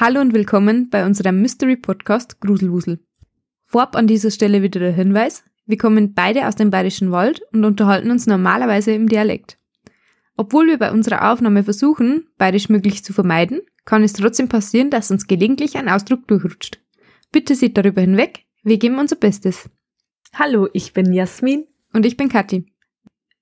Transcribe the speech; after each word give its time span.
Hallo 0.00 0.22
und 0.22 0.32
willkommen 0.32 0.88
bei 0.88 1.04
unserem 1.04 1.42
Mystery 1.42 1.76
Podcast 1.76 2.40
Gruselwusel. 2.40 3.04
Vorab 3.66 3.96
an 3.96 4.06
dieser 4.06 4.30
Stelle 4.30 4.62
wieder 4.62 4.80
der 4.80 4.94
Hinweis, 4.94 5.44
wir 5.66 5.76
kommen 5.76 6.14
beide 6.14 6.48
aus 6.48 6.56
dem 6.56 6.70
Bayerischen 6.70 7.12
Wald 7.12 7.42
und 7.52 7.66
unterhalten 7.66 8.10
uns 8.10 8.26
normalerweise 8.26 8.92
im 8.92 9.10
Dialekt. 9.10 9.58
Obwohl 10.38 10.68
wir 10.68 10.78
bei 10.78 10.90
unserer 10.90 11.30
Aufnahme 11.30 11.64
versuchen, 11.64 12.28
Bayerisch 12.38 12.70
möglichst 12.70 13.04
zu 13.04 13.12
vermeiden, 13.12 13.60
kann 13.84 14.02
es 14.02 14.14
trotzdem 14.14 14.48
passieren, 14.48 14.88
dass 14.88 15.10
uns 15.10 15.26
gelegentlich 15.26 15.76
ein 15.76 15.90
Ausdruck 15.90 16.26
durchrutscht. 16.28 16.80
Bitte 17.30 17.54
seht 17.54 17.76
darüber 17.76 18.00
hinweg, 18.00 18.46
wir 18.62 18.78
geben 18.78 18.98
unser 18.98 19.16
Bestes. 19.16 19.68
Hallo, 20.32 20.70
ich 20.72 20.94
bin 20.94 21.12
Jasmin. 21.12 21.66
Und 21.92 22.06
ich 22.06 22.16
bin 22.16 22.30
Kathi. 22.30 22.64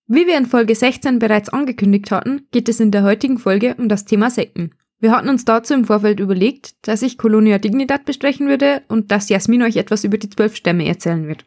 Wie 0.09 0.27
wir 0.27 0.37
in 0.37 0.47
Folge 0.47 0.75
16 0.75 1.21
bereits 1.21 1.51
angekündigt 1.51 2.11
hatten, 2.11 2.49
geht 2.51 2.69
es 2.69 2.81
in 2.81 2.91
der 2.91 3.05
heutigen 3.05 3.39
Folge 3.39 3.77
um 3.79 3.89
das 3.89 4.07
Thema 4.07 4.29
Sekten. 4.29 4.73
Wir 5.01 5.13
hatten 5.13 5.29
uns 5.29 5.45
dazu 5.45 5.75
im 5.75 5.85
Vorfeld 5.85 6.19
überlegt, 6.19 6.75
dass 6.87 7.03
ich 7.03 7.19
Colonia 7.19 7.59
Dignidad 7.59 8.05
besprechen 8.05 8.49
würde 8.49 8.83
und 8.89 9.13
dass 9.13 9.29
Jasmin 9.29 9.63
euch 9.63 9.77
etwas 9.77 10.03
über 10.03 10.19
die 10.19 10.31
zwölf 10.31 10.57
Stämme 10.57 10.87
erzählen 10.87 11.29
wird. 11.29 11.45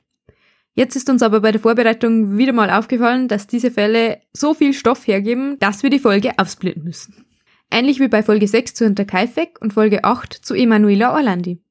Jetzt 0.74 0.96
ist 0.96 1.10
uns 1.10 1.22
aber 1.22 1.42
bei 1.42 1.52
der 1.52 1.60
Vorbereitung 1.60 2.38
wieder 2.38 2.54
mal 2.54 2.70
aufgefallen, 2.70 3.28
dass 3.28 3.48
diese 3.48 3.72
Fälle 3.72 4.22
so 4.32 4.54
viel 4.54 4.74
Stoff 4.74 5.06
hergeben, 5.06 5.58
dass 5.60 5.84
wir 5.84 5.90
die 5.90 6.00
Folge 6.00 6.32
aufsplitten 6.38 6.84
müssen. 6.84 7.26
Ähnlich 7.70 8.00
wie 8.00 8.08
bei 8.08 8.24
Folge 8.24 8.48
6 8.48 8.74
zu 8.74 8.86
Hinterkaifeck 8.86 9.60
und 9.60 9.74
Folge 9.74 10.06
8 10.06 10.34
zu 10.34 10.54
Emanuela 10.54 11.14
Orlandi. 11.14 11.62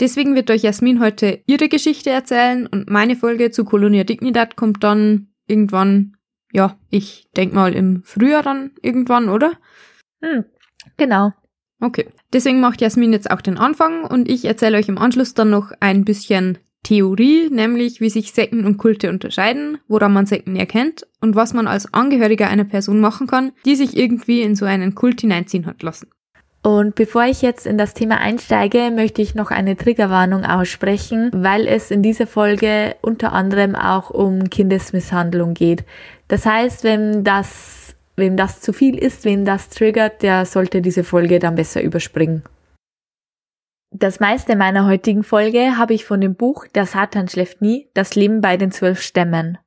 Deswegen 0.00 0.36
wird 0.36 0.50
euch 0.50 0.62
Jasmin 0.62 1.00
heute 1.00 1.42
ihre 1.46 1.68
Geschichte 1.68 2.10
erzählen 2.10 2.66
und 2.66 2.88
meine 2.88 3.16
Folge 3.16 3.50
zu 3.50 3.64
Colonia 3.64 4.04
Dignidad 4.04 4.54
kommt 4.54 4.84
dann 4.84 5.28
irgendwann, 5.48 6.16
ja, 6.52 6.78
ich 6.90 7.28
denk 7.36 7.52
mal 7.52 7.74
im 7.74 8.02
Frühjahr 8.04 8.42
dann 8.42 8.70
irgendwann, 8.82 9.28
oder? 9.28 9.52
Hm, 10.22 10.44
genau. 10.96 11.32
Okay. 11.80 12.06
Deswegen 12.32 12.60
macht 12.60 12.80
Jasmin 12.80 13.12
jetzt 13.12 13.30
auch 13.30 13.40
den 13.40 13.58
Anfang 13.58 14.04
und 14.04 14.28
ich 14.28 14.44
erzähle 14.44 14.78
euch 14.78 14.88
im 14.88 14.98
Anschluss 14.98 15.34
dann 15.34 15.50
noch 15.50 15.72
ein 15.80 16.04
bisschen 16.04 16.58
Theorie, 16.84 17.48
nämlich 17.50 18.00
wie 18.00 18.10
sich 18.10 18.32
Sekten 18.32 18.64
und 18.64 18.76
Kulte 18.76 19.08
unterscheiden, 19.08 19.78
woran 19.86 20.12
man 20.12 20.26
Sekten 20.26 20.56
erkennt 20.56 21.06
und 21.20 21.36
was 21.36 21.54
man 21.54 21.68
als 21.68 21.92
Angehöriger 21.94 22.48
einer 22.48 22.64
Person 22.64 23.00
machen 23.00 23.26
kann, 23.26 23.52
die 23.64 23.76
sich 23.76 23.96
irgendwie 23.96 24.42
in 24.42 24.56
so 24.56 24.64
einen 24.64 24.94
Kult 24.94 25.20
hineinziehen 25.20 25.66
hat 25.66 25.82
lassen. 25.82 26.08
Und 26.64 26.94
bevor 26.94 27.24
ich 27.24 27.42
jetzt 27.42 27.66
in 27.66 27.76
das 27.76 27.92
Thema 27.92 28.18
einsteige, 28.18 28.92
möchte 28.92 29.20
ich 29.20 29.34
noch 29.34 29.50
eine 29.50 29.76
Triggerwarnung 29.76 30.44
aussprechen, 30.44 31.30
weil 31.34 31.66
es 31.66 31.90
in 31.90 32.02
dieser 32.02 32.28
Folge 32.28 32.94
unter 33.02 33.32
anderem 33.32 33.74
auch 33.74 34.10
um 34.10 34.48
Kindesmisshandlung 34.48 35.54
geht. 35.54 35.84
Das 36.28 36.46
heißt, 36.46 36.84
wenn 36.84 37.24
das, 37.24 37.81
wem 38.16 38.36
das 38.36 38.60
zu 38.60 38.72
viel 38.72 38.98
ist, 38.98 39.24
wem 39.24 39.44
das 39.44 39.68
triggert, 39.68 40.22
der 40.22 40.44
sollte 40.46 40.82
diese 40.82 41.04
Folge 41.04 41.38
dann 41.38 41.54
besser 41.54 41.82
überspringen. 41.82 42.42
Das 43.90 44.20
meiste 44.20 44.56
meiner 44.56 44.86
heutigen 44.86 45.22
Folge 45.22 45.76
habe 45.76 45.92
ich 45.92 46.04
von 46.04 46.20
dem 46.20 46.34
Buch 46.34 46.66
Der 46.68 46.86
Satan 46.86 47.28
schläft 47.28 47.60
nie, 47.60 47.90
das 47.94 48.14
Leben 48.14 48.40
bei 48.40 48.56
den 48.56 48.70
zwölf 48.70 49.02
Stämmen. 49.02 49.58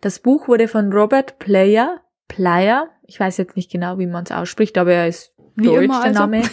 Das 0.00 0.18
Buch 0.18 0.48
wurde 0.48 0.68
von 0.68 0.92
Robert 0.92 1.38
Player, 1.38 2.00
Player, 2.28 2.90
ich 3.06 3.18
weiß 3.18 3.38
jetzt 3.38 3.56
nicht 3.56 3.70
genau, 3.70 3.98
wie 3.98 4.06
man 4.06 4.24
es 4.24 4.32
ausspricht, 4.32 4.76
aber 4.76 4.92
er 4.92 5.08
ist 5.08 5.32
wie 5.56 5.66
Deutsch, 5.66 5.84
immer 5.84 6.02
also. 6.02 6.12
der 6.12 6.12
Name. 6.12 6.42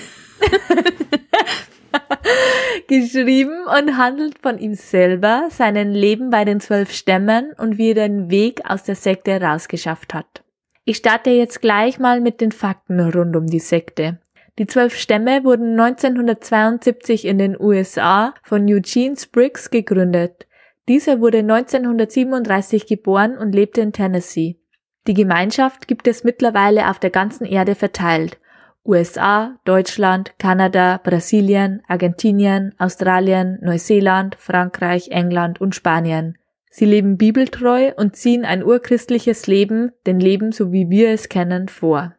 geschrieben 2.87 3.63
und 3.65 3.97
handelt 3.97 4.39
von 4.39 4.57
ihm 4.57 4.75
selber, 4.75 5.47
seinem 5.49 5.91
Leben 5.91 6.29
bei 6.29 6.45
den 6.45 6.59
zwölf 6.59 6.91
Stämmen 6.93 7.53
und 7.57 7.77
wie 7.77 7.89
er 7.89 7.95
den 7.95 8.29
Weg 8.29 8.69
aus 8.69 8.83
der 8.83 8.95
Sekte 8.95 9.41
rausgeschafft 9.41 10.13
hat. 10.13 10.43
Ich 10.83 10.97
starte 10.97 11.29
jetzt 11.29 11.61
gleich 11.61 11.99
mal 11.99 12.21
mit 12.21 12.41
den 12.41 12.51
Fakten 12.51 12.99
rund 12.99 13.35
um 13.35 13.45
die 13.45 13.59
Sekte. 13.59 14.19
Die 14.57 14.65
zwölf 14.65 14.97
Stämme 14.97 15.43
wurden 15.43 15.79
1972 15.79 17.25
in 17.25 17.37
den 17.37 17.59
USA 17.59 18.33
von 18.43 18.67
Eugene 18.67 19.15
Spriggs 19.15 19.69
gegründet. 19.69 20.47
Dieser 20.89 21.21
wurde 21.21 21.39
1937 21.39 22.87
geboren 22.87 23.37
und 23.37 23.53
lebte 23.53 23.81
in 23.81 23.93
Tennessee. 23.93 24.59
Die 25.07 25.13
Gemeinschaft 25.13 25.87
gibt 25.87 26.07
es 26.07 26.23
mittlerweile 26.23 26.89
auf 26.89 26.99
der 26.99 27.11
ganzen 27.11 27.45
Erde 27.45 27.75
verteilt. 27.75 28.39
USA, 28.83 29.55
Deutschland, 29.63 30.33
Kanada, 30.39 30.99
Brasilien, 31.03 31.83
Argentinien, 31.87 32.73
Australien, 32.79 33.59
Neuseeland, 33.61 34.35
Frankreich, 34.35 35.09
England 35.11 35.61
und 35.61 35.75
Spanien. 35.75 36.37
Sie 36.73 36.85
leben 36.85 37.17
bibeltreu 37.17 37.91
und 37.97 38.15
ziehen 38.15 38.45
ein 38.45 38.63
urchristliches 38.63 39.45
Leben, 39.45 39.91
den 40.07 40.21
Leben 40.21 40.53
so 40.53 40.71
wie 40.71 40.89
wir 40.89 41.09
es 41.09 41.27
kennen, 41.27 41.67
vor. 41.67 42.15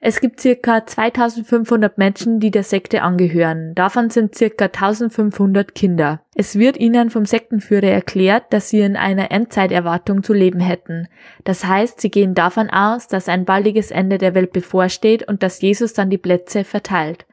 Es 0.00 0.20
gibt 0.20 0.40
circa 0.40 0.84
2500 0.84 1.96
Menschen, 1.96 2.40
die 2.40 2.50
der 2.50 2.64
Sekte 2.64 3.02
angehören. 3.02 3.72
Davon 3.76 4.10
sind 4.10 4.34
circa 4.34 4.64
1500 4.64 5.76
Kinder. 5.76 6.20
Es 6.34 6.58
wird 6.58 6.76
ihnen 6.76 7.08
vom 7.08 7.24
Sektenführer 7.24 7.86
erklärt, 7.86 8.52
dass 8.52 8.68
sie 8.68 8.80
in 8.80 8.96
einer 8.96 9.30
Endzeiterwartung 9.30 10.24
zu 10.24 10.34
leben 10.34 10.60
hätten. 10.60 11.06
Das 11.44 11.64
heißt, 11.64 12.00
sie 12.00 12.10
gehen 12.10 12.34
davon 12.34 12.70
aus, 12.70 13.06
dass 13.06 13.28
ein 13.28 13.44
baldiges 13.44 13.92
Ende 13.92 14.18
der 14.18 14.34
Welt 14.34 14.52
bevorsteht 14.52 15.26
und 15.26 15.44
dass 15.44 15.62
Jesus 15.62 15.94
dann 15.94 16.10
die 16.10 16.18
Plätze 16.18 16.64
verteilt. 16.64 17.26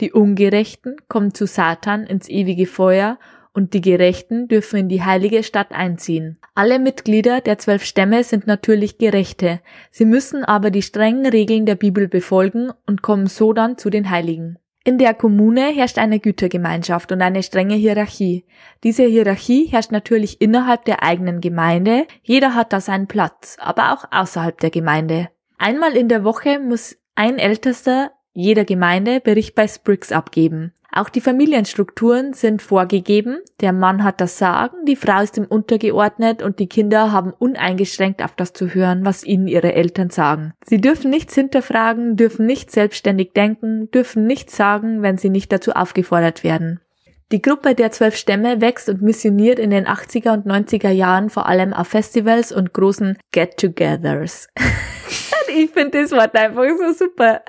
Die 0.00 0.12
Ungerechten 0.12 0.96
kommen 1.08 1.34
zu 1.34 1.46
Satan 1.46 2.04
ins 2.04 2.28
ewige 2.28 2.66
Feuer 2.66 3.18
und 3.56 3.72
die 3.72 3.80
Gerechten 3.80 4.48
dürfen 4.48 4.78
in 4.78 4.88
die 4.90 5.02
heilige 5.02 5.42
Stadt 5.42 5.72
einziehen. 5.72 6.38
Alle 6.54 6.78
Mitglieder 6.78 7.40
der 7.40 7.56
zwölf 7.56 7.84
Stämme 7.84 8.22
sind 8.22 8.46
natürlich 8.46 8.98
Gerechte, 8.98 9.60
sie 9.90 10.04
müssen 10.04 10.44
aber 10.44 10.70
die 10.70 10.82
strengen 10.82 11.24
Regeln 11.24 11.64
der 11.64 11.74
Bibel 11.74 12.06
befolgen 12.06 12.70
und 12.86 13.00
kommen 13.00 13.26
so 13.26 13.54
dann 13.54 13.78
zu 13.78 13.88
den 13.88 14.10
Heiligen. 14.10 14.58
In 14.84 14.98
der 14.98 15.14
Kommune 15.14 15.72
herrscht 15.74 15.98
eine 15.98 16.20
Gütergemeinschaft 16.20 17.10
und 17.10 17.20
eine 17.20 17.42
strenge 17.42 17.74
Hierarchie. 17.74 18.44
Diese 18.84 19.02
Hierarchie 19.04 19.64
herrscht 19.64 19.90
natürlich 19.90 20.40
innerhalb 20.40 20.84
der 20.84 21.02
eigenen 21.02 21.40
Gemeinde, 21.40 22.06
jeder 22.22 22.54
hat 22.54 22.72
da 22.72 22.80
seinen 22.80 23.08
Platz, 23.08 23.56
aber 23.58 23.94
auch 23.94 24.04
außerhalb 24.12 24.60
der 24.60 24.70
Gemeinde. 24.70 25.30
Einmal 25.58 25.96
in 25.96 26.08
der 26.08 26.24
Woche 26.24 26.60
muss 26.60 26.98
ein 27.14 27.38
Ältester 27.38 28.12
jeder 28.32 28.66
Gemeinde 28.66 29.20
Bericht 29.20 29.54
bei 29.54 29.66
Spriggs 29.66 30.12
abgeben. 30.12 30.74
Auch 30.96 31.10
die 31.10 31.20
Familienstrukturen 31.20 32.32
sind 32.32 32.62
vorgegeben. 32.62 33.40
Der 33.60 33.74
Mann 33.74 34.02
hat 34.02 34.18
das 34.22 34.38
Sagen, 34.38 34.86
die 34.86 34.96
Frau 34.96 35.20
ist 35.20 35.36
ihm 35.36 35.44
untergeordnet 35.44 36.42
und 36.42 36.58
die 36.58 36.68
Kinder 36.68 37.12
haben 37.12 37.34
uneingeschränkt 37.34 38.22
auf 38.22 38.34
das 38.34 38.54
zu 38.54 38.72
hören, 38.72 39.04
was 39.04 39.22
ihnen 39.22 39.46
ihre 39.46 39.74
Eltern 39.74 40.08
sagen. 40.08 40.54
Sie 40.64 40.80
dürfen 40.80 41.10
nichts 41.10 41.34
hinterfragen, 41.34 42.16
dürfen 42.16 42.46
nicht 42.46 42.70
selbstständig 42.70 43.34
denken, 43.34 43.90
dürfen 43.90 44.26
nichts 44.26 44.56
sagen, 44.56 45.02
wenn 45.02 45.18
sie 45.18 45.28
nicht 45.28 45.52
dazu 45.52 45.72
aufgefordert 45.72 46.42
werden. 46.42 46.80
Die 47.30 47.42
Gruppe 47.42 47.74
der 47.74 47.90
zwölf 47.90 48.16
Stämme 48.16 48.62
wächst 48.62 48.88
und 48.88 49.02
missioniert 49.02 49.58
in 49.58 49.68
den 49.68 49.86
80er 49.86 50.32
und 50.32 50.46
90er 50.46 50.90
Jahren 50.90 51.28
vor 51.28 51.44
allem 51.44 51.74
auf 51.74 51.88
Festivals 51.88 52.52
und 52.52 52.72
großen 52.72 53.18
Get-togethers. 53.32 54.48
ich 55.54 55.70
finde 55.72 56.00
das 56.00 56.12
Wort 56.12 56.34
einfach 56.34 56.64
so 56.78 57.04
super. 57.04 57.42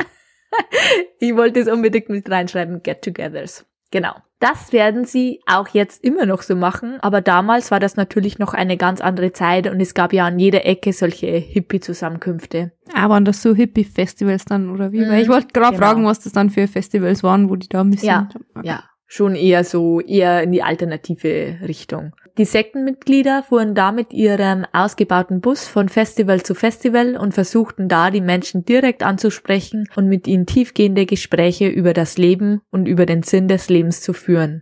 ich 1.20 1.36
wollte 1.36 1.60
es 1.60 1.68
unbedingt 1.68 2.10
mit 2.10 2.30
reinschreiben, 2.30 2.84
Get-togethers. 2.84 3.66
Genau. 3.92 4.14
Das 4.40 4.72
werden 4.72 5.06
sie 5.06 5.40
auch 5.48 5.70
jetzt 5.70 6.04
immer 6.04 6.28
noch 6.28 6.44
so 6.44 6.56
machen, 6.56 7.00
aber 7.02 7.22
damals 7.22 7.72
war 7.72 7.80
das 7.80 7.96
natürlich 7.96 8.38
noch 8.38 8.54
eine 8.54 8.78
ganz 8.78 9.02
andere 9.02 9.32
Zeit 9.32 9.66
und 9.66 9.82
es 9.82 9.96
gab 9.96 10.14
ja 10.14 10.28
an 10.28 10.38
jeder 10.38 10.64
Ecke 10.66 10.94
solche 10.94 11.28
Hippie-Zusammenkünfte. 11.28 12.72
Ah, 12.94 13.10
waren 13.10 13.26
das 13.26 13.42
so 13.42 13.56
Hippie-Festivals 13.56 14.46
dann 14.46 14.70
oder 14.70 14.92
wie? 14.92 15.00
Mhm, 15.00 15.10
Weil 15.10 15.22
ich 15.24 15.30
wollte 15.30 15.48
gerade 15.48 15.76
genau. 15.76 15.88
fragen, 15.88 16.06
was 16.06 16.20
das 16.20 16.34
dann 16.34 16.52
für 16.52 16.68
Festivals 16.68 17.24
waren, 17.24 17.50
wo 17.50 17.56
die 17.56 17.68
da 17.68 17.84
missioniert 17.84 18.34
ja, 18.34 18.36
haben. 18.36 18.46
Okay. 18.56 18.68
Ja, 18.68 18.84
schon 19.08 19.34
eher 19.34 19.64
so, 19.64 20.02
eher 20.02 20.44
in 20.44 20.52
die 20.52 20.62
alternative 20.62 21.58
Richtung. 21.68 22.14
Die 22.38 22.46
Sektenmitglieder 22.46 23.42
fuhren 23.42 23.74
da 23.74 23.92
mit 23.92 24.14
ihrem 24.14 24.64
ausgebauten 24.72 25.42
Bus 25.42 25.68
von 25.68 25.90
Festival 25.90 26.44
zu 26.44 26.54
Festival 26.54 27.18
und 27.18 27.34
versuchten 27.34 27.90
da 27.90 28.12
die 28.12 28.22
Menschen 28.22 28.64
direkt 28.64 29.02
anzusprechen 29.02 29.90
und 29.96 30.08
mit 30.08 30.28
ihnen 30.28 30.46
tiefgehende 30.46 31.08
Gespräche 31.08 31.68
über 31.68 31.94
das 31.94 32.20
Leben 32.20 32.62
und 32.70 32.88
über 32.88 33.08
den 33.08 33.24
Sinn 33.24 33.48
des 33.48 33.70
Lebens 33.70 34.02
zu 34.02 34.14
führen. 34.14 34.62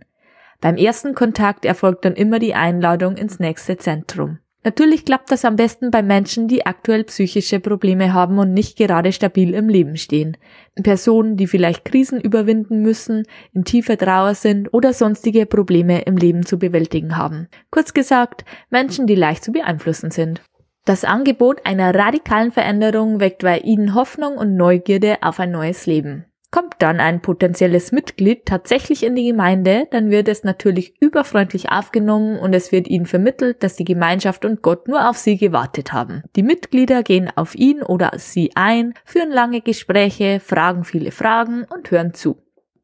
Beim 0.62 0.76
ersten 0.76 1.14
Kontakt 1.14 1.66
erfolgt 1.66 2.06
dann 2.06 2.14
immer 2.14 2.38
die 2.38 2.54
Einladung 2.54 3.18
ins 3.18 3.40
nächste 3.40 3.76
Zentrum. 3.76 4.38
Natürlich 4.66 5.04
klappt 5.04 5.30
das 5.30 5.44
am 5.44 5.54
besten 5.54 5.92
bei 5.92 6.02
Menschen, 6.02 6.48
die 6.48 6.66
aktuell 6.66 7.04
psychische 7.04 7.60
Probleme 7.60 8.12
haben 8.12 8.40
und 8.40 8.52
nicht 8.52 8.76
gerade 8.76 9.12
stabil 9.12 9.54
im 9.54 9.68
Leben 9.68 9.96
stehen. 9.96 10.36
Personen, 10.82 11.36
die 11.36 11.46
vielleicht 11.46 11.84
Krisen 11.84 12.20
überwinden 12.20 12.82
müssen, 12.82 13.28
in 13.54 13.62
tiefer 13.62 13.96
Trauer 13.96 14.34
sind 14.34 14.74
oder 14.74 14.92
sonstige 14.92 15.46
Probleme 15.46 16.02
im 16.02 16.16
Leben 16.16 16.44
zu 16.44 16.58
bewältigen 16.58 17.16
haben. 17.16 17.46
Kurz 17.70 17.94
gesagt, 17.94 18.44
Menschen, 18.68 19.06
die 19.06 19.14
leicht 19.14 19.44
zu 19.44 19.52
beeinflussen 19.52 20.10
sind. 20.10 20.42
Das 20.84 21.04
Angebot 21.04 21.64
einer 21.64 21.94
radikalen 21.94 22.50
Veränderung 22.50 23.20
weckt 23.20 23.42
bei 23.42 23.60
ihnen 23.60 23.94
Hoffnung 23.94 24.36
und 24.36 24.56
Neugierde 24.56 25.18
auf 25.22 25.38
ein 25.38 25.52
neues 25.52 25.86
Leben. 25.86 26.24
Kommt 26.56 26.76
dann 26.78 27.00
ein 27.00 27.20
potenzielles 27.20 27.92
Mitglied 27.92 28.46
tatsächlich 28.46 29.04
in 29.04 29.14
die 29.14 29.26
Gemeinde, 29.26 29.88
dann 29.90 30.08
wird 30.10 30.26
es 30.26 30.42
natürlich 30.42 30.94
überfreundlich 31.02 31.70
aufgenommen 31.70 32.38
und 32.38 32.54
es 32.54 32.72
wird 32.72 32.88
ihnen 32.88 33.04
vermittelt, 33.04 33.62
dass 33.62 33.76
die 33.76 33.84
Gemeinschaft 33.84 34.46
und 34.46 34.62
Gott 34.62 34.88
nur 34.88 35.10
auf 35.10 35.18
sie 35.18 35.36
gewartet 35.36 35.92
haben. 35.92 36.22
Die 36.34 36.42
Mitglieder 36.42 37.02
gehen 37.02 37.30
auf 37.36 37.54
ihn 37.54 37.82
oder 37.82 38.12
sie 38.16 38.52
ein, 38.54 38.94
führen 39.04 39.32
lange 39.32 39.60
Gespräche, 39.60 40.40
fragen 40.40 40.84
viele 40.84 41.10
Fragen 41.10 41.64
und 41.64 41.90
hören 41.90 42.14
zu. 42.14 42.38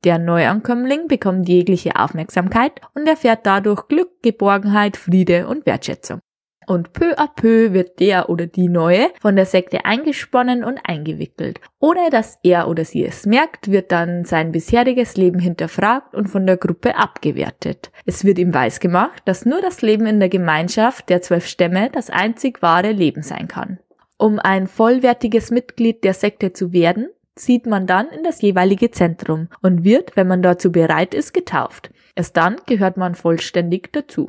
Der 0.05 0.19
Neuankömmling 0.19 1.09
bekommt 1.09 1.49
jegliche 1.49 1.97
Aufmerksamkeit 1.97 2.83
und 2.95 3.09
erfährt 3.09 3.47
dadurch 3.47 3.89
Glück, 3.89 4.21
Geborgenheit, 4.21 4.99
Friede 4.99 5.49
und 5.49 5.65
Wertschätzung. 5.65 6.21
Und 6.67 6.93
peu 6.93 7.19
à 7.19 7.29
peu 7.35 7.73
wird 7.73 8.01
der 8.01 8.29
oder 8.29 8.47
die 8.47 8.69
Neue 8.69 9.09
von 9.21 9.37
der 9.37 9.47
Sekte 9.47 9.85
eingesponnen 9.85 10.65
und 10.65 10.81
eingewickelt. 10.85 11.61
Ohne 11.81 12.11
dass 12.11 12.39
er 12.43 12.69
oder 12.69 12.85
sie 12.85 13.05
es 13.05 13.27
merkt, 13.27 13.71
wird 13.71 13.93
dann 13.93 14.25
sein 14.25 14.53
bisheriges 14.53 15.17
Leben 15.17 15.39
hinterfragt 15.39 16.15
und 16.15 16.29
von 16.29 16.47
der 16.47 16.57
Gruppe 16.57 16.97
abgewertet. 16.97 17.91
Es 18.07 18.25
wird 18.25 18.39
ihm 18.39 18.55
weisgemacht, 18.55 19.23
dass 19.27 19.45
nur 19.45 19.61
das 19.61 19.83
Leben 19.83 20.07
in 20.07 20.21
der 20.21 20.29
Gemeinschaft 20.29 21.09
der 21.09 21.23
zwölf 21.23 21.47
Stämme 21.47 21.91
das 21.91 22.11
einzig 22.11 22.63
wahre 22.63 22.93
Leben 22.93 23.23
sein 23.23 23.49
kann. 23.49 23.79
Um 24.19 24.39
ein 24.39 24.69
vollwertiges 24.69 25.51
Mitglied 25.51 26.05
der 26.05 26.15
Sekte 26.15 26.53
zu 26.53 26.73
werden, 26.73 27.09
zieht 27.35 27.67
man 27.67 27.87
dann 27.87 28.09
in 28.09 28.23
das 28.23 28.43
jeweilige 28.43 28.91
Zentrum 28.91 29.49
und 29.63 29.85
wird, 29.85 30.17
wenn 30.17 30.29
man 30.29 30.43
dazu 30.43 30.71
bereit 30.71 31.15
ist, 31.15 31.33
getauft. 31.33 31.91
Erst 32.15 32.37
dann 32.37 32.57
gehört 32.67 32.97
man 32.97 33.15
vollständig 33.15 33.93
dazu. 33.93 34.27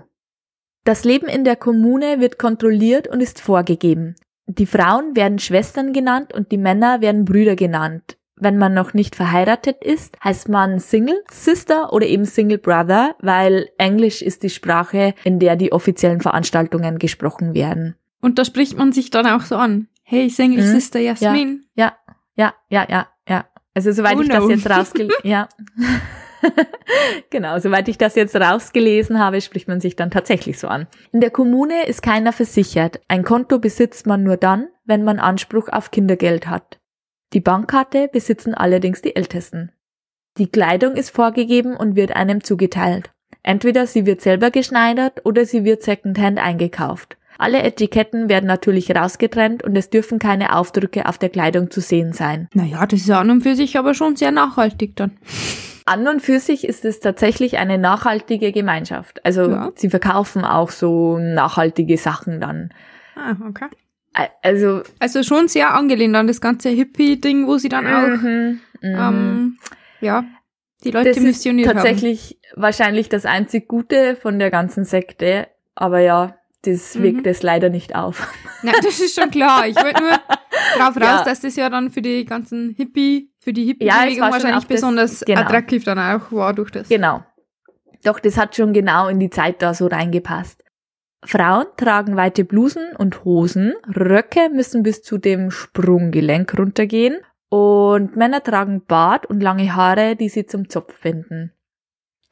Das 0.84 1.06
Leben 1.06 1.28
in 1.28 1.46
der 1.46 1.56
Kommune 1.56 2.20
wird 2.20 2.38
kontrolliert 2.38 3.08
und 3.08 3.22
ist 3.22 3.40
vorgegeben. 3.40 4.16
Die 4.48 4.66
Frauen 4.66 5.16
werden 5.16 5.40
Schwestern 5.40 5.94
genannt 5.94 6.34
und 6.34 6.52
die 6.52 6.58
Männer 6.58 7.00
werden 7.00 7.24
Brüder 7.24 7.56
genannt. 7.56 8.18
Wenn 8.36 8.58
man 8.58 8.74
noch 8.74 8.94
nicht 8.94 9.16
verheiratet 9.16 9.82
ist, 9.82 10.18
heißt 10.22 10.50
man 10.50 10.80
Single 10.80 11.24
Sister 11.32 11.94
oder 11.94 12.06
eben 12.06 12.26
Single 12.26 12.58
Brother, 12.58 13.16
weil 13.20 13.70
Englisch 13.78 14.22
ist 14.22 14.44
die 14.44 14.50
Sprache, 14.50 15.14
in 15.24 15.40
der 15.40 15.56
die 15.56 15.72
offiziellen 15.72 16.20
Veranstaltungen 16.20 17.00
gesprochen 17.00 17.54
werden. 17.54 17.96
Und 18.20 18.38
da 18.38 18.44
spricht 18.44 18.78
man 18.78 18.92
sich 18.92 19.10
dann 19.12 19.28
auch 19.28 19.42
so 19.42 19.56
an. 19.56 19.88
Hey, 20.04 20.30
Single 20.30 20.66
mhm. 20.66 20.72
Sister 20.72 21.00
Jasmin. 21.00 21.64
Ja, 21.76 21.94
ja, 22.36 22.54
ja, 22.70 22.86
ja, 22.90 23.08
ja. 23.30 23.46
Also 23.74 23.94
soweit 23.94 24.18
oh 24.18 24.22
ich 24.22 24.28
no. 24.28 24.36
das 24.36 24.50
jetzt 24.50 24.70
rausgelesen, 24.70 25.16
ja. 25.24 25.48
genau, 27.30 27.60
soweit 27.60 27.88
ich 27.88 27.98
das 27.98 28.16
jetzt 28.16 28.36
rausgelesen 28.36 29.20
habe, 29.20 29.42
spricht 29.42 29.68
man 29.68 29.80
sich 29.80 29.96
dann 29.96 30.12
tatsächlich 30.12 30.60
so 30.60 30.68
an. 30.68 30.88
In 31.12 31.22
der 31.22 31.32
Kommune 31.32 31.86
ist 31.86 32.02
keiner 32.02 32.34
versichert. 32.34 33.00
Ein 33.08 33.24
Konto 33.24 33.60
besitzt 33.60 34.08
man 34.08 34.24
nur 34.24 34.38
dann, 34.38 34.68
wenn 34.86 35.04
man 35.04 35.20
Anspruch 35.20 35.70
auf 35.70 35.92
Kindergeld 35.92 36.48
hat. 36.48 36.80
Die 37.34 37.40
Bankkarte 37.40 38.10
besitzen 38.12 38.54
allerdings 38.54 39.02
die 39.02 39.16
Ältesten. 39.16 39.72
Die 40.38 40.50
Kleidung 40.50 40.96
ist 40.96 41.12
vorgegeben 41.12 41.76
und 41.76 41.96
wird 41.96 42.16
einem 42.16 42.44
zugeteilt. 42.44 43.12
Entweder 43.44 43.88
sie 43.88 44.06
wird 44.06 44.22
selber 44.22 44.52
geschneidert 44.52 45.26
oder 45.26 45.46
sie 45.46 45.64
wird 45.64 45.84
secondhand 45.84 46.40
eingekauft. 46.40 47.18
Alle 47.38 47.64
Etiketten 47.64 48.30
werden 48.30 48.46
natürlich 48.46 48.96
rausgetrennt 48.96 49.64
und 49.64 49.76
es 49.76 49.90
dürfen 49.90 50.20
keine 50.20 50.56
Aufdrücke 50.56 51.08
auf 51.08 51.18
der 51.18 51.30
Kleidung 51.30 51.72
zu 51.72 51.82
sehen 51.82 52.14
sein. 52.14 52.48
Naja, 52.54 52.86
das 52.86 53.02
ist 53.02 53.10
an 53.10 53.32
und 53.32 53.42
für 53.42 53.56
sich 53.56 53.78
aber 53.78 53.94
schon 53.96 54.16
sehr 54.16 54.32
nachhaltig 54.32 54.96
dann. 54.96 55.18
An 55.86 56.08
und 56.08 56.22
für 56.22 56.40
sich 56.40 56.66
ist 56.68 56.86
es 56.86 57.00
tatsächlich 57.00 57.58
eine 57.58 57.78
nachhaltige 57.78 58.52
Gemeinschaft. 58.52 59.26
Also 59.26 59.50
ja. 59.50 59.72
sie 59.76 59.90
verkaufen 59.90 60.46
auch 60.46 60.70
so 60.70 61.18
nachhaltige 61.18 61.98
Sachen 61.98 62.40
dann. 62.40 62.74
Ah, 63.16 63.36
okay. 63.48 63.68
Also, 64.42 64.84
also 65.00 65.24
schon 65.24 65.48
sehr 65.48 65.74
angelehnt 65.74 66.16
an 66.16 66.28
das 66.28 66.40
ganze 66.40 66.70
Hippie-Ding, 66.70 67.48
wo 67.48 67.58
sie 67.58 67.70
dann 67.70 67.88
auch 67.88 68.22
mhm, 68.22 68.60
mhm. 68.82 68.96
ähm, 68.96 69.58
ja, 70.02 70.24
die 70.84 70.92
Leute 70.92 71.10
das 71.10 71.20
missioniert 71.20 71.68
ist 71.68 71.74
tatsächlich 71.74 72.38
haben. 72.52 72.62
wahrscheinlich 72.62 73.10
das 73.10 73.26
einzig 73.26 73.68
Gute 73.68 74.16
von 74.16 74.38
der 74.38 74.52
ganzen 74.52 74.86
Sekte. 74.86 75.48
Aber 75.76 76.00
ja, 76.00 76.38
das 76.64 76.96
mhm. 76.96 77.04
wirkt 77.04 77.28
es 77.28 77.42
leider 77.42 77.70
nicht 77.70 77.96
auf. 77.96 78.28
Ja, 78.64 78.74
das 78.84 79.00
ist 79.00 79.20
schon 79.20 79.32
klar. 79.32 79.68
Ich 79.68 79.76
wollte 79.76 80.02
nur 80.02 80.12
drauf 80.78 80.96
raus, 80.96 81.02
ja. 81.02 81.24
dass 81.24 81.42
das 81.42 81.56
ja 81.56 81.70
dann 81.70 81.90
für 81.90 82.02
die 82.02 82.26
ganzen 82.26 82.74
Hippie, 82.76 83.33
für 83.44 83.54
die 83.54 83.66
Hippie-Bewegung 83.66 84.18
ja, 84.18 84.32
wahrscheinlich 84.32 84.68
besonders 84.68 85.20
das, 85.20 85.26
genau. 85.26 85.42
attraktiv 85.42 85.84
dann 85.84 86.00
auch 86.00 86.32
war 86.32 86.54
durch 86.54 86.72
das. 86.72 86.88
Genau. 86.90 87.24
Doch 88.04 88.20
das 88.20 88.38
hat 88.38 88.56
schon 88.56 88.74
genau 88.74 89.08
in 89.08 89.20
die 89.20 89.30
Zeit 89.30 89.62
da 89.62 89.74
so 89.74 89.88
reingepasst. 89.88 90.64
Frauen 91.26 91.66
tragen 91.78 92.18
weite 92.18 92.44
Blusen 92.44 92.96
und 92.98 93.24
Hosen, 93.24 93.74
Röcke 93.96 94.50
müssen 94.50 94.84
bis 94.84 95.04
zu 95.04 95.18
dem 95.18 95.52
Sprunggelenk 95.52 96.58
runtergehen 96.58 97.18
und 97.50 98.18
Männer 98.18 98.44
tragen 98.44 98.86
Bart 98.86 99.26
und 99.26 99.42
lange 99.42 99.74
Haare, 99.74 100.16
die 100.18 100.28
sie 100.28 100.46
zum 100.46 100.70
Zopf 100.70 101.02
binden. 101.02 101.53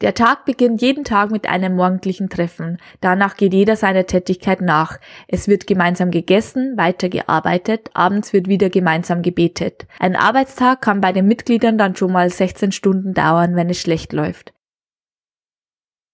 Der 0.02 0.16
Tag 0.16 0.46
beginnt 0.46 0.82
jeden 0.82 1.04
Tag 1.04 1.30
mit 1.30 1.48
einem 1.48 1.76
morgendlichen 1.76 2.28
Treffen. 2.28 2.80
Danach 3.02 3.38
geht 3.38 3.54
jeder 3.54 3.76
seiner 3.76 4.08
Tätigkeit 4.08 4.60
nach. 4.60 4.98
Es 5.28 5.48
wird 5.48 5.68
gemeinsam 5.68 6.10
gegessen, 6.10 6.76
weitergearbeitet, 6.76 7.92
abends 7.94 8.34
wird 8.34 8.48
wieder 8.48 8.72
gemeinsam 8.72 9.22
gebetet. 9.22 9.86
Ein 10.00 10.16
Arbeitstag 10.16 10.82
kann 10.82 11.02
bei 11.02 11.12
den 11.12 11.28
Mitgliedern 11.28 11.78
dann 11.78 11.96
schon 11.96 12.12
mal 12.12 12.30
16 12.32 12.72
Stunden 12.72 13.14
dauern, 13.14 13.56
wenn 13.56 13.70
es 13.70 13.80
schlecht 13.80 14.12
läuft. 14.12 14.54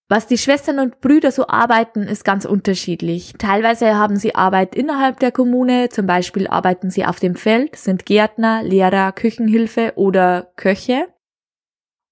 Was 0.09 0.27
die 0.27 0.37
Schwestern 0.37 0.79
und 0.79 1.01
Brüder 1.01 1.31
so 1.31 1.47
arbeiten, 1.47 2.03
ist 2.03 2.23
ganz 2.23 2.45
unterschiedlich. 2.45 3.33
Teilweise 3.37 3.95
haben 3.95 4.15
sie 4.15 4.35
Arbeit 4.35 4.73
innerhalb 4.73 5.19
der 5.19 5.33
Kommune, 5.33 5.89
zum 5.89 6.07
Beispiel 6.07 6.47
arbeiten 6.47 6.89
sie 6.89 7.05
auf 7.05 7.19
dem 7.19 7.35
Feld, 7.35 7.75
sind 7.75 8.05
Gärtner, 8.05 8.63
Lehrer, 8.63 9.11
Küchenhilfe 9.11 9.93
oder 9.95 10.53
Köche. 10.55 11.07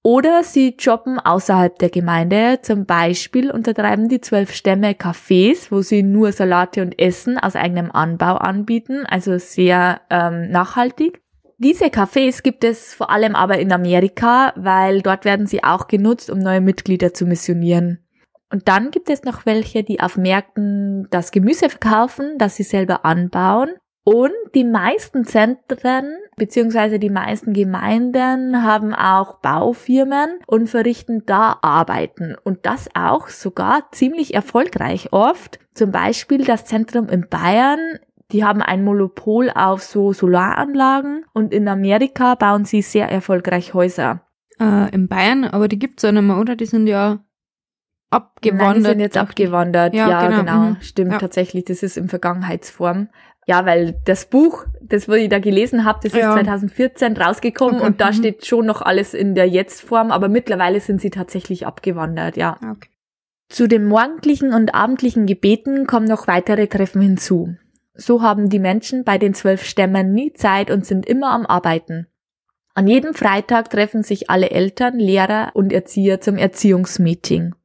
Oder 0.06 0.44
sie 0.44 0.76
jobben 0.78 1.18
außerhalb 1.18 1.80
der 1.80 1.90
Gemeinde. 1.90 2.60
Zum 2.62 2.86
Beispiel 2.86 3.50
untertreiben 3.50 4.08
die 4.08 4.22
zwölf 4.22 4.54
Stämme 4.54 4.92
Cafés, 4.92 5.72
wo 5.72 5.82
sie 5.82 6.04
nur 6.04 6.32
Salate 6.32 6.84
und 6.84 7.00
Essen 7.00 7.40
aus 7.40 7.56
eigenem 7.56 7.90
Anbau 7.92 8.36
anbieten, 8.36 9.08
also 9.08 9.40
sehr 9.40 10.02
ähm, 10.12 10.52
nachhaltig. 10.52 11.24
Diese 11.58 11.86
Cafés 11.86 12.44
gibt 12.44 12.64
es 12.64 12.94
vor 12.94 13.10
allem 13.10 13.34
aber 13.34 13.58
in 13.58 13.72
Amerika, 13.72 14.54
weil 14.56 15.02
dort 15.02 15.26
werden 15.26 15.48
sie 15.48 15.64
auch 15.64 15.88
genutzt, 15.88 16.30
um 16.30 16.38
neue 16.38 16.62
Mitglieder 16.62 17.16
zu 17.16 17.26
missionieren. 17.26 18.06
Und 18.52 18.68
dann 18.68 18.92
gibt 18.92 19.10
es 19.10 19.24
noch 19.24 19.48
welche, 19.48 19.82
die 19.82 20.02
auf 20.02 20.18
Märkten 20.18 21.08
das 21.10 21.32
Gemüse 21.32 21.68
verkaufen, 21.68 22.38
das 22.38 22.58
sie 22.58 22.64
selber 22.64 23.06
anbauen 23.06 23.70
und 24.06 24.32
die 24.54 24.64
meisten 24.64 25.26
Zentren 25.26 26.18
beziehungsweise 26.38 27.00
die 27.00 27.10
meisten 27.10 27.54
Gemeinden 27.54 28.62
haben 28.62 28.94
auch 28.94 29.40
Baufirmen 29.40 30.30
und 30.46 30.70
verrichten 30.70 31.24
da 31.26 31.58
Arbeiten. 31.64 32.36
Und 32.44 32.68
das 32.68 32.88
auch 32.94 33.30
sogar 33.30 33.92
ziemlich 33.92 34.36
erfolgreich 34.36 35.12
oft. 35.12 35.58
Zum 35.74 35.92
Beispiel 35.92 36.46
das 36.46 36.66
Zentrum 36.66 37.10
in 37.10 37.28
Bayern. 37.28 37.80
Die 38.32 38.44
haben 38.44 38.62
ein 38.62 38.84
Monopol 38.84 39.50
auf 39.50 39.82
so 39.82 40.14
Solaranlagen 40.14 41.26
und 41.34 41.52
in 41.52 41.68
Amerika 41.68 42.36
bauen 42.36 42.66
sie 42.66 42.84
sehr 42.84 43.10
erfolgreich 43.10 43.74
Häuser. 43.74 44.22
Äh, 44.60 44.94
in 44.94 45.08
Bayern, 45.08 45.46
aber 45.46 45.68
die 45.68 45.80
gibt's 45.80 46.04
ja 46.04 46.12
nicht 46.12 46.22
mehr, 46.22 46.38
oder? 46.38 46.56
Die 46.56 46.68
sind 46.68 46.86
ja 46.86 47.26
abgewandert. 48.10 48.68
Nein, 48.68 48.76
die 48.84 48.90
sind 48.90 49.00
jetzt 49.00 49.18
abgewandert. 49.18 49.94
Ja, 49.94 50.10
ja 50.10 50.28
genau. 50.28 50.40
genau. 50.40 50.58
Mhm. 50.58 50.78
Stimmt 50.82 51.12
ja. 51.14 51.18
tatsächlich. 51.18 51.66
Das 51.66 51.84
ist 51.84 51.98
in 51.98 52.08
Vergangenheitsform. 52.08 53.10
Ja, 53.48 53.66
weil 53.66 53.96
das 54.06 54.26
Buch, 54.26 54.66
das 54.82 55.08
wo 55.08 55.14
ich 55.14 55.30
da 55.30 55.38
gelesen 55.40 55.86
habe, 55.86 56.00
das 56.02 56.14
ist 56.14 56.22
2014 56.22 57.16
rausgekommen 57.16 57.78
okay. 57.78 57.86
und 57.86 58.02
da 58.02 58.08
mhm. 58.08 58.14
steht 58.14 58.46
schon 58.46 58.66
noch 58.66 58.82
alles 58.82 59.14
in 59.14 59.36
der 59.36 59.48
Jetztform, 59.48 60.12
aber 60.12 60.30
mittlerweile 60.30 60.80
sind 60.80 61.00
sie 61.00 61.12
tatsächlich 61.12 61.68
abgewandert, 61.68 62.38
ja. 62.38 62.58
Ah, 62.62 62.72
okay. 62.72 62.90
Zu 63.48 63.68
den 63.68 63.86
morgendlichen 63.86 64.54
und 64.54 64.74
abendlichen 64.74 65.28
Gebeten 65.28 65.86
kommen 65.86 66.08
noch 66.08 66.28
weitere 66.28 66.68
Treffen 66.68 67.02
hinzu. 67.02 67.56
So 67.94 68.24
haben 68.24 68.50
die 68.50 68.60
Menschen 68.60 69.04
bei 69.04 69.20
den 69.20 69.36
zwölf 69.36 69.64
Stämmen 69.64 70.12
nie 70.12 70.34
Zeit 70.34 70.72
und 70.72 70.86
sind 70.86 71.06
immer 71.06 71.30
am 71.30 71.46
Arbeiten. 71.46 72.08
An 72.74 72.88
jedem 72.88 73.14
Freitag 73.14 73.70
treffen 73.70 74.04
sich 74.04 74.30
alle 74.30 74.50
Eltern, 74.50 75.00
Lehrer 75.00 75.52
und 75.54 75.72
Erzieher 75.72 76.20
zum 76.20 76.38
Erziehungsmeeting. 76.38 77.56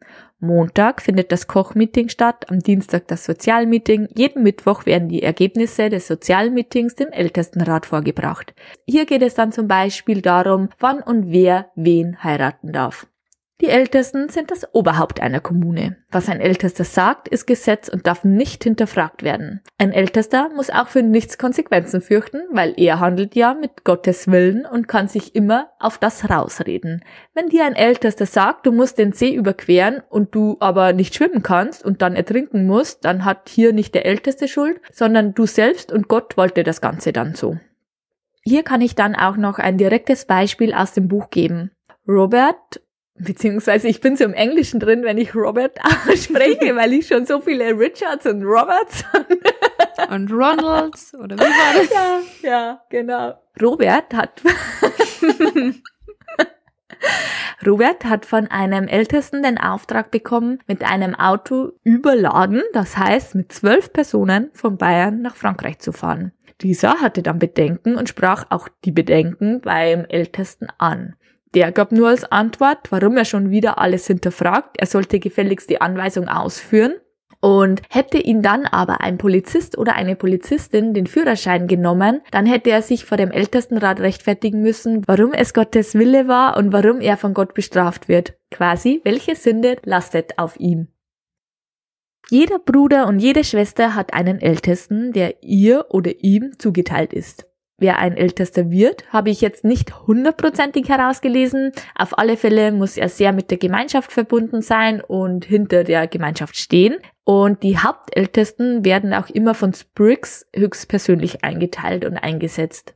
Montag 0.40 1.02
findet 1.02 1.32
das 1.32 1.47
Kochmeeting 1.47 2.09
statt, 2.09 2.50
am 2.50 2.61
Dienstag 2.61 3.06
das 3.09 3.25
Sozialmeeting, 3.25 4.09
jeden 4.14 4.42
Mittwoch 4.42 4.87
werden 4.87 5.09
die 5.09 5.23
Ergebnisse 5.23 5.90
des 5.90 6.06
Sozialmeetings 6.06 6.94
dem 6.94 7.12
Ältestenrat 7.12 7.85
vorgebracht. 7.85 8.54
Hier 8.87 9.04
geht 9.04 9.23
es 9.23 9.35
dann 9.35 9.52
zum 9.52 9.68
Beispiel 9.68 10.23
darum, 10.23 10.70
wann 10.78 11.02
und 11.02 11.30
wer 11.30 11.70
wen 11.75 12.25
heiraten 12.25 12.73
darf. 12.73 13.06
Die 13.61 13.69
Ältesten 13.69 14.31
sind 14.31 14.50
das 14.50 14.75
Oberhaupt 14.75 15.21
einer 15.21 15.40
Kommune. 15.40 15.99
Was 16.11 16.31
ein 16.31 16.40
Ältester 16.40 16.85
sagt, 16.85 17.29
ist 17.29 17.47
Gesetz 17.47 17.90
und 17.90 18.07
darf 18.07 18.25
nicht 18.25 18.64
hinterfragt 18.64 19.23
werden. 19.23 19.61
Ein 19.76 19.93
Ältester 19.93 20.49
muss 20.57 20.71
auch 20.71 20.88
für 20.88 21.02
nichts 21.02 21.37
Konsequenzen 21.37 22.00
fürchten, 22.00 22.40
weil 22.52 22.73
er 22.79 23.00
handelt 23.00 23.35
ja 23.35 23.52
mit 23.52 23.85
Gottes 23.85 24.29
Willen 24.29 24.64
und 24.64 24.88
kann 24.88 25.09
sich 25.09 25.35
immer 25.35 25.69
auf 25.79 25.99
das 25.99 26.31
rausreden. 26.31 27.05
Wenn 27.35 27.49
dir 27.50 27.67
ein 27.67 27.76
Ältester 27.76 28.25
sagt, 28.25 28.64
du 28.64 28.73
musst 28.73 28.97
den 28.97 29.12
See 29.12 29.35
überqueren 29.35 30.00
und 30.09 30.35
du 30.35 30.57
aber 30.61 30.95
nicht 30.95 31.14
schwimmen 31.14 31.43
kannst 31.43 31.85
und 31.85 32.00
dann 32.00 32.17
ertrinken 32.17 32.67
musst, 32.67 33.05
dann 33.05 33.26
hat 33.26 33.50
hier 33.50 33.75
nicht 33.75 33.95
der 33.95 34.07
Älteste 34.07 34.49
Schuld, 34.49 34.81
sondern 34.90 35.35
du 35.35 35.45
selbst 35.45 35.93
und 35.93 36.09
Gott 36.09 36.38
wollte 36.38 36.64
das 36.64 36.81
Ganze 36.81 37.12
dann 37.12 37.35
so. 37.35 37.59
Hier 38.43 38.62
kann 38.62 38.81
ich 38.81 38.95
dann 38.95 39.14
auch 39.14 39.37
noch 39.37 39.59
ein 39.59 39.76
direktes 39.76 40.25
Beispiel 40.25 40.73
aus 40.73 40.95
dem 40.95 41.09
Buch 41.09 41.29
geben. 41.29 41.73
Robert 42.09 42.81
Beziehungsweise 43.22 43.88
ich 43.88 44.00
bin 44.00 44.16
so 44.16 44.24
im 44.24 44.32
Englischen 44.32 44.80
drin, 44.80 45.02
wenn 45.04 45.18
ich 45.18 45.34
Robert 45.34 45.78
spreche, 46.16 46.74
weil 46.76 46.92
ich 46.92 47.06
schon 47.06 47.26
so 47.26 47.40
viele 47.40 47.78
Richards 47.78 48.26
und 48.26 48.42
Roberts 48.42 49.04
und 50.10 50.32
Ronalds 50.32 51.14
oder 51.14 51.36
wie 51.36 51.40
war 51.40 51.74
das? 51.74 51.90
Ja, 52.42 52.50
ja, 52.50 52.80
genau. 52.88 53.34
Robert 53.60 54.14
hat 54.14 54.42
Robert 57.66 58.04
hat 58.04 58.24
von 58.24 58.46
einem 58.46 58.88
Ältesten 58.88 59.42
den 59.42 59.58
Auftrag 59.58 60.10
bekommen, 60.10 60.60
mit 60.66 60.82
einem 60.82 61.14
Auto 61.14 61.72
überladen, 61.84 62.62
das 62.72 62.96
heißt 62.96 63.34
mit 63.34 63.52
zwölf 63.52 63.92
Personen 63.92 64.50
von 64.54 64.78
Bayern 64.78 65.20
nach 65.20 65.36
Frankreich 65.36 65.78
zu 65.78 65.92
fahren. 65.92 66.32
Dieser 66.62 67.00
hatte 67.00 67.22
dann 67.22 67.38
Bedenken 67.38 67.96
und 67.96 68.08
sprach 68.08 68.46
auch 68.50 68.68
die 68.84 68.92
Bedenken 68.92 69.60
beim 69.60 70.04
Ältesten 70.06 70.68
an. 70.78 71.16
Der 71.54 71.73
gab 71.73 71.90
nur 71.90 72.09
als 72.09 72.25
Antwort, 72.30 72.90
warum 72.90 73.16
er 73.16 73.25
schon 73.25 73.50
wieder 73.50 73.78
alles 73.78 74.07
hinterfragt. 74.07 74.76
Er 74.78 74.87
sollte 74.87 75.19
gefälligst 75.19 75.69
die 75.69 75.80
Anweisung 75.80 76.28
ausführen. 76.28 76.95
Und 77.42 77.80
hätte 77.88 78.19
ihn 78.19 78.42
dann 78.42 78.66
aber 78.66 79.00
ein 79.00 79.16
Polizist 79.16 79.78
oder 79.78 79.95
eine 79.95 80.14
Polizistin 80.14 80.92
den 80.92 81.07
Führerschein 81.07 81.69
genommen, 81.69 82.21
dann 82.33 82.45
hätte 82.45 82.71
er 82.71 82.83
sich 82.83 83.07
vor 83.07 83.16
dem 83.16 83.30
Ältestenrat 83.30 84.00
rechtfertigen 84.00 84.61
müssen, 84.61 85.02
warum 85.07 85.33
es 85.33 85.54
Gottes 85.54 85.95
Wille 85.95 86.28
war 86.28 86.59
und 86.59 86.75
warum 86.75 87.00
er 87.00 87.16
von 87.16 87.33
Gott 87.33 87.54
bestraft 87.54 88.09
wird. 88.09 88.35
Quasi, 88.50 89.00
welche 89.04 89.37
Sünde 89.37 89.78
lastet 89.85 90.38
auf 90.38 90.61
ihm. 90.61 90.88
Jeder 92.28 92.59
Bruder 92.59 93.07
und 93.09 93.19
jede 93.19 93.42
Schwester 93.42 93.95
hat 93.95 94.12
einen 94.12 94.40
Ältesten, 94.40 95.12
der 95.12 95.42
ihr 95.42 95.87
oder 95.88 96.23
ihm 96.23 96.59
zugeteilt 96.59 97.14
ist. 97.14 97.50
Wer 97.80 97.99
ein 97.99 98.14
Ältester 98.14 98.70
wird, 98.70 99.10
habe 99.10 99.30
ich 99.30 99.40
jetzt 99.40 99.64
nicht 99.64 100.06
hundertprozentig 100.06 100.90
herausgelesen. 100.90 101.72
Auf 101.96 102.18
alle 102.18 102.37
Fälle 102.37 102.72
muss 102.72 102.99
er 102.99 103.08
sehr 103.08 103.32
mit 103.32 103.50
der 103.50 103.56
Gemeinschaft 103.56 104.12
verbunden 104.12 104.60
sein 104.60 105.00
und 105.00 105.46
hinter 105.46 105.82
der 105.82 106.06
Gemeinschaft 106.06 106.58
stehen. 106.58 106.99
Und 107.25 107.62
die 107.62 107.78
Hauptältesten 107.78 108.84
werden 108.84 109.14
auch 109.14 109.30
immer 109.30 109.54
von 109.54 109.72
Spriggs 109.72 110.46
höchstpersönlich 110.54 111.42
eingeteilt 111.42 112.04
und 112.04 112.18
eingesetzt. 112.18 112.94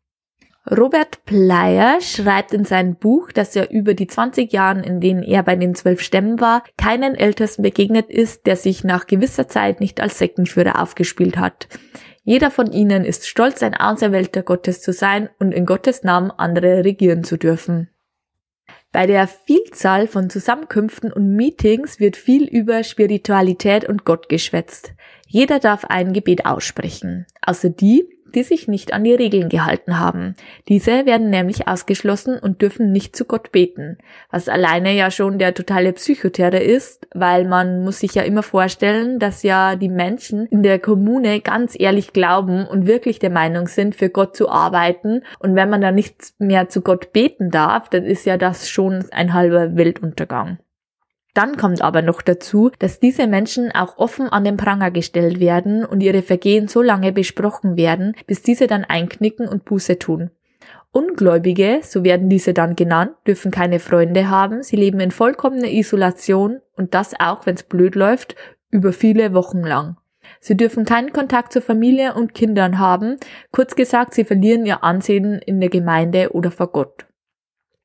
Robert 0.71 1.25
Plyer 1.25 2.01
schreibt 2.03 2.53
in 2.53 2.67
seinem 2.67 2.97
Buch, 2.97 3.33
dass 3.33 3.57
er 3.57 3.71
über 3.71 3.95
die 3.95 4.07
20 4.07 4.53
Jahren, 4.53 4.83
in 4.83 5.01
denen 5.01 5.23
er 5.23 5.43
bei 5.43 5.57
den 5.57 5.75
zwölf 5.75 6.01
Stämmen 6.03 6.41
war, 6.41 6.63
keinen 6.77 7.15
Ältesten 7.15 7.63
begegnet 7.63 8.11
ist, 8.11 8.47
der 8.47 8.57
sich 8.57 8.85
nach 8.85 9.07
gewisser 9.07 9.49
Zeit 9.49 9.81
nicht 9.81 10.01
als 10.01 10.19
Sektenführer 10.19 10.83
aufgespielt 10.83 11.39
hat. 11.39 11.69
Jeder 12.25 12.51
von 12.51 12.73
ihnen 12.73 13.05
ist 13.05 13.29
stolz, 13.29 13.63
ein 13.63 13.75
Auserwählter 13.75 14.43
Gottes 14.43 14.81
zu 14.81 14.93
sein 14.93 15.29
und 15.39 15.53
in 15.53 15.67
Gottes 15.67 16.03
Namen 16.03 16.31
andere 16.31 16.83
regieren 16.83 17.23
zu 17.23 17.37
dürfen. 17.37 17.91
Bei 18.93 19.07
der 19.07 19.29
Vielzahl 19.29 20.07
von 20.07 20.31
Zusammenkünften 20.31 21.13
und 21.13 21.37
Meetings 21.37 22.01
wird 22.01 22.17
viel 22.17 22.45
über 22.45 22.83
Spiritualität 22.83 23.87
und 23.87 24.05
Gott 24.05 24.29
geschwätzt. 24.29 24.95
Jeder 25.27 25.59
darf 25.59 25.85
ein 25.85 26.13
Gebet 26.13 26.47
aussprechen, 26.47 27.27
außer 27.43 27.71
die, 27.71 28.09
die 28.35 28.43
sich 28.43 28.69
nicht 28.69 28.93
an 28.93 29.05
die 29.05 29.15
Regeln 29.15 29.49
gehalten 29.49 29.99
haben. 29.99 30.35
Diese 30.69 31.07
werden 31.07 31.31
nämlich 31.31 31.69
ausgeschlossen 31.69 32.39
und 32.39 32.63
dürfen 32.63 32.93
nicht 32.93 33.17
zu 33.17 33.25
Gott 33.25 33.53
beten, 33.53 33.99
was 34.31 34.49
alleine 34.49 34.93
ja 34.93 35.11
schon 35.11 35.39
der 35.39 35.55
totale 35.55 35.93
Psychoterror 35.93 36.61
ist, 36.61 37.07
weil 37.15 37.47
man 37.47 37.83
muss 37.83 38.01
sich 38.01 38.15
ja 38.15 38.23
immer 38.23 38.43
vorstellen, 38.43 39.19
dass 39.19 39.43
ja 39.43 39.77
die 39.77 39.89
Menschen 39.89 40.47
in 40.47 40.63
der 40.63 40.79
Kommune 40.79 41.41
ganz 41.41 41.79
ehrlich 41.79 42.13
glauben 42.13 42.67
und 42.67 42.87
wirklich 42.87 43.19
der 43.19 43.31
Meinung 43.31 43.69
sind, 43.69 43.95
für 43.95 44.11
Gott 44.11 44.37
zu 44.37 44.49
arbeiten 44.49 45.23
und 45.39 45.55
wenn 45.55 45.71
man 45.71 45.81
dann 45.81 45.95
nichts 45.95 46.35
mehr 46.39 46.69
zu 46.69 46.81
Gott 46.81 47.13
beten 47.13 47.51
darf, 47.51 47.89
dann 47.89 48.05
ist 48.05 48.27
ja 48.27 48.37
das 48.37 48.69
schon 48.69 49.05
ein 49.11 49.33
halber 49.33 49.77
Weltuntergang. 49.77 50.59
Dann 51.35 51.57
kommt 51.57 51.83
aber 51.83 52.01
noch 52.01 52.23
dazu, 52.23 52.71
dass 52.79 53.01
diese 53.01 53.27
Menschen 53.27 53.73
auch 53.73 53.99
offen 53.99 54.29
an 54.29 54.45
den 54.45 54.57
Pranger 54.57 54.93
gestellt 54.93 55.41
werden 55.41 55.85
und 55.85 56.01
ihre 56.01 56.23
Vergehen 56.23 56.69
so 56.69 56.81
lange 56.81 57.13
besprochen 57.13 57.77
werden, 57.77 58.15
bis 58.29 58.43
diese 58.43 58.69
dann 58.69 58.85
einknicken 58.85 59.49
und 59.49 59.65
Buße 59.65 59.99
tun. 59.99 60.31
Ungläubige, 60.93 61.81
so 61.83 62.05
werden 62.05 62.29
diese 62.29 62.55
dann 62.55 62.77
genannt, 62.77 63.17
dürfen 63.27 63.51
keine 63.51 63.81
Freunde 63.81 64.31
haben, 64.31 64.63
sie 64.63 64.77
leben 64.77 65.01
in 65.01 65.11
vollkommener 65.11 65.69
Isolation 65.69 66.61
und 66.77 66.95
das 66.95 67.19
auch, 67.19 67.47
wenn 67.47 67.57
es 67.57 67.65
blöd 67.65 67.97
läuft, 67.97 68.37
über 68.71 68.93
viele 68.93 69.35
Wochen 69.35 69.63
lang. 69.63 69.97
Sie 70.39 70.57
dürfen 70.57 70.85
keinen 70.85 71.13
Kontakt 71.13 71.53
zur 71.53 71.63
Familie 71.63 72.15
und 72.15 72.33
Kindern 72.33 72.79
haben, 72.79 73.17
kurz 73.51 73.75
gesagt, 73.75 74.15
sie 74.15 74.25
verlieren 74.25 74.67
ihr 74.67 74.85
Ansehen 74.85 75.41
in 75.41 75.59
der 75.59 75.69
Gemeinde 75.69 76.33
oder 76.33 76.53
vor 76.53 76.71
Gott. 76.71 77.07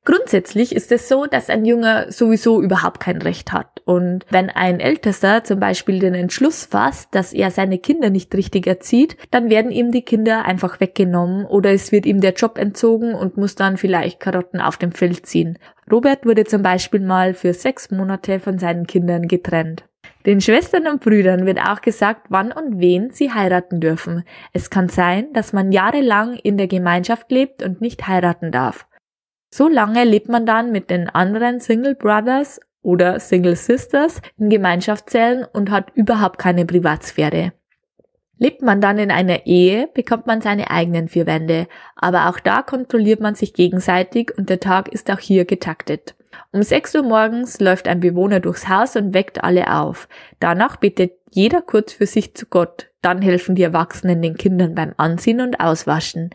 Grundsätzlich 0.06 0.74
ist 0.74 0.90
es 0.92 1.08
so, 1.08 1.26
dass 1.26 1.50
ein 1.50 1.66
Junge 1.66 2.06
sowieso 2.10 2.62
überhaupt 2.62 3.00
kein 3.00 3.20
Recht 3.20 3.52
hat. 3.52 3.82
Und 3.84 4.24
wenn 4.30 4.48
ein 4.48 4.80
Ältester 4.80 5.44
zum 5.44 5.60
Beispiel 5.60 5.98
den 5.98 6.14
Entschluss 6.14 6.64
fasst, 6.64 7.14
dass 7.14 7.34
er 7.34 7.50
seine 7.50 7.78
Kinder 7.78 8.08
nicht 8.08 8.34
richtig 8.34 8.66
erzieht, 8.66 9.18
dann 9.30 9.50
werden 9.50 9.70
ihm 9.70 9.90
die 9.90 10.02
Kinder 10.02 10.46
einfach 10.46 10.80
weggenommen 10.80 11.44
oder 11.44 11.72
es 11.72 11.92
wird 11.92 12.06
ihm 12.06 12.22
der 12.22 12.32
Job 12.32 12.56
entzogen 12.56 13.14
und 13.14 13.36
muss 13.36 13.56
dann 13.56 13.76
vielleicht 13.76 14.20
Karotten 14.20 14.60
auf 14.60 14.78
dem 14.78 14.92
Feld 14.92 15.26
ziehen. 15.26 15.58
Robert 15.90 16.24
wurde 16.24 16.44
zum 16.44 16.62
Beispiel 16.62 17.00
mal 17.00 17.34
für 17.34 17.52
sechs 17.52 17.90
Monate 17.90 18.40
von 18.40 18.58
seinen 18.58 18.86
Kindern 18.86 19.28
getrennt. 19.28 19.84
Den 20.26 20.40
Schwestern 20.40 20.86
und 20.86 21.00
Brüdern 21.00 21.46
wird 21.46 21.60
auch 21.60 21.80
gesagt, 21.80 22.26
wann 22.28 22.52
und 22.52 22.78
wen 22.78 23.10
sie 23.10 23.32
heiraten 23.32 23.80
dürfen. 23.80 24.24
Es 24.52 24.70
kann 24.70 24.88
sein, 24.88 25.32
dass 25.32 25.52
man 25.52 25.72
jahrelang 25.72 26.34
in 26.34 26.58
der 26.58 26.68
Gemeinschaft 26.68 27.30
lebt 27.30 27.62
und 27.62 27.80
nicht 27.80 28.06
heiraten 28.06 28.52
darf. 28.52 28.86
So 29.50 29.68
lange 29.68 30.04
lebt 30.04 30.28
man 30.28 30.46
dann 30.46 30.70
mit 30.70 30.90
den 30.90 31.08
anderen 31.08 31.60
Single 31.60 31.96
Brothers 31.96 32.60
oder 32.82 33.18
Single 33.18 33.56
Sisters 33.56 34.22
in 34.38 34.48
Gemeinschaftszellen 34.48 35.44
und 35.52 35.70
hat 35.70 35.90
überhaupt 35.94 36.38
keine 36.38 36.64
Privatsphäre. 36.64 37.52
Lebt 38.38 38.62
man 38.62 38.80
dann 38.80 38.98
in 38.98 39.10
einer 39.10 39.44
Ehe, 39.46 39.88
bekommt 39.92 40.26
man 40.26 40.40
seine 40.40 40.70
eigenen 40.70 41.08
vier 41.08 41.26
Wände, 41.26 41.66
aber 41.94 42.30
auch 42.30 42.40
da 42.40 42.62
kontrolliert 42.62 43.20
man 43.20 43.34
sich 43.34 43.52
gegenseitig 43.52 44.32
und 44.38 44.48
der 44.48 44.60
Tag 44.60 44.88
ist 44.88 45.10
auch 45.10 45.18
hier 45.18 45.44
getaktet. 45.44 46.14
Um 46.52 46.62
6 46.62 46.94
Uhr 46.94 47.02
morgens 47.02 47.60
läuft 47.60 47.86
ein 47.86 48.00
Bewohner 48.00 48.40
durchs 48.40 48.68
Haus 48.68 48.96
und 48.96 49.12
weckt 49.12 49.44
alle 49.44 49.76
auf. 49.76 50.08
Danach 50.38 50.76
bittet 50.76 51.12
jeder 51.30 51.60
kurz 51.60 51.92
für 51.92 52.06
sich 52.06 52.34
zu 52.34 52.46
Gott. 52.46 52.90
Dann 53.02 53.20
helfen 53.20 53.56
die 53.56 53.62
Erwachsenen 53.62 54.22
den 54.22 54.36
Kindern 54.36 54.74
beim 54.74 54.94
Anziehen 54.96 55.40
und 55.40 55.60
Auswaschen. 55.60 56.30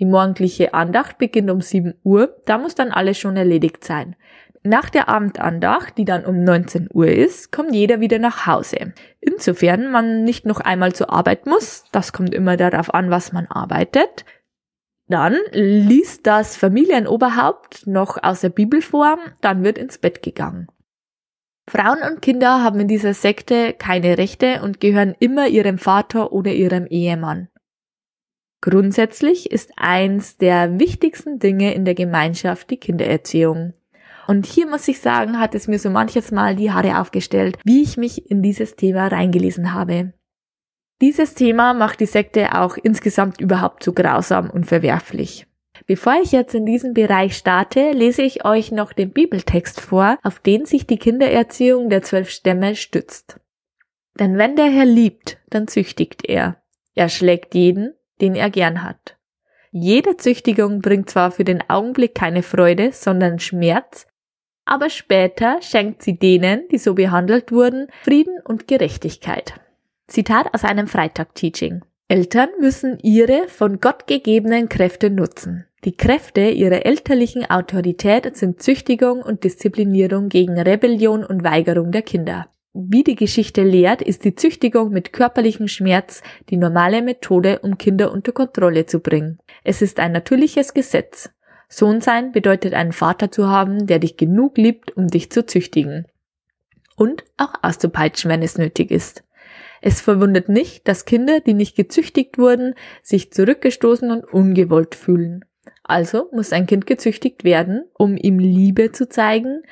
Die 0.00 0.06
morgendliche 0.06 0.72
Andacht 0.72 1.18
beginnt 1.18 1.50
um 1.50 1.60
7 1.60 1.94
Uhr, 2.02 2.34
da 2.46 2.56
muss 2.56 2.74
dann 2.74 2.90
alles 2.90 3.18
schon 3.18 3.36
erledigt 3.36 3.84
sein. 3.84 4.16
Nach 4.62 4.88
der 4.90 5.08
Abendandacht, 5.08 5.98
die 5.98 6.06
dann 6.06 6.24
um 6.24 6.42
19 6.42 6.88
Uhr 6.92 7.08
ist, 7.08 7.52
kommt 7.52 7.74
jeder 7.74 8.00
wieder 8.00 8.18
nach 8.18 8.46
Hause. 8.46 8.94
Insofern 9.20 9.90
man 9.90 10.24
nicht 10.24 10.46
noch 10.46 10.60
einmal 10.60 10.94
zur 10.94 11.10
Arbeit 11.10 11.46
muss, 11.46 11.84
das 11.92 12.14
kommt 12.14 12.34
immer 12.34 12.56
darauf 12.56 12.92
an, 12.94 13.10
was 13.10 13.32
man 13.32 13.46
arbeitet. 13.46 14.24
Dann 15.06 15.36
liest 15.52 16.26
das 16.26 16.56
Familienoberhaupt 16.56 17.86
noch 17.86 18.22
aus 18.22 18.40
der 18.40 18.50
Bibel 18.50 18.80
vor, 18.80 19.18
dann 19.42 19.64
wird 19.64 19.76
ins 19.76 19.98
Bett 19.98 20.22
gegangen. 20.22 20.68
Frauen 21.68 21.98
und 22.02 22.22
Kinder 22.22 22.64
haben 22.64 22.80
in 22.80 22.88
dieser 22.88 23.12
Sekte 23.12 23.74
keine 23.74 24.16
Rechte 24.16 24.62
und 24.62 24.80
gehören 24.80 25.14
immer 25.20 25.48
ihrem 25.48 25.76
Vater 25.76 26.32
oder 26.32 26.52
ihrem 26.52 26.86
Ehemann. 26.86 27.49
Grundsätzlich 28.60 29.50
ist 29.50 29.72
eins 29.76 30.36
der 30.36 30.78
wichtigsten 30.78 31.38
Dinge 31.38 31.72
in 31.74 31.84
der 31.84 31.94
Gemeinschaft 31.94 32.70
die 32.70 32.76
Kindererziehung. 32.76 33.72
Und 34.26 34.46
hier 34.46 34.68
muss 34.68 34.86
ich 34.86 35.00
sagen, 35.00 35.40
hat 35.40 35.54
es 35.54 35.66
mir 35.66 35.78
so 35.78 35.90
manches 35.90 36.30
Mal 36.30 36.56
die 36.56 36.70
Haare 36.70 37.00
aufgestellt, 37.00 37.58
wie 37.64 37.82
ich 37.82 37.96
mich 37.96 38.30
in 38.30 38.42
dieses 38.42 38.76
Thema 38.76 39.08
reingelesen 39.08 39.72
habe. 39.72 40.12
Dieses 41.00 41.34
Thema 41.34 41.72
macht 41.72 42.00
die 42.00 42.06
Sekte 42.06 42.54
auch 42.60 42.76
insgesamt 42.76 43.40
überhaupt 43.40 43.82
zu 43.82 43.94
grausam 43.94 44.50
und 44.50 44.66
verwerflich. 44.66 45.46
Bevor 45.86 46.20
ich 46.22 46.30
jetzt 46.30 46.54
in 46.54 46.66
diesen 46.66 46.92
Bereich 46.92 47.36
starte, 47.36 47.92
lese 47.92 48.22
ich 48.22 48.44
euch 48.44 48.70
noch 48.70 48.92
den 48.92 49.10
Bibeltext 49.10 49.80
vor, 49.80 50.18
auf 50.22 50.38
den 50.38 50.66
sich 50.66 50.86
die 50.86 50.98
Kindererziehung 50.98 51.88
der 51.88 52.02
zwölf 52.02 52.28
Stämme 52.28 52.76
stützt. 52.76 53.40
Denn 54.18 54.36
wenn 54.36 54.56
der 54.56 54.70
Herr 54.70 54.84
liebt, 54.84 55.38
dann 55.48 55.66
züchtigt 55.66 56.26
er. 56.26 56.62
Er 56.94 57.08
schlägt 57.08 57.54
jeden, 57.54 57.94
den 58.20 58.34
er 58.34 58.50
gern 58.50 58.82
hat. 58.82 59.16
Jede 59.72 60.16
Züchtigung 60.16 60.80
bringt 60.80 61.10
zwar 61.10 61.30
für 61.30 61.44
den 61.44 61.62
Augenblick 61.68 62.14
keine 62.14 62.42
Freude, 62.42 62.90
sondern 62.92 63.38
Schmerz, 63.38 64.06
aber 64.64 64.88
später 64.90 65.60
schenkt 65.62 66.02
sie 66.02 66.18
denen, 66.18 66.68
die 66.70 66.78
so 66.78 66.94
behandelt 66.94 67.50
wurden, 67.50 67.88
Frieden 68.02 68.38
und 68.44 68.68
Gerechtigkeit. 68.68 69.54
Zitat 70.06 70.54
aus 70.54 70.64
einem 70.64 70.86
Freitag-Teaching. 70.86 71.82
Eltern 72.08 72.48
müssen 72.60 72.98
ihre 73.02 73.48
von 73.48 73.80
Gott 73.80 74.06
gegebenen 74.06 74.68
Kräfte 74.68 75.10
nutzen. 75.10 75.66
Die 75.84 75.96
Kräfte 75.96 76.50
ihrer 76.50 76.84
elterlichen 76.84 77.48
Autorität 77.48 78.36
sind 78.36 78.62
Züchtigung 78.62 79.22
und 79.22 79.44
Disziplinierung 79.44 80.28
gegen 80.28 80.58
Rebellion 80.60 81.24
und 81.24 81.42
Weigerung 81.42 81.90
der 81.90 82.02
Kinder. 82.02 82.48
Wie 82.72 83.02
die 83.02 83.16
Geschichte 83.16 83.64
lehrt, 83.64 84.00
ist 84.00 84.24
die 84.24 84.36
Züchtigung 84.36 84.90
mit 84.90 85.12
körperlichem 85.12 85.66
Schmerz 85.66 86.22
die 86.50 86.56
normale 86.56 87.02
Methode, 87.02 87.58
um 87.60 87.78
Kinder 87.78 88.12
unter 88.12 88.30
Kontrolle 88.30 88.86
zu 88.86 89.00
bringen. 89.00 89.40
Es 89.64 89.82
ist 89.82 89.98
ein 89.98 90.12
natürliches 90.12 90.72
Gesetz. 90.72 91.30
Sohn 91.68 92.00
sein 92.00 92.30
bedeutet 92.30 92.74
einen 92.74 92.92
Vater 92.92 93.32
zu 93.32 93.48
haben, 93.48 93.86
der 93.88 93.98
dich 93.98 94.16
genug 94.16 94.56
liebt, 94.56 94.96
um 94.96 95.08
dich 95.08 95.30
zu 95.30 95.44
züchtigen. 95.44 96.06
Und 96.96 97.24
auch 97.36 97.54
auszupeitschen, 97.62 98.30
wenn 98.30 98.42
es 98.42 98.56
nötig 98.56 98.92
ist. 98.92 99.24
Es 99.80 100.00
verwundert 100.00 100.48
nicht, 100.48 100.86
dass 100.86 101.06
Kinder, 101.06 101.40
die 101.40 101.54
nicht 101.54 101.74
gezüchtigt 101.74 102.38
wurden, 102.38 102.74
sich 103.02 103.32
zurückgestoßen 103.32 104.10
und 104.12 104.24
ungewollt 104.32 104.94
fühlen. 104.94 105.44
Also 105.82 106.28
muss 106.32 106.52
ein 106.52 106.66
Kind 106.66 106.86
gezüchtigt 106.86 107.42
werden, 107.42 107.84
um 107.94 108.16
ihm 108.16 108.38
Liebe 108.38 108.92
zu 108.92 109.08
zeigen. 109.08 109.62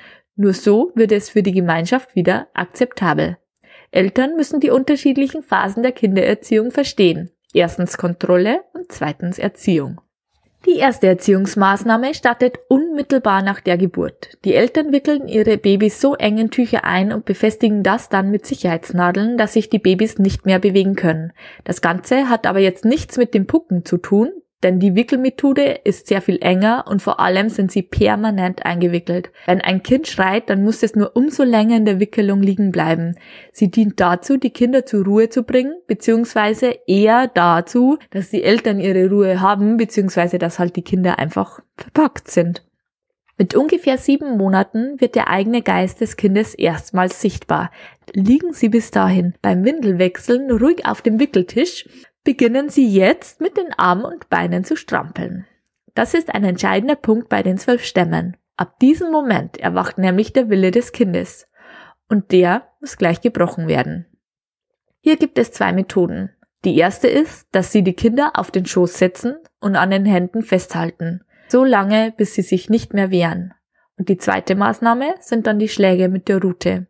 Nur 0.40 0.54
so 0.54 0.92
wird 0.94 1.10
es 1.10 1.30
für 1.30 1.42
die 1.42 1.50
Gemeinschaft 1.50 2.14
wieder 2.14 2.46
akzeptabel. 2.54 3.38
Eltern 3.90 4.36
müssen 4.36 4.60
die 4.60 4.70
unterschiedlichen 4.70 5.42
Phasen 5.42 5.82
der 5.82 5.90
Kindererziehung 5.90 6.70
verstehen. 6.70 7.30
Erstens 7.52 7.98
Kontrolle 7.98 8.60
und 8.72 8.92
zweitens 8.92 9.40
Erziehung. 9.40 10.00
Die 10.64 10.76
erste 10.76 11.08
Erziehungsmaßnahme 11.08 12.14
startet 12.14 12.60
unmittelbar 12.68 13.42
nach 13.42 13.58
der 13.58 13.76
Geburt. 13.76 14.38
Die 14.44 14.54
Eltern 14.54 14.92
wickeln 14.92 15.26
ihre 15.26 15.58
Babys 15.58 16.00
so 16.00 16.14
eng 16.14 16.38
in 16.38 16.52
Tücher 16.52 16.84
ein 16.84 17.12
und 17.12 17.24
befestigen 17.24 17.82
das 17.82 18.08
dann 18.08 18.30
mit 18.30 18.46
Sicherheitsnadeln, 18.46 19.38
dass 19.38 19.54
sich 19.54 19.70
die 19.70 19.80
Babys 19.80 20.18
nicht 20.18 20.46
mehr 20.46 20.60
bewegen 20.60 20.94
können. 20.94 21.32
Das 21.64 21.80
Ganze 21.80 22.28
hat 22.28 22.46
aber 22.46 22.60
jetzt 22.60 22.84
nichts 22.84 23.16
mit 23.16 23.34
dem 23.34 23.48
Pucken 23.48 23.84
zu 23.84 23.98
tun, 23.98 24.30
denn 24.62 24.80
die 24.80 24.96
Wickelmethode 24.96 25.80
ist 25.84 26.08
sehr 26.08 26.20
viel 26.20 26.38
enger 26.40 26.86
und 26.88 27.00
vor 27.00 27.20
allem 27.20 27.48
sind 27.48 27.70
sie 27.70 27.82
permanent 27.82 28.64
eingewickelt. 28.64 29.30
Wenn 29.46 29.60
ein 29.60 29.82
Kind 29.82 30.08
schreit, 30.08 30.50
dann 30.50 30.64
muss 30.64 30.82
es 30.82 30.96
nur 30.96 31.14
umso 31.14 31.44
länger 31.44 31.76
in 31.76 31.84
der 31.84 32.00
Wickelung 32.00 32.42
liegen 32.42 32.72
bleiben. 32.72 33.16
Sie 33.52 33.70
dient 33.70 34.00
dazu, 34.00 34.36
die 34.36 34.50
Kinder 34.50 34.84
zur 34.84 35.04
Ruhe 35.04 35.28
zu 35.28 35.44
bringen, 35.44 35.74
beziehungsweise 35.86 36.74
eher 36.86 37.28
dazu, 37.28 37.98
dass 38.10 38.30
die 38.30 38.42
Eltern 38.42 38.80
ihre 38.80 39.08
Ruhe 39.08 39.40
haben, 39.40 39.76
beziehungsweise 39.76 40.38
dass 40.38 40.58
halt 40.58 40.74
die 40.74 40.82
Kinder 40.82 41.18
einfach 41.18 41.60
verpackt 41.76 42.28
sind. 42.28 42.64
Mit 43.40 43.54
ungefähr 43.54 43.98
sieben 43.98 44.36
Monaten 44.36 45.00
wird 45.00 45.14
der 45.14 45.28
eigene 45.28 45.62
Geist 45.62 46.00
des 46.00 46.16
Kindes 46.16 46.56
erstmals 46.56 47.20
sichtbar. 47.20 47.70
Liegen 48.12 48.52
Sie 48.52 48.68
bis 48.68 48.90
dahin 48.90 49.34
beim 49.40 49.64
Windelwechseln 49.64 50.50
ruhig 50.50 50.84
auf 50.86 51.02
dem 51.02 51.20
Wickeltisch, 51.20 51.88
beginnen 52.24 52.68
Sie 52.68 52.88
jetzt 52.88 53.40
mit 53.40 53.56
den 53.56 53.72
Armen 53.76 54.04
und 54.04 54.28
Beinen 54.28 54.64
zu 54.64 54.76
strampeln. 54.76 55.46
Das 55.94 56.14
ist 56.14 56.34
ein 56.34 56.44
entscheidender 56.44 56.96
Punkt 56.96 57.28
bei 57.28 57.42
den 57.42 57.58
zwölf 57.58 57.84
Stämmen. 57.84 58.36
Ab 58.56 58.78
diesem 58.80 59.10
Moment 59.10 59.56
erwacht 59.58 59.98
nämlich 59.98 60.32
der 60.32 60.48
Wille 60.48 60.70
des 60.70 60.92
Kindes. 60.92 61.48
Und 62.08 62.32
der 62.32 62.68
muss 62.80 62.96
gleich 62.96 63.20
gebrochen 63.20 63.68
werden. 63.68 64.06
Hier 65.00 65.16
gibt 65.16 65.38
es 65.38 65.52
zwei 65.52 65.72
Methoden. 65.72 66.30
Die 66.64 66.76
erste 66.76 67.08
ist, 67.08 67.46
dass 67.52 67.70
Sie 67.70 67.82
die 67.82 67.94
Kinder 67.94 68.32
auf 68.34 68.50
den 68.50 68.66
Schoß 68.66 68.98
setzen 68.98 69.36
und 69.60 69.76
an 69.76 69.90
den 69.90 70.04
Händen 70.04 70.42
festhalten. 70.42 71.22
So 71.48 71.64
lange, 71.64 72.12
bis 72.16 72.34
sie 72.34 72.42
sich 72.42 72.68
nicht 72.68 72.92
mehr 72.92 73.10
wehren. 73.10 73.54
Und 73.96 74.08
die 74.10 74.18
zweite 74.18 74.54
Maßnahme 74.54 75.14
sind 75.20 75.46
dann 75.46 75.58
die 75.58 75.68
Schläge 75.68 76.08
mit 76.08 76.28
der 76.28 76.42
Rute. 76.42 76.87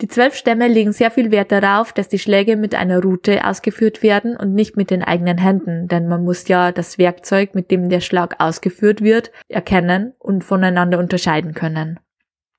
Die 0.00 0.06
zwölf 0.06 0.36
Stämme 0.36 0.68
legen 0.68 0.92
sehr 0.92 1.10
viel 1.10 1.32
Wert 1.32 1.50
darauf, 1.50 1.92
dass 1.92 2.08
die 2.08 2.20
Schläge 2.20 2.56
mit 2.56 2.76
einer 2.76 3.02
Rute 3.02 3.44
ausgeführt 3.44 4.00
werden 4.04 4.36
und 4.36 4.54
nicht 4.54 4.76
mit 4.76 4.90
den 4.90 5.02
eigenen 5.02 5.38
Händen, 5.38 5.88
denn 5.88 6.06
man 6.06 6.22
muss 6.22 6.46
ja 6.46 6.70
das 6.70 6.98
Werkzeug, 6.98 7.56
mit 7.56 7.72
dem 7.72 7.88
der 7.88 8.00
Schlag 8.00 8.36
ausgeführt 8.38 9.00
wird, 9.00 9.32
erkennen 9.48 10.12
und 10.20 10.44
voneinander 10.44 11.00
unterscheiden 11.00 11.52
können. 11.52 11.98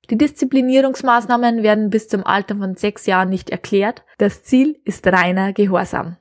Die 0.09 0.17
Disziplinierungsmaßnahmen 0.17 1.63
werden 1.63 1.89
bis 1.91 2.09
zum 2.09 2.25
Alter 2.25 2.57
von 2.57 2.75
sechs 2.75 3.05
Jahren 3.05 3.29
nicht 3.29 3.51
erklärt. 3.51 4.03
Das 4.17 4.43
Ziel 4.43 4.77
ist 4.83 5.07
reiner 5.07 5.53
Gehorsam. 5.53 6.17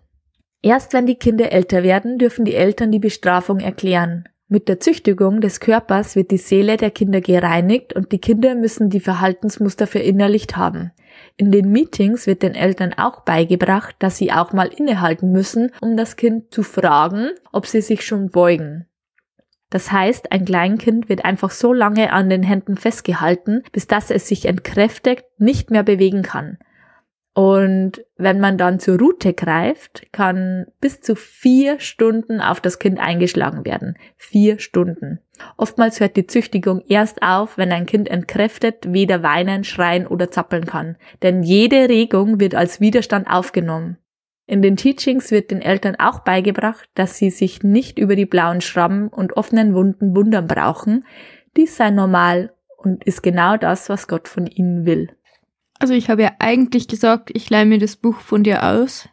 Erst 0.63 0.93
wenn 0.93 1.07
die 1.07 1.17
Kinder 1.17 1.51
älter 1.51 1.83
werden, 1.83 2.19
dürfen 2.19 2.45
die 2.45 2.55
Eltern 2.55 2.93
die 2.93 2.99
Bestrafung 2.99 3.59
erklären. 3.59 4.29
Mit 4.47 4.69
der 4.69 4.79
Züchtigung 4.79 5.41
des 5.41 5.61
Körpers 5.61 6.17
wird 6.17 6.31
die 6.31 6.39
Seele 6.39 6.77
der 6.77 6.91
Kinder 6.91 7.21
gereinigt 7.21 7.93
und 7.93 8.13
die 8.13 8.19
Kinder 8.19 8.55
müssen 8.55 8.89
die 8.89 9.01
Verhaltensmuster 9.01 9.87
verinnerlicht 9.87 10.57
haben. 10.57 10.93
In 11.41 11.53
den 11.53 11.71
Meetings 11.71 12.27
wird 12.27 12.43
den 12.43 12.57
Eltern 12.57 12.95
auch 12.95 13.21
beigebracht, 13.21 13.95
dass 14.01 14.17
sie 14.17 14.33
auch 14.33 14.53
mal 14.53 14.67
innehalten 14.67 15.31
müssen, 15.31 15.71
um 15.81 15.97
das 15.97 16.17
Kind 16.17 16.53
zu 16.53 16.65
fragen, 16.65 17.31
ob 17.53 17.67
sie 17.67 17.81
sich 17.81 18.05
schon 18.05 18.29
beugen. 18.29 18.87
Das 19.71 19.93
heißt, 19.93 20.33
ein 20.33 20.45
Kleinkind 20.45 21.09
wird 21.09 21.25
einfach 21.25 21.51
so 21.51 21.73
lange 21.73 22.13
an 22.13 22.29
den 22.29 22.43
Händen 22.43 22.77
festgehalten, 22.77 23.63
bis 23.71 23.87
dass 23.87 24.11
es 24.11 24.27
sich 24.27 24.47
entkräftigt 24.47 25.25
nicht 25.39 25.71
mehr 25.71 25.85
bewegen 25.85 26.23
kann. 26.23 26.59
Und 27.35 28.05
wenn 28.17 28.41
man 28.41 28.59
dann 28.59 28.81
zur 28.81 28.99
Route 28.99 29.33
greift, 29.33 30.11
kann 30.11 30.67
bis 30.81 31.01
zu 31.01 31.15
vier 31.15 31.79
Stunden 31.79 32.41
auf 32.41 32.61
das 32.61 32.81
Kind 32.81 32.99
eingeschlagen 32.99 33.65
werden. 33.65 33.97
Vier 34.17 34.59
Stunden. 34.59 35.21
Oftmals 35.57 36.01
hört 36.01 36.17
die 36.17 36.27
Züchtigung 36.27 36.83
erst 36.89 37.23
auf, 37.23 37.59
wenn 37.59 37.73
ein 37.73 37.87
Kind 37.87 38.09
entkräftet 38.09 38.93
weder 38.93 39.23
weinen, 39.23 39.65
schreien 39.65 40.07
oder 40.07 40.31
zappeln 40.31 40.67
kann. 40.67 40.97
Denn 41.23 41.43
jede 41.43 41.89
Regung 41.89 42.41
wird 42.41 42.55
als 42.55 42.81
Widerstand 42.81 43.29
aufgenommen. 43.29 43.99
In 44.47 44.63
den 44.63 44.77
Teachings 44.77 45.31
wird 45.31 45.51
den 45.51 45.61
Eltern 45.61 45.97
auch 45.97 46.21
beigebracht, 46.21 46.89
dass 46.95 47.19
sie 47.19 47.31
sich 47.31 47.63
nicht 47.63 47.99
über 47.99 48.17
die 48.17 48.25
blauen 48.25 48.63
Schrammen 48.63 49.09
und 49.09 49.37
offenen 49.37 49.75
Wunden 49.75 50.17
wundern 50.17 50.47
brauchen. 50.47 51.05
Dies 51.57 51.77
sei 51.77 51.91
normal 51.91 52.55
und 52.79 53.05
ist 53.05 53.23
genau 53.23 53.57
das, 53.57 53.89
was 53.91 54.09
Gott 54.09 54.27
von 54.27 54.47
ihnen 54.47 54.87
will. 54.87 55.11
Also 55.79 55.95
ich 55.95 56.09
habe 56.09 56.23
ja 56.23 56.33
eigentlich 56.39 56.89
gesagt, 56.89 57.31
ich 57.35 57.51
leihe 57.51 57.67
mir 57.67 57.79
das 57.79 57.97
Buch 57.97 58.21
von 58.21 58.43
dir 58.43 58.65
aus. 58.65 59.09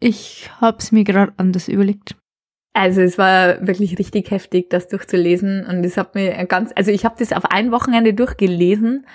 Ich 0.00 0.50
hab's 0.60 0.92
mir 0.92 1.04
gerade 1.04 1.32
anders 1.36 1.68
überlegt. 1.68 2.16
Also 2.72 3.00
es 3.00 3.18
war 3.18 3.66
wirklich 3.66 3.98
richtig 3.98 4.30
heftig, 4.30 4.70
das 4.70 4.88
durchzulesen 4.88 5.66
und 5.66 5.84
es 5.84 5.96
hat 5.96 6.14
mir 6.14 6.44
ganz, 6.46 6.70
also 6.76 6.92
ich 6.92 7.04
habe 7.04 7.16
das 7.18 7.32
auf 7.32 7.46
ein 7.46 7.72
Wochenende 7.72 8.14
durchgelesen 8.14 9.06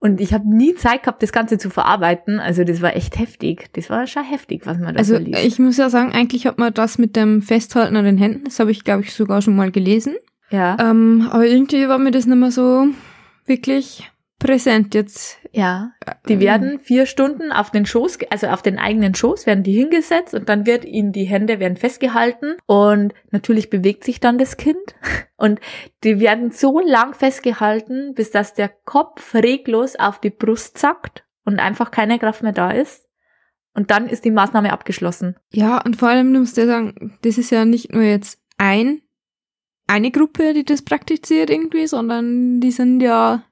und 0.00 0.20
ich 0.20 0.32
habe 0.32 0.48
nie 0.48 0.76
Zeit 0.76 1.02
gehabt, 1.02 1.22
das 1.22 1.32
Ganze 1.32 1.58
zu 1.58 1.70
verarbeiten. 1.70 2.38
Also 2.38 2.62
das 2.62 2.80
war 2.80 2.94
echt 2.94 3.18
heftig. 3.18 3.68
Das 3.72 3.90
war 3.90 4.06
schon 4.06 4.22
heftig, 4.22 4.64
was 4.64 4.78
man 4.78 4.94
da 4.94 4.98
also, 4.98 5.16
so 5.16 5.20
liest. 5.20 5.44
Ich 5.44 5.58
muss 5.58 5.76
ja 5.76 5.90
sagen, 5.90 6.12
eigentlich 6.12 6.46
hat 6.46 6.58
man 6.58 6.72
das 6.72 6.98
mit 6.98 7.16
dem 7.16 7.42
Festhalten 7.42 7.96
an 7.96 8.04
den 8.04 8.18
Händen, 8.18 8.44
das 8.44 8.60
habe 8.60 8.70
ich, 8.70 8.84
glaube 8.84 9.02
ich, 9.02 9.12
sogar 9.12 9.42
schon 9.42 9.56
mal 9.56 9.72
gelesen. 9.72 10.14
Ja. 10.50 10.76
Ähm, 10.80 11.28
aber 11.30 11.46
irgendwie 11.46 11.88
war 11.88 11.98
mir 11.98 12.12
das 12.12 12.26
nicht 12.26 12.38
mehr 12.38 12.52
so 12.52 12.86
wirklich 13.44 14.08
präsent 14.38 14.94
jetzt. 14.94 15.38
Ja, 15.52 15.92
die 16.28 16.34
ähm. 16.34 16.40
werden 16.40 16.78
vier 16.78 17.06
Stunden 17.06 17.52
auf 17.52 17.70
den 17.70 17.86
Schoß, 17.86 18.18
also 18.30 18.48
auf 18.48 18.62
den 18.62 18.78
eigenen 18.78 19.14
Schoß 19.14 19.46
werden 19.46 19.64
die 19.64 19.72
hingesetzt 19.72 20.34
und 20.34 20.48
dann 20.48 20.66
wird 20.66 20.84
ihnen 20.84 21.12
die 21.12 21.24
Hände 21.24 21.58
werden 21.58 21.76
festgehalten 21.76 22.56
und 22.66 23.14
natürlich 23.30 23.70
bewegt 23.70 24.04
sich 24.04 24.20
dann 24.20 24.38
das 24.38 24.56
Kind 24.56 24.94
und 25.36 25.60
die 26.04 26.20
werden 26.20 26.50
so 26.50 26.80
lang 26.80 27.14
festgehalten, 27.14 28.14
bis 28.14 28.30
dass 28.30 28.54
der 28.54 28.68
Kopf 28.68 29.34
reglos 29.34 29.96
auf 29.96 30.20
die 30.20 30.30
Brust 30.30 30.78
zackt 30.78 31.24
und 31.44 31.58
einfach 31.58 31.90
keine 31.90 32.18
Kraft 32.18 32.42
mehr 32.42 32.52
da 32.52 32.70
ist. 32.70 33.06
Und 33.74 33.92
dann 33.92 34.08
ist 34.08 34.24
die 34.24 34.32
Maßnahme 34.32 34.72
abgeschlossen. 34.72 35.36
Ja, 35.52 35.80
und 35.84 35.96
vor 35.96 36.08
allem 36.08 36.32
du 36.32 36.40
musst 36.40 36.56
ja 36.56 36.66
sagen, 36.66 37.16
das 37.22 37.38
ist 37.38 37.50
ja 37.50 37.64
nicht 37.64 37.92
nur 37.92 38.02
jetzt 38.02 38.40
ein, 38.56 39.02
eine 39.86 40.10
Gruppe, 40.10 40.52
die 40.52 40.64
das 40.64 40.82
praktiziert 40.82 41.48
irgendwie, 41.48 41.86
sondern 41.86 42.60
die 42.60 42.72
sind 42.72 43.00
ja 43.00 43.44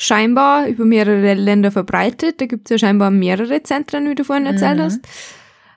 scheinbar 0.00 0.66
über 0.66 0.86
mehrere 0.86 1.34
Länder 1.34 1.70
verbreitet. 1.70 2.40
Da 2.40 2.46
gibt 2.46 2.66
es 2.66 2.70
ja 2.70 2.78
scheinbar 2.78 3.10
mehrere 3.10 3.62
Zentren, 3.62 4.08
wie 4.08 4.14
du 4.14 4.24
vorhin 4.24 4.46
erzählt 4.46 4.78
mhm. 4.78 4.82
hast. 4.82 5.00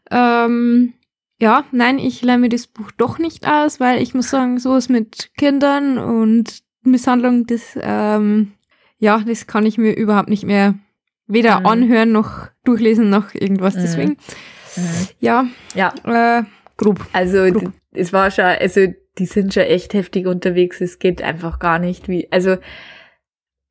Ähm, 0.10 0.94
ja, 1.42 1.66
nein, 1.72 2.00
ich 2.00 2.22
lerne 2.22 2.42
mir 2.42 2.50
das 2.50 2.68
Buch 2.68 2.92
doch 2.92 3.20
nicht 3.20 3.46
aus, 3.46 3.82
weil 3.82 4.02
ich 4.02 4.14
muss 4.14 4.30
sagen, 4.30 4.60
sowas 4.60 4.88
mit 4.88 5.32
Kindern 5.36 5.98
und 5.98 6.64
Misshandlung, 6.84 7.48
das, 7.48 7.78
ähm, 7.82 8.54
ja, 8.98 9.20
das 9.28 9.46
kann 9.46 9.66
ich 9.66 9.78
mir 9.78 9.94
überhaupt 9.94 10.30
nicht 10.30 10.46
mehr 10.46 10.76
weder 11.28 11.60
mhm. 11.60 11.66
anhören 11.66 12.12
noch 12.14 12.48
durchlesen 12.64 13.10
noch 13.10 13.34
irgendwas. 13.34 13.76
Mhm. 13.76 13.82
Deswegen, 13.82 14.18
mhm. 14.78 15.08
ja, 15.20 15.46
ja. 15.76 15.94
Äh, 16.06 16.44
grob. 16.78 17.06
Also 17.12 17.44
grob. 17.52 17.74
es 17.92 18.14
war 18.14 18.32
schon, 18.32 18.46
also 18.46 18.88
die 19.18 19.26
sind 19.26 19.54
schon 19.54 19.64
echt 19.64 19.94
heftig 19.94 20.28
unterwegs. 20.28 20.80
Es 20.80 20.98
geht 20.98 21.22
einfach 21.22 21.60
gar 21.60 21.78
nicht 21.78 22.08
wie, 22.08 22.32
also 22.32 22.56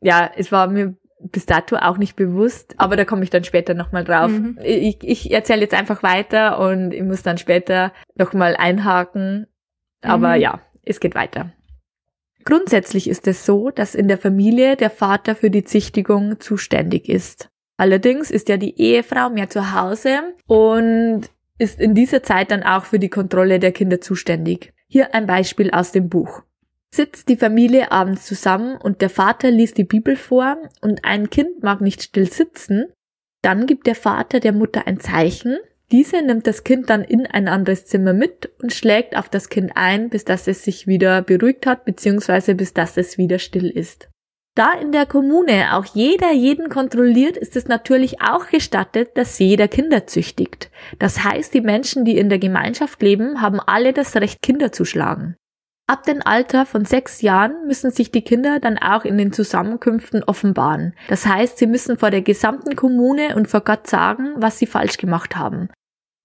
ja, 0.03 0.31
es 0.37 0.53
war 0.53 0.67
mir 0.67 0.97
bis 1.21 1.47
dato 1.47 1.77
auch 1.77 1.99
nicht 1.99 2.17
bewusst, 2.17 2.75
aber 2.79 2.97
da 2.97 3.05
komme 3.05 3.23
ich 3.23 3.31
dann 3.31 3.45
später 3.45 3.75
nochmal 3.75 4.05
drauf. 4.05 4.31
Mhm. 4.31 4.59
Ich, 4.63 4.99
ich 5.03 5.33
erzähle 5.33 5.63
jetzt 5.63 5.75
einfach 5.75 6.03
weiter 6.03 6.59
und 6.59 6.93
ich 6.93 7.03
muss 7.03 7.23
dann 7.23 7.39
später 7.39 7.93
nochmal 8.17 8.57
einhaken. 8.57 9.47
Aber 10.03 10.35
mhm. 10.35 10.43
ja, 10.43 10.61
es 10.85 10.99
geht 10.99 11.15
weiter. 11.15 11.53
Grundsätzlich 12.45 13.09
ist 13.09 13.29
es 13.29 13.47
so, 13.47 13.71
dass 13.71 13.95
in 13.95 14.09
der 14.09 14.19
Familie 14.19 14.77
der 14.77 14.91
Vater 14.91 15.37
für 15.37 15.51
die 15.51 15.63
Züchtigung 15.63 16.41
zuständig 16.41 17.09
ist. 17.09 17.51
Allerdings 17.77 18.33
ist 18.33 18.49
ja 18.49 18.57
die 18.57 18.81
Ehefrau 18.81 19.31
mehr 19.31 19.49
zu 19.49 19.73
Hause 19.73 20.35
und 20.47 21.31
ist 21.59 21.81
in 21.81 21.95
dieser 21.95 22.25
Zeit 22.25 22.51
dann 22.51 22.65
auch 22.65 22.85
für 22.85 22.99
die 22.99 23.09
Kontrolle 23.09 23.61
der 23.61 23.71
Kinder 23.71 24.01
zuständig. 24.01 24.73
Hier 24.89 25.15
ein 25.15 25.27
Beispiel 25.27 25.71
aus 25.71 25.93
dem 25.93 26.09
Buch 26.09 26.43
sitzt 26.95 27.29
die 27.29 27.37
Familie 27.37 27.91
abends 27.91 28.27
zusammen 28.27 28.77
und 28.77 29.01
der 29.01 29.11
Vater 29.11 29.51
liest 29.51 29.79
die 29.79 29.85
Bibel 29.85 30.17
vor 30.17 30.59
und 30.81 31.05
ein 31.05 31.31
Kind 31.31 31.63
mag 31.63 31.81
nicht 31.81 32.03
still 32.03 32.31
sitzen, 32.31 32.87
dann 33.43 33.67
gibt 33.67 33.87
der 33.87 33.95
Vater 33.95 34.41
der 34.41 34.53
Mutter 34.53 34.87
ein 34.87 35.01
Zeichen. 35.01 35.59
Diese 35.91 36.23
nimmt 36.23 36.47
das 36.47 36.65
Kind 36.65 36.89
dann 36.89 37.03
in 37.03 37.27
ein 37.27 37.49
anderes 37.49 37.87
Zimmer 37.87 38.13
mit 38.13 38.51
und 38.63 38.73
schlägt 38.73 39.17
auf 39.17 39.29
das 39.29 39.49
Kind 39.49 39.73
ein, 39.75 40.11
bis 40.11 40.25
das 40.25 40.47
es 40.47 40.65
sich 40.65 40.87
wieder 40.87 41.23
beruhigt 41.23 41.67
hat, 41.67 41.85
beziehungsweise 41.85 42.55
bis 42.55 42.73
das 42.73 42.97
es 42.97 43.19
wieder 43.19 43.39
still 43.39 43.69
ist. 43.69 44.09
Da 44.55 44.75
in 44.75 44.93
der 44.93 45.07
Kommune 45.07 45.75
auch 45.75 45.87
jeder 45.87 46.31
jeden 46.33 46.69
kontrolliert, 46.69 47.39
ist 47.39 47.57
es 47.57 47.69
natürlich 47.69 48.21
auch 48.21 48.49
gestattet, 48.49 49.17
dass 49.17 49.39
jeder 49.39 49.67
Kinder 49.67 50.07
züchtigt. 50.07 50.71
Das 50.99 51.25
heißt, 51.25 51.55
die 51.55 51.63
Menschen, 51.63 52.05
die 52.05 52.19
in 52.19 52.29
der 52.29 52.39
Gemeinschaft 52.39 53.01
leben, 53.01 53.41
haben 53.41 53.61
alle 53.61 53.95
das 53.95 54.15
Recht, 54.15 54.43
Kinder 54.43 54.71
zu 54.71 54.85
schlagen. 54.85 55.37
Ab 55.93 56.05
dem 56.05 56.23
Alter 56.25 56.65
von 56.65 56.87
sechs 56.87 57.21
Jahren 57.21 57.67
müssen 57.67 57.91
sich 57.91 58.11
die 58.11 58.23
Kinder 58.23 58.61
dann 58.61 58.79
auch 58.79 59.05
in 59.05 59.19
den 59.19 59.31
Zusammenkünften 59.31 60.25
offenbaren. 60.25 60.95
Das 61.11 61.27
heißt, 61.27 61.59
sie 61.59 61.67
müssen 61.67 61.99
vor 61.99 62.11
der 62.11 62.23
gesamten 62.23 62.77
Kommune 62.77 63.37
und 63.37 63.47
vor 63.47 63.61
Gott 63.61 63.87
sagen, 63.87 64.33
was 64.37 64.59
sie 64.59 64.65
falsch 64.65 64.97
gemacht 64.97 65.37
haben. 65.37 65.69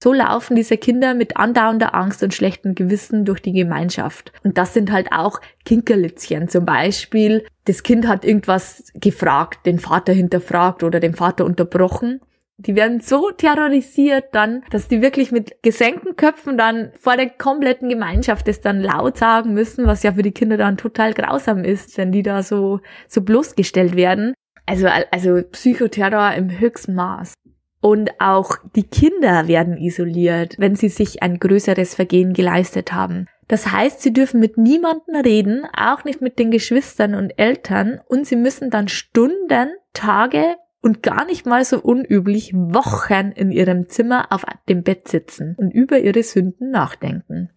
So 0.02 0.14
laufen 0.14 0.56
diese 0.56 0.78
Kinder 0.78 1.14
mit 1.14 1.36
andauernder 1.36 1.94
Angst 1.96 2.24
und 2.24 2.34
schlechtem 2.34 2.76
Gewissen 2.76 3.26
durch 3.26 3.42
die 3.42 3.52
Gemeinschaft. 3.52 4.32
Und 4.42 4.58
das 4.58 4.74
sind 4.74 4.90
halt 4.90 5.12
auch 5.12 5.42
Kinkerlitzchen. 5.66 6.48
Zum 6.48 6.64
Beispiel, 6.64 7.46
das 7.66 7.84
Kind 7.84 8.08
hat 8.08 8.24
irgendwas 8.24 8.86
gefragt, 8.94 9.66
den 9.66 9.80
Vater 9.80 10.14
hinterfragt 10.14 10.82
oder 10.84 11.02
den 11.02 11.14
Vater 11.14 11.44
unterbrochen. 11.44 12.22
Die 12.60 12.76
werden 12.76 13.02
so 13.02 13.30
terrorisiert 13.30 14.26
dann, 14.32 14.64
dass 14.72 14.88
die 14.88 15.04
wirklich 15.04 15.32
mit 15.32 15.62
gesenkten 15.62 16.16
Köpfen 16.16 16.58
dann 16.58 16.92
vor 17.00 17.16
der 17.16 17.30
kompletten 17.30 17.88
Gemeinschaft 17.88 18.48
das 18.48 18.62
dann 18.62 18.82
laut 18.82 19.18
sagen 19.18 19.54
müssen, 19.54 19.86
was 19.86 20.02
ja 20.02 20.14
für 20.14 20.24
die 20.24 20.32
Kinder 20.32 20.58
dann 20.58 20.76
total 20.76 21.14
grausam 21.14 21.64
ist, 21.64 21.96
wenn 22.00 22.12
die 22.12 22.24
da 22.24 22.42
so, 22.42 22.80
so 23.08 23.22
bloßgestellt 23.22 23.96
werden. 23.96 24.34
Also, 24.66 24.88
also 25.12 25.42
Psychoterror 25.52 26.34
im 26.34 26.60
höchsten 26.60 26.96
Maß. 26.96 27.36
Und 27.80 28.20
auch 28.20 28.58
die 28.76 28.84
Kinder 28.84 29.48
werden 29.48 29.78
isoliert, 29.78 30.56
wenn 30.58 30.76
sie 30.76 30.90
sich 30.90 31.22
ein 31.22 31.38
größeres 31.38 31.94
Vergehen 31.94 32.34
geleistet 32.34 32.92
haben. 32.92 33.28
Das 33.48 33.72
heißt, 33.72 34.02
sie 34.02 34.12
dürfen 34.12 34.40
mit 34.40 34.58
niemandem 34.58 35.16
reden, 35.16 35.66
auch 35.78 36.04
nicht 36.04 36.22
mit 36.22 36.40
den 36.40 36.52
Geschwistern 36.52 37.14
und 37.14 37.38
Eltern, 37.38 38.02
und 38.08 38.26
sie 38.26 38.36
müssen 38.36 38.72
dann 38.72 38.88
Stunden, 38.88 39.70
Tage 39.94 40.56
und 40.88 41.04
gar 41.04 41.26
nicht 41.26 41.46
mal 41.46 41.66
so 41.66 41.82
unüblich 41.82 42.54
Wochen 42.54 43.34
in 43.36 43.52
ihrem 43.52 43.90
Zimmer 43.90 44.28
auf 44.32 44.46
dem 44.70 44.84
Bett 44.84 45.10
sitzen 45.10 45.54
und 45.58 45.72
über 45.72 46.00
ihre 46.00 46.24
Sünden 46.24 46.72
nachdenken. 46.72 47.50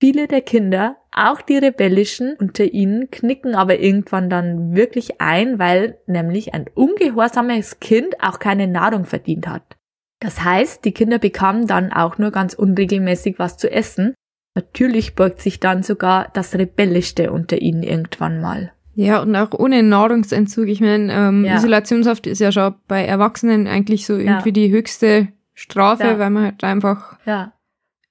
Viele 0.00 0.28
der 0.28 0.40
Kinder, 0.40 0.96
auch 1.12 1.42
die 1.42 1.58
rebellischen 1.58 2.36
unter 2.38 2.64
ihnen, 2.64 3.10
knicken 3.10 3.54
aber 3.54 3.80
irgendwann 3.80 4.30
dann 4.30 4.74
wirklich 4.74 5.20
ein, 5.20 5.58
weil 5.58 5.98
nämlich 6.06 6.54
ein 6.54 6.64
ungehorsames 6.74 7.80
Kind 7.80 8.22
auch 8.22 8.38
keine 8.38 8.66
Nahrung 8.66 9.04
verdient 9.04 9.46
hat. 9.46 9.76
Das 10.20 10.42
heißt, 10.42 10.86
die 10.86 10.92
Kinder 10.92 11.18
bekamen 11.18 11.66
dann 11.66 11.92
auch 11.92 12.16
nur 12.16 12.30
ganz 12.30 12.54
unregelmäßig 12.54 13.38
was 13.38 13.58
zu 13.58 13.70
essen. 13.70 14.14
Natürlich 14.54 15.14
beugt 15.14 15.42
sich 15.42 15.60
dann 15.60 15.82
sogar 15.82 16.30
das 16.32 16.54
Rebellischste 16.54 17.30
unter 17.30 17.60
ihnen 17.60 17.82
irgendwann 17.82 18.40
mal. 18.40 18.72
Ja, 18.94 19.22
und 19.22 19.34
auch 19.34 19.52
ohne 19.52 19.82
Nahrungsentzug. 19.82 20.68
Ich 20.68 20.80
meine, 20.80 21.12
ähm, 21.12 21.44
ja. 21.44 21.56
Isolationshaft 21.56 22.26
ist 22.26 22.40
ja 22.40 22.52
schon 22.52 22.74
bei 22.86 23.04
Erwachsenen 23.04 23.66
eigentlich 23.66 24.06
so 24.06 24.16
irgendwie 24.16 24.50
ja. 24.50 24.52
die 24.52 24.70
höchste 24.70 25.28
Strafe, 25.52 26.04
ja. 26.04 26.18
weil 26.18 26.30
man 26.30 26.44
halt 26.44 26.64
einfach 26.64 27.18
ja. 27.26 27.52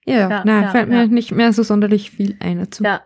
Ja, 0.06 0.44
nein, 0.44 0.70
fällt 0.70 0.90
mir 0.90 1.08
nicht 1.08 1.32
mehr 1.32 1.54
so 1.54 1.64
sonderlich 1.64 2.12
viel 2.12 2.36
ein 2.40 2.60
dazu. 2.60 2.84
Ja. 2.84 3.02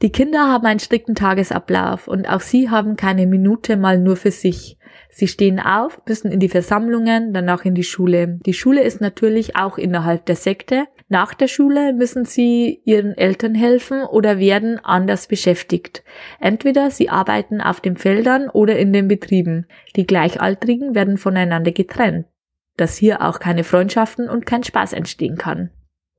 Die 0.00 0.10
Kinder 0.10 0.48
haben 0.48 0.64
einen 0.64 0.80
strikten 0.80 1.14
Tagesablauf 1.14 2.06
und 2.06 2.28
auch 2.28 2.40
sie 2.40 2.70
haben 2.70 2.96
keine 2.96 3.26
Minute 3.26 3.76
mal 3.76 3.98
nur 3.98 4.16
für 4.16 4.30
sich. 4.30 4.78
Sie 5.10 5.26
stehen 5.26 5.58
auf, 5.58 6.00
müssen 6.06 6.30
in 6.30 6.38
die 6.38 6.48
Versammlungen, 6.48 7.32
danach 7.32 7.64
in 7.64 7.74
die 7.74 7.82
Schule. 7.82 8.38
Die 8.46 8.54
Schule 8.54 8.82
ist 8.82 9.00
natürlich 9.00 9.56
auch 9.56 9.76
innerhalb 9.76 10.24
der 10.26 10.36
Sekte. 10.36 10.84
Nach 11.10 11.32
der 11.32 11.48
Schule 11.48 11.94
müssen 11.94 12.26
sie 12.26 12.82
ihren 12.84 13.16
Eltern 13.16 13.54
helfen 13.54 14.02
oder 14.02 14.38
werden 14.38 14.78
anders 14.84 15.26
beschäftigt. 15.26 16.04
Entweder 16.38 16.90
sie 16.90 17.08
arbeiten 17.08 17.62
auf 17.62 17.80
den 17.80 17.96
Feldern 17.96 18.50
oder 18.50 18.78
in 18.78 18.92
den 18.92 19.08
Betrieben. 19.08 19.66
Die 19.96 20.06
Gleichaltrigen 20.06 20.94
werden 20.94 21.16
voneinander 21.16 21.72
getrennt, 21.72 22.26
dass 22.76 22.98
hier 22.98 23.22
auch 23.22 23.40
keine 23.40 23.64
Freundschaften 23.64 24.28
und 24.28 24.44
kein 24.44 24.64
Spaß 24.64 24.92
entstehen 24.92 25.38
kann. 25.38 25.70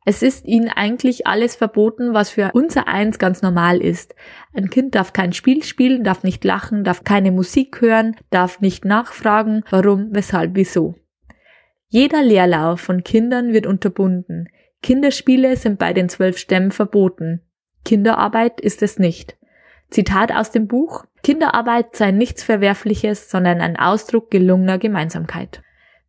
Es 0.05 0.23
ist 0.23 0.47
ihnen 0.47 0.69
eigentlich 0.69 1.27
alles 1.27 1.55
verboten, 1.55 2.15
was 2.15 2.31
für 2.31 2.49
unser 2.53 2.87
Eins 2.87 3.19
ganz 3.19 3.43
normal 3.43 3.79
ist. 3.79 4.15
Ein 4.55 4.71
Kind 4.71 4.95
darf 4.95 5.13
kein 5.13 5.33
Spiel 5.33 5.61
spielen, 5.63 6.03
darf 6.03 6.23
nicht 6.23 6.43
lachen, 6.43 6.83
darf 6.83 7.03
keine 7.03 7.31
Musik 7.31 7.79
hören, 7.79 8.15
darf 8.31 8.59
nicht 8.59 8.85
nachfragen, 8.85 9.63
warum, 9.69 10.07
weshalb, 10.11 10.55
wieso. 10.55 10.95
Jeder 11.89 12.23
Leerlauf 12.23 12.79
von 12.79 13.03
Kindern 13.03 13.53
wird 13.53 13.67
unterbunden. 13.67 14.49
Kinderspiele 14.81 15.55
sind 15.57 15.79
bei 15.79 15.93
den 15.93 16.09
zwölf 16.09 16.37
Stämmen 16.37 16.71
verboten. 16.71 17.41
Kinderarbeit 17.85 18.61
ist 18.61 18.81
es 18.81 18.99
nicht. 18.99 19.37
Zitat 19.89 20.31
aus 20.31 20.51
dem 20.51 20.67
Buch 20.67 21.05
Kinderarbeit 21.23 21.95
sei 21.95 22.11
nichts 22.11 22.43
Verwerfliches, 22.43 23.29
sondern 23.29 23.59
ein 23.61 23.77
Ausdruck 23.77 24.31
gelungener 24.31 24.77
Gemeinsamkeit. 24.77 25.61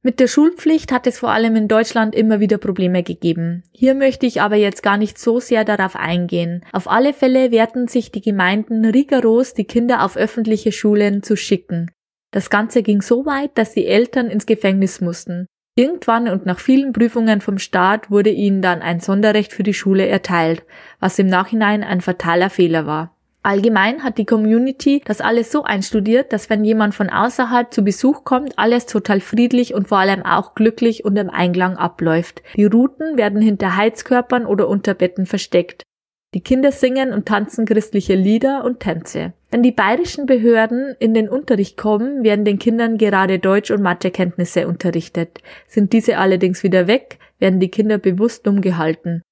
Mit 0.02 0.18
der 0.18 0.28
Schulpflicht 0.28 0.92
hat 0.92 1.06
es 1.06 1.18
vor 1.18 1.30
allem 1.30 1.56
in 1.56 1.68
Deutschland 1.68 2.14
immer 2.14 2.40
wieder 2.40 2.56
Probleme 2.56 3.02
gegeben. 3.02 3.64
Hier 3.70 3.94
möchte 3.94 4.24
ich 4.24 4.40
aber 4.40 4.56
jetzt 4.56 4.82
gar 4.82 4.96
nicht 4.96 5.18
so 5.18 5.40
sehr 5.40 5.64
darauf 5.64 5.94
eingehen. 5.94 6.64
Auf 6.72 6.90
alle 6.90 7.12
Fälle 7.12 7.50
wehrten 7.50 7.86
sich 7.86 8.10
die 8.10 8.22
Gemeinden 8.22 8.86
rigoros, 8.86 9.52
die 9.52 9.66
Kinder 9.66 10.02
auf 10.02 10.16
öffentliche 10.16 10.72
Schulen 10.72 11.22
zu 11.22 11.36
schicken. 11.36 11.90
Das 12.30 12.48
Ganze 12.48 12.82
ging 12.82 13.02
so 13.02 13.26
weit, 13.26 13.58
dass 13.58 13.74
die 13.74 13.86
Eltern 13.86 14.28
ins 14.28 14.46
Gefängnis 14.46 15.02
mussten. 15.02 15.46
Irgendwann 15.76 16.28
und 16.28 16.46
nach 16.46 16.58
vielen 16.58 16.92
Prüfungen 16.92 17.40
vom 17.40 17.58
Staat 17.58 18.10
wurde 18.10 18.30
ihnen 18.30 18.60
dann 18.60 18.82
ein 18.82 19.00
Sonderrecht 19.00 19.52
für 19.52 19.62
die 19.62 19.74
Schule 19.74 20.06
erteilt, 20.06 20.64
was 20.98 21.18
im 21.18 21.26
Nachhinein 21.26 21.84
ein 21.84 22.00
fataler 22.00 22.50
Fehler 22.50 22.86
war. 22.86 23.14
Allgemein 23.42 24.02
hat 24.02 24.18
die 24.18 24.26
Community 24.26 25.00
das 25.02 25.22
alles 25.22 25.50
so 25.50 25.64
einstudiert, 25.64 26.32
dass 26.32 26.50
wenn 26.50 26.62
jemand 26.62 26.94
von 26.94 27.08
außerhalb 27.08 27.72
zu 27.72 27.82
Besuch 27.82 28.24
kommt, 28.24 28.58
alles 28.58 28.84
total 28.84 29.20
friedlich 29.20 29.72
und 29.72 29.88
vor 29.88 29.98
allem 29.98 30.26
auch 30.26 30.54
glücklich 30.54 31.06
und 31.06 31.16
im 31.16 31.30
Einklang 31.30 31.78
abläuft. 31.78 32.42
Die 32.56 32.66
Routen 32.66 33.16
werden 33.16 33.40
hinter 33.40 33.76
Heizkörpern 33.76 34.44
oder 34.44 34.68
unter 34.68 34.92
Betten 34.92 35.24
versteckt. 35.24 35.84
Die 36.32 36.42
Kinder 36.42 36.70
singen 36.70 37.12
und 37.12 37.26
tanzen 37.26 37.66
christliche 37.66 38.14
Lieder 38.14 38.64
und 38.64 38.78
Tänze. 38.78 39.32
Wenn 39.50 39.64
die 39.64 39.72
bayerischen 39.72 40.26
Behörden 40.26 40.94
in 41.00 41.12
den 41.12 41.28
Unterricht 41.28 41.76
kommen, 41.76 42.22
werden 42.22 42.44
den 42.44 42.60
Kindern 42.60 42.98
gerade 42.98 43.40
Deutsch- 43.40 43.72
und 43.72 43.82
Mathekenntnisse 43.82 44.68
unterrichtet. 44.68 45.40
Sind 45.66 45.92
diese 45.92 46.18
allerdings 46.18 46.62
wieder 46.62 46.86
weg, 46.86 47.18
werden 47.40 47.58
die 47.58 47.70
Kinder 47.70 47.98
bewusst 47.98 48.46
dumm 48.46 48.60
gehalten. 48.60 49.22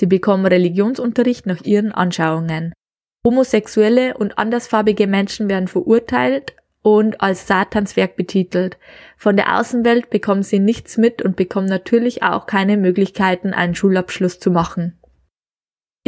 Sie 0.00 0.06
bekommen 0.06 0.46
Religionsunterricht 0.46 1.46
nach 1.46 1.64
ihren 1.64 1.92
Anschauungen. 1.92 2.72
Homosexuelle 3.24 4.16
und 4.16 4.38
andersfarbige 4.38 5.06
Menschen 5.06 5.48
werden 5.48 5.68
verurteilt 5.68 6.56
und 6.82 7.20
als 7.20 7.46
Satanswerk 7.46 8.16
betitelt. 8.16 8.78
Von 9.16 9.36
der 9.36 9.58
Außenwelt 9.58 10.10
bekommen 10.10 10.42
sie 10.42 10.58
nichts 10.58 10.96
mit 10.96 11.22
und 11.22 11.36
bekommen 11.36 11.66
natürlich 11.68 12.24
auch 12.24 12.46
keine 12.46 12.76
Möglichkeiten, 12.76 13.52
einen 13.52 13.76
Schulabschluss 13.76 14.40
zu 14.40 14.50
machen. 14.50 14.98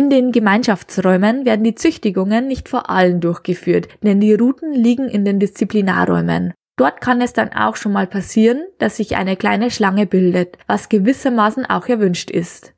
In 0.01 0.09
den 0.09 0.33
Gemeinschaftsräumen 0.33 1.45
werden 1.45 1.63
die 1.63 1.75
Züchtigungen 1.75 2.49
nicht 2.49 2.71
vor 2.71 2.89
allen 2.89 3.21
durchgeführt, 3.21 3.87
denn 4.03 4.19
die 4.19 4.33
Routen 4.33 4.73
liegen 4.73 5.11
in 5.11 5.27
den 5.27 5.39
Disziplinarräumen. 5.39 6.55
Dort 6.77 7.03
kann 7.03 7.21
es 7.21 7.35
dann 7.35 7.53
auch 7.53 7.77
schon 7.77 7.93
mal 7.93 8.07
passieren, 8.07 8.63
dass 8.79 8.97
sich 8.97 9.17
eine 9.17 9.37
kleine 9.37 9.71
Schlange 9.71 10.07
bildet, 10.07 10.57
was 10.67 10.89
gewissermaßen 10.89 11.67
auch 11.67 11.87
erwünscht 11.87 12.31
ist. 12.31 12.73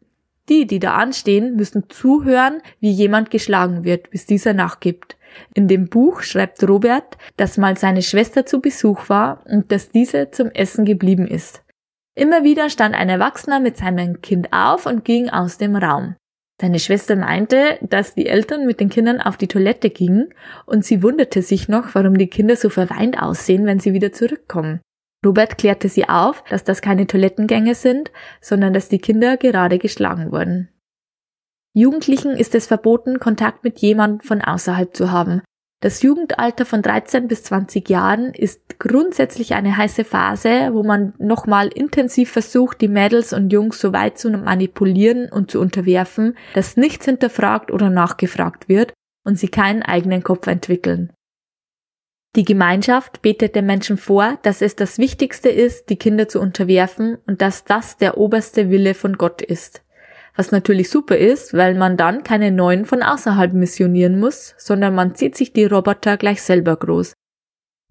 Die, 0.49 0.67
die 0.67 0.81
da 0.81 0.95
anstehen, 0.95 1.55
müssen 1.55 1.89
zuhören, 1.89 2.61
wie 2.81 2.91
jemand 2.91 3.31
geschlagen 3.31 3.85
wird, 3.85 4.11
bis 4.11 4.27
dieser 4.27 4.53
nachgibt. 4.53 5.17
In 5.55 5.69
dem 5.69 5.89
Buch 5.89 6.23
schreibt 6.23 6.69
Robert, 6.69 7.19
dass 7.37 7.57
mal 7.57 7.79
seine 7.79 8.03
Schwester 8.03 8.47
zu 8.47 8.61
Besuch 8.61 9.09
war 9.09 9.45
und 9.47 9.71
dass 9.71 9.91
diese 9.91 10.33
zum 10.33 10.51
Essen 10.51 10.85
geblieben 10.85 11.29
ist. 11.29 11.63
Immer 12.17 12.43
wieder 12.43 12.69
stand 12.69 12.97
ein 12.97 13.09
Erwachsener 13.09 13.61
mit 13.61 13.77
seinem 13.77 14.23
Kind 14.23 14.53
auf 14.53 14.87
und 14.87 15.05
ging 15.05 15.31
aus 15.31 15.57
dem 15.57 15.77
Raum. 15.77 16.17
Seine 16.63 16.79
Schwester 16.79 17.17
meinte, 17.17 17.77
dass 17.81 18.15
die 18.15 18.29
Eltern 18.29 18.67
mit 18.67 18.79
den 18.79 18.89
Kindern 18.89 19.21
auf 19.21 19.37
die 19.37 19.49
Toilette 19.49 19.91
gingen 19.91 20.33
und 20.65 20.85
sie 20.85 21.03
wunderte 21.03 21.43
sich 21.43 21.69
noch, 21.69 21.97
warum 21.97 22.17
die 22.17 22.29
Kinder 22.29 22.55
so 22.55 22.71
verweint 22.71 23.21
aussehen, 23.21 23.67
wenn 23.67 23.81
sie 23.81 23.95
wieder 23.95 24.13
zurückkommen. 24.13 24.81
Robert 25.27 25.59
klärte 25.59 25.89
sie 25.89 26.09
auf, 26.09 26.45
dass 26.45 26.63
das 26.63 26.81
keine 26.81 27.09
Toilettengänge 27.09 27.75
sind, 27.75 28.13
sondern 28.41 28.73
dass 28.73 28.89
die 28.89 29.01
Kinder 29.01 29.37
gerade 29.39 29.79
geschlagen 29.79 30.31
wurden. 30.31 30.69
Jugendlichen 31.75 32.37
ist 32.37 32.55
es 32.55 32.69
verboten, 32.69 33.19
Kontakt 33.19 33.65
mit 33.65 33.81
jemandem 33.81 34.21
von 34.21 34.41
außerhalb 34.41 34.95
zu 34.95 35.11
haben. 35.11 35.43
Das 35.83 36.01
Jugendalter 36.01 36.65
von 36.65 36.81
13 36.81 37.27
bis 37.27 37.43
20 37.43 37.89
Jahren 37.89 38.33
ist 38.35 38.79
grundsätzlich 38.79 39.55
eine 39.55 39.77
heiße 39.77 40.05
Phase, 40.05 40.71
wo 40.73 40.85
man 40.85 41.13
nochmal 41.19 41.67
intensiv 41.75 42.31
versucht, 42.31 42.81
die 42.81 42.87
Mädels 42.87 43.33
und 43.33 43.53
Jungs 43.53 43.81
so 43.81 43.93
weit 43.93 44.17
zu 44.17 44.31
manipulieren 44.31 45.29
und 45.29 45.51
zu 45.51 45.61
unterwerfen, 45.61 46.37
dass 46.55 46.77
nichts 46.77 47.07
hinterfragt 47.07 47.73
oder 47.73 47.91
nachgefragt 47.91 48.69
wird 48.69 48.93
und 49.25 49.41
sie 49.41 49.49
keinen 49.49 49.83
eigenen 49.83 50.23
Kopf 50.23 50.47
entwickeln. 50.47 51.13
Die 52.37 52.45
Gemeinschaft 52.45 53.21
betet 53.21 53.57
den 53.57 53.67
Menschen 53.67 53.97
vor, 53.97 54.39
dass 54.43 54.63
es 54.63 54.77
das 54.77 54.99
Wichtigste 54.99 55.49
ist, 55.49 55.91
die 55.91 55.97
Kinder 55.97 56.29
zu 56.29 56.41
unterwerfen 56.41 57.19
und 57.27 57.43
dass 57.43 57.65
das 57.65 57.97
der 57.97 58.19
oberste 58.19 58.71
Wille 58.71 58.95
von 58.95 59.19
Gott 59.19 59.43
ist. 59.43 59.83
Was 60.35 60.51
natürlich 60.51 60.89
super 60.89 61.17
ist, 61.17 61.55
weil 61.55 61.75
man 61.75 61.97
dann 61.97 62.23
keine 62.25 62.51
neuen 62.51 62.87
von 62.87 63.03
außerhalb 63.03 63.53
missionieren 63.53 64.19
muss, 64.19 64.55
sondern 64.57 64.95
man 64.95 65.15
zieht 65.15 65.37
sich 65.37 65.53
die 65.53 65.67
Roboter 65.67 66.17
gleich 66.17 66.43
selber 66.43 66.77
groß. 66.77 67.13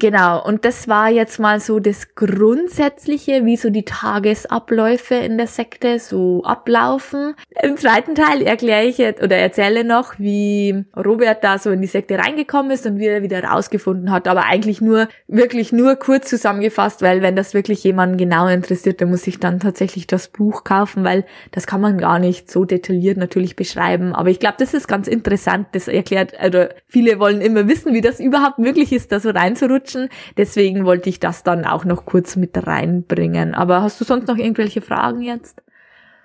Genau, 0.01 0.43
und 0.43 0.65
das 0.65 0.87
war 0.87 1.11
jetzt 1.11 1.39
mal 1.39 1.59
so 1.59 1.79
das 1.79 2.15
Grundsätzliche, 2.15 3.45
wie 3.45 3.55
so 3.55 3.69
die 3.69 3.85
Tagesabläufe 3.85 5.13
in 5.13 5.37
der 5.37 5.45
Sekte 5.45 5.99
so 5.99 6.41
ablaufen. 6.43 7.35
Im 7.61 7.77
zweiten 7.77 8.15
Teil 8.15 8.41
erkläre 8.41 8.85
ich 8.85 8.97
jetzt 8.97 9.21
oder 9.21 9.35
erzähle 9.35 9.83
noch, 9.83 10.17
wie 10.17 10.85
Robert 10.97 11.43
da 11.43 11.59
so 11.59 11.69
in 11.69 11.81
die 11.81 11.87
Sekte 11.87 12.17
reingekommen 12.17 12.71
ist 12.71 12.87
und 12.87 12.97
wie 12.97 13.05
er 13.05 13.21
wieder 13.21 13.43
rausgefunden 13.43 14.11
hat, 14.11 14.27
aber 14.27 14.45
eigentlich 14.45 14.81
nur, 14.81 15.07
wirklich 15.27 15.71
nur 15.71 15.95
kurz 15.97 16.29
zusammengefasst, 16.29 17.03
weil 17.03 17.21
wenn 17.21 17.35
das 17.35 17.53
wirklich 17.53 17.83
jemanden 17.83 18.17
genau 18.17 18.47
interessiert, 18.47 19.01
dann 19.01 19.11
muss 19.11 19.27
ich 19.27 19.39
dann 19.39 19.59
tatsächlich 19.59 20.07
das 20.07 20.29
Buch 20.29 20.63
kaufen, 20.63 21.03
weil 21.03 21.25
das 21.51 21.67
kann 21.67 21.79
man 21.79 21.99
gar 21.99 22.17
nicht 22.17 22.49
so 22.49 22.65
detailliert 22.65 23.17
natürlich 23.17 23.55
beschreiben. 23.55 24.15
Aber 24.15 24.31
ich 24.31 24.39
glaube, 24.39 24.55
das 24.57 24.73
ist 24.73 24.87
ganz 24.87 25.07
interessant, 25.07 25.67
das 25.73 25.87
erklärt, 25.87 26.39
also 26.39 26.65
viele 26.87 27.19
wollen 27.19 27.41
immer 27.41 27.67
wissen, 27.67 27.93
wie 27.93 28.01
das 28.01 28.19
überhaupt 28.19 28.57
möglich 28.57 28.91
ist, 28.91 29.11
da 29.11 29.19
so 29.19 29.29
reinzurutschen 29.29 29.90
Menschen. 29.91 30.09
Deswegen 30.37 30.85
wollte 30.85 31.09
ich 31.09 31.19
das 31.19 31.43
dann 31.43 31.65
auch 31.65 31.85
noch 31.85 32.05
kurz 32.05 32.35
mit 32.35 32.51
reinbringen. 32.55 33.53
Aber 33.53 33.81
hast 33.81 33.99
du 33.99 34.05
sonst 34.05 34.27
noch 34.27 34.37
irgendwelche 34.37 34.81
Fragen 34.81 35.21
jetzt? 35.21 35.61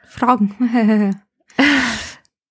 Fragen. 0.04 0.54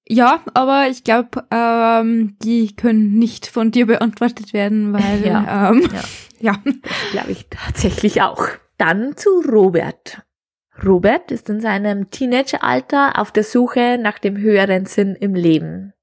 ja, 0.08 0.42
aber 0.54 0.88
ich 0.90 1.04
glaube, 1.04 1.46
ähm, 1.52 2.36
die 2.42 2.76
können 2.76 3.14
nicht 3.18 3.48
von 3.48 3.72
dir 3.72 3.88
beantwortet 3.88 4.54
werden, 4.54 4.94
weil 4.94 5.26
ja, 5.26 5.72
ähm, 5.72 5.88
ja. 5.92 6.02
ja. 6.54 6.74
glaube 7.12 7.32
ich 7.32 7.48
tatsächlich 7.50 8.22
auch. 8.22 8.48
Dann 8.78 9.16
zu 9.16 9.30
Robert. 9.48 10.22
Robert 10.84 11.32
ist 11.32 11.50
in 11.50 11.62
seinem 11.62 12.10
Teenageralter 12.10 13.18
auf 13.18 13.32
der 13.32 13.46
Suche 13.46 13.98
nach 13.98 14.20
dem 14.20 14.38
höheren 14.38 14.86
Sinn 14.86 15.16
im 15.16 15.34
Leben. 15.34 15.94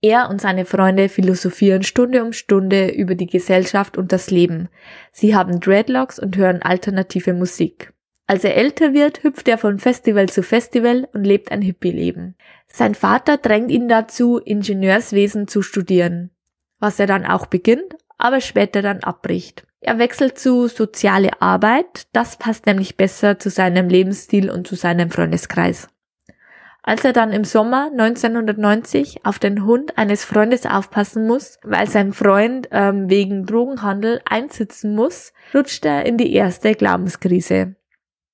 Er 0.00 0.30
und 0.30 0.40
seine 0.40 0.64
Freunde 0.64 1.08
philosophieren 1.08 1.82
Stunde 1.82 2.24
um 2.24 2.32
Stunde 2.32 2.88
über 2.90 3.14
die 3.14 3.26
Gesellschaft 3.26 3.98
und 3.98 4.12
das 4.12 4.30
Leben. 4.30 4.68
Sie 5.12 5.34
haben 5.34 5.58
Dreadlocks 5.58 6.18
und 6.18 6.36
hören 6.36 6.62
alternative 6.62 7.32
Musik. 7.32 7.92
Als 8.28 8.44
er 8.44 8.56
älter 8.56 8.92
wird, 8.92 9.24
hüpft 9.24 9.48
er 9.48 9.58
von 9.58 9.78
Festival 9.78 10.28
zu 10.28 10.42
Festival 10.42 11.08
und 11.14 11.24
lebt 11.24 11.50
ein 11.50 11.62
Hippie-Leben. 11.62 12.36
Sein 12.66 12.94
Vater 12.94 13.38
drängt 13.38 13.70
ihn 13.70 13.88
dazu, 13.88 14.38
Ingenieurswesen 14.38 15.48
zu 15.48 15.62
studieren, 15.62 16.30
was 16.78 17.00
er 17.00 17.06
dann 17.06 17.24
auch 17.24 17.46
beginnt, 17.46 17.96
aber 18.18 18.40
später 18.40 18.82
dann 18.82 19.00
abbricht. 19.00 19.66
Er 19.80 19.98
wechselt 19.98 20.38
zu 20.38 20.68
soziale 20.68 21.40
Arbeit, 21.40 22.06
das 22.12 22.36
passt 22.36 22.66
nämlich 22.66 22.96
besser 22.96 23.38
zu 23.38 23.48
seinem 23.48 23.88
Lebensstil 23.88 24.50
und 24.50 24.66
zu 24.66 24.74
seinem 24.74 25.10
Freundeskreis. 25.10 25.88
Als 26.88 27.04
er 27.04 27.12
dann 27.12 27.34
im 27.34 27.44
Sommer 27.44 27.90
1990 27.92 29.26
auf 29.26 29.38
den 29.38 29.66
Hund 29.66 29.98
eines 29.98 30.24
Freundes 30.24 30.64
aufpassen 30.64 31.26
muss, 31.26 31.58
weil 31.62 31.86
sein 31.86 32.14
Freund 32.14 32.66
ähm, 32.70 33.10
wegen 33.10 33.44
Drogenhandel 33.44 34.22
einsitzen 34.24 34.94
muss, 34.94 35.34
rutscht 35.54 35.84
er 35.84 36.06
in 36.06 36.16
die 36.16 36.32
erste 36.32 36.72
Glaubenskrise. 36.72 37.76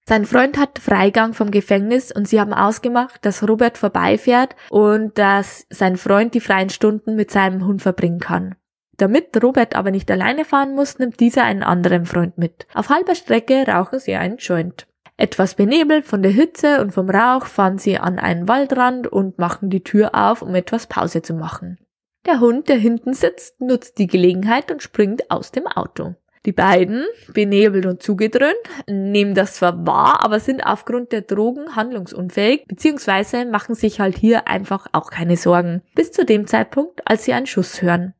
Sein 0.09 0.25
Freund 0.25 0.57
hat 0.57 0.79
Freigang 0.79 1.35
vom 1.35 1.51
Gefängnis 1.51 2.13
und 2.13 2.29
sie 2.29 2.39
haben 2.39 2.55
ausgemacht, 2.55 3.27
dass 3.27 3.43
Robert 3.43 3.77
vorbeifährt 3.77 4.55
und 4.71 5.19
dass 5.19 5.67
sein 5.71 5.97
Freund 5.97 6.33
die 6.35 6.41
freien 6.41 6.71
Stunden 6.71 7.17
mit 7.17 7.33
seinem 7.33 7.67
Hund 7.67 7.83
verbringen 7.83 8.21
kann. 8.21 8.55
Damit 8.97 9.43
Robert 9.43 9.75
aber 9.75 9.91
nicht 9.91 10.09
alleine 10.13 10.45
fahren 10.45 10.77
muss, 10.77 11.01
nimmt 11.01 11.19
dieser 11.19 11.43
einen 11.43 11.65
anderen 11.65 12.07
Freund 12.07 12.39
mit. 12.39 12.69
Auf 12.73 12.89
halber 12.89 13.17
Strecke 13.17 13.67
rauchen 13.67 13.99
sie 13.99 14.15
einen 14.15 14.37
Joint. 14.37 14.87
Etwas 15.17 15.55
benebelt 15.55 16.07
von 16.07 16.23
der 16.23 16.33
Hitze 16.33 16.81
und 16.81 16.91
vom 16.91 17.09
Rauch 17.09 17.47
fahren 17.47 17.79
sie 17.79 17.99
an 17.99 18.19
einen 18.19 18.49
Waldrand 18.49 19.07
und 19.07 19.39
machen 19.39 19.71
die 19.71 19.85
Tür 19.85 20.11
auf, 20.15 20.43
um 20.43 20.55
etwas 20.57 20.89
Pause 20.89 21.23
zu 21.23 21.35
machen. 21.35 21.79
Der 22.27 22.41
Hund, 22.41 22.69
der 22.69 22.77
hinten 22.77 23.15
sitzt, 23.15 23.61
nutzt 23.61 23.99
die 23.99 24.09
Gelegenheit 24.09 24.73
und 24.73 24.83
springt 24.83 25.31
aus 25.31 25.53
dem 25.53 25.67
Auto. 25.67 26.15
Die 26.47 26.53
beiden, 26.53 27.05
benebelt 27.33 27.87
und 27.87 28.03
zugedröhnt, 28.03 28.55
nehmen 28.87 29.35
das 29.35 29.55
zwar 29.55 29.87
wahr, 29.87 30.23
aber 30.23 30.41
sind 30.41 30.67
aufgrund 30.67 31.13
der 31.13 31.23
Drogen 31.23 31.77
handlungsunfähig, 31.77 32.67
beziehungsweise 32.67 33.47
machen 33.47 33.75
sich 33.75 34.01
halt 34.01 34.19
hier 34.19 34.49
einfach 34.49 34.87
auch 34.93 35.11
keine 35.11 35.37
Sorgen. 35.37 35.83
Bis 35.95 36.13
zu 36.13 36.27
dem 36.27 36.47
Zeitpunkt, 36.47 37.01
als 37.09 37.25
sie 37.25 37.33
einen 37.33 37.47
Schuss 37.47 37.81
hören. 37.81 38.15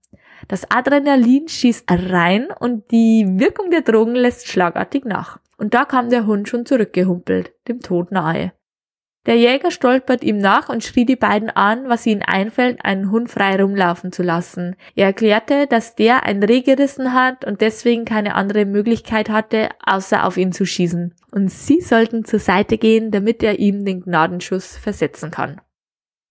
Das 0.49 0.71
Adrenalin 0.71 1.49
schießt 1.49 1.85
rein 1.91 2.49
und 2.61 2.91
die 2.91 3.27
Wirkung 3.29 3.71
der 3.71 3.83
Drogen 3.83 4.15
lässt 4.15 4.49
schlagartig 4.49 5.05
nach 5.05 5.39
und 5.57 5.75
da 5.75 5.85
kam 5.85 6.11
der 6.11 6.27
Hund 6.27 6.49
schon 6.49 6.67
zurückgehumpelt, 6.67 7.53
dem 7.69 7.81
Tod 7.81 8.13
nahe. 8.13 8.53
Der 9.27 9.37
Jäger 9.37 9.71
stolpert 9.71 10.23
ihm 10.23 10.37
nach 10.37 10.69
und 10.69 10.85
schrie 10.85 11.07
die 11.07 11.17
beiden 11.17 11.49
an, 11.49 11.89
was 11.89 12.05
ihnen 12.05 12.23
einfällt, 12.23 12.85
einen 12.85 13.11
Hund 13.11 13.31
frei 13.31 13.61
rumlaufen 13.61 14.13
zu 14.13 14.23
lassen. 14.23 14.77
Er 14.95 15.07
erklärte, 15.07 15.67
dass 15.67 15.95
der 15.95 16.25
ein 16.25 16.43
Reh 16.43 16.61
gerissen 16.61 17.15
hat 17.15 17.47
und 17.47 17.63
deswegen 17.63 18.05
keine 18.05 18.35
andere 18.35 18.67
Möglichkeit 18.67 19.31
hatte, 19.31 19.71
außer 19.83 20.27
auf 20.27 20.37
ihn 20.37 20.53
zu 20.53 20.67
schießen. 20.67 21.15
Und 21.33 21.51
sie 21.51 21.81
sollten 21.81 22.27
zur 22.27 22.39
Seite 22.39 22.77
gehen, 22.77 23.11
damit 23.11 23.43
er 23.43 23.59
ihm 23.59 23.87
den 23.87 24.03
Gnadenschuss 24.03 24.77
versetzen 24.77 25.31
kann. 25.31 25.61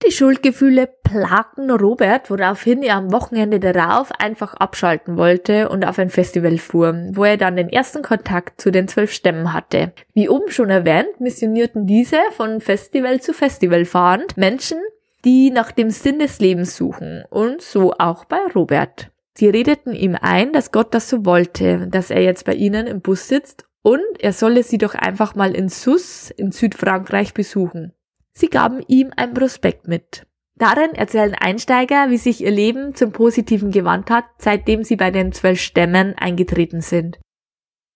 Die 0.06 0.12
Schuldgefühle 0.12 0.88
plagten 1.14 1.70
Robert, 1.70 2.28
woraufhin 2.28 2.82
er 2.82 2.96
am 2.96 3.12
Wochenende 3.12 3.60
darauf 3.60 4.10
einfach 4.18 4.54
abschalten 4.54 5.16
wollte 5.16 5.68
und 5.68 5.86
auf 5.86 6.00
ein 6.00 6.10
Festival 6.10 6.58
fuhr, 6.58 6.92
wo 7.12 7.22
er 7.22 7.36
dann 7.36 7.54
den 7.54 7.68
ersten 7.68 8.02
Kontakt 8.02 8.60
zu 8.60 8.72
den 8.72 8.88
zwölf 8.88 9.12
Stämmen 9.12 9.52
hatte. 9.52 9.92
Wie 10.12 10.28
oben 10.28 10.50
schon 10.50 10.70
erwähnt, 10.70 11.20
missionierten 11.20 11.86
diese 11.86 12.18
von 12.32 12.60
Festival 12.60 13.20
zu 13.20 13.32
Festival 13.32 13.84
fahrend 13.84 14.36
Menschen, 14.36 14.78
die 15.24 15.52
nach 15.52 15.70
dem 15.70 15.90
Sinn 15.90 16.18
des 16.18 16.40
Lebens 16.40 16.76
suchen 16.76 17.22
und 17.30 17.62
so 17.62 17.92
auch 17.92 18.24
bei 18.24 18.40
Robert. 18.52 19.12
Sie 19.34 19.48
redeten 19.48 19.92
ihm 19.92 20.16
ein, 20.20 20.52
dass 20.52 20.72
Gott 20.72 20.94
das 20.94 21.08
so 21.08 21.24
wollte, 21.24 21.86
dass 21.86 22.10
er 22.10 22.22
jetzt 22.22 22.44
bei 22.44 22.54
ihnen 22.54 22.88
im 22.88 23.02
Bus 23.02 23.28
sitzt 23.28 23.66
und 23.82 24.02
er 24.18 24.32
solle 24.32 24.64
sie 24.64 24.78
doch 24.78 24.96
einfach 24.96 25.36
mal 25.36 25.54
in 25.54 25.68
Sus 25.68 26.30
in 26.30 26.50
Südfrankreich 26.50 27.34
besuchen. 27.34 27.92
Sie 28.32 28.48
gaben 28.48 28.82
ihm 28.88 29.12
ein 29.16 29.32
Prospekt 29.32 29.86
mit. 29.86 30.26
Darin 30.56 30.94
erzählen 30.94 31.34
Einsteiger, 31.34 32.10
wie 32.10 32.16
sich 32.16 32.42
ihr 32.42 32.50
Leben 32.50 32.94
zum 32.94 33.12
Positiven 33.12 33.70
gewandt 33.72 34.10
hat, 34.10 34.24
seitdem 34.38 34.84
sie 34.84 34.96
bei 34.96 35.10
den 35.10 35.32
zwölf 35.32 35.60
Stämmen 35.60 36.14
eingetreten 36.16 36.80
sind. 36.80 37.18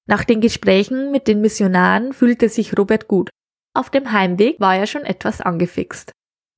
Nach 0.06 0.24
den 0.24 0.40
Gesprächen 0.40 1.12
mit 1.12 1.28
den 1.28 1.40
Missionaren 1.40 2.12
fühlte 2.12 2.48
sich 2.48 2.76
Robert 2.76 3.06
gut. 3.06 3.30
Auf 3.74 3.90
dem 3.90 4.10
Heimweg 4.10 4.58
war 4.58 4.76
er 4.76 4.86
schon 4.86 5.04
etwas 5.04 5.40
angefixt. 5.40 6.10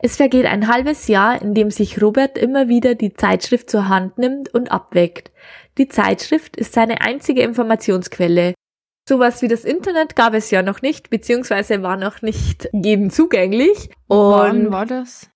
Es 0.02 0.16
vergeht 0.16 0.46
ein 0.46 0.68
halbes 0.68 1.08
Jahr, 1.08 1.42
in 1.42 1.52
dem 1.52 1.70
sich 1.70 2.00
Robert 2.00 2.38
immer 2.38 2.68
wieder 2.68 2.94
die 2.94 3.12
Zeitschrift 3.12 3.68
zur 3.68 3.88
Hand 3.88 4.16
nimmt 4.16 4.54
und 4.54 4.72
abweckt. 4.72 5.30
Die 5.76 5.88
Zeitschrift 5.88 6.56
ist 6.56 6.72
seine 6.72 7.02
einzige 7.02 7.42
Informationsquelle, 7.42 8.54
Sowas 9.10 9.42
wie 9.42 9.48
das 9.48 9.64
Internet 9.64 10.14
gab 10.14 10.34
es 10.34 10.52
ja 10.52 10.62
noch 10.62 10.82
nicht, 10.82 11.10
beziehungsweise 11.10 11.82
war 11.82 11.96
noch 11.96 12.22
nicht 12.22 12.68
jedem 12.72 13.10
zugänglich. 13.10 13.90
Und 14.06 14.30
Wann 14.30 14.70
war 14.70 14.86
das? 14.86 15.28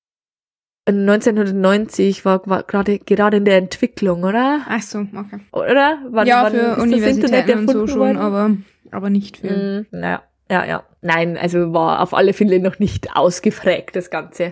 1990 0.87 2.25
war, 2.25 2.47
war 2.47 2.63
gerade 2.63 2.99
gerade 2.99 3.39
in 3.39 3.45
der 3.45 3.57
Entwicklung, 3.57 4.25
oder? 4.25 4.61
Ach 4.69 4.83
so, 4.83 4.99
okay. 4.99 5.41
Oder? 5.53 5.99
Wann, 6.11 6.27
ja, 6.27 6.43
wann 6.43 6.53
für 6.53 6.83
Universitäten 6.83 7.61
und 7.61 7.71
so 7.71 7.87
schon, 7.87 8.17
aber, 8.19 8.57
aber 8.91 9.09
nicht 9.09 9.39
für. 9.39 9.51
Mm, 9.51 9.87
naja, 9.93 10.23
ja, 10.51 10.65
ja. 10.67 10.85
Nein, 11.01 11.39
also 11.39 11.73
war 11.73 12.03
auf 12.03 12.13
alle 12.13 12.35
Fälle 12.35 12.61
noch 12.61 12.79
nicht 12.79 13.17
ausgefrägt, 13.17 13.97
das 13.97 14.11
Ganze. 14.11 14.51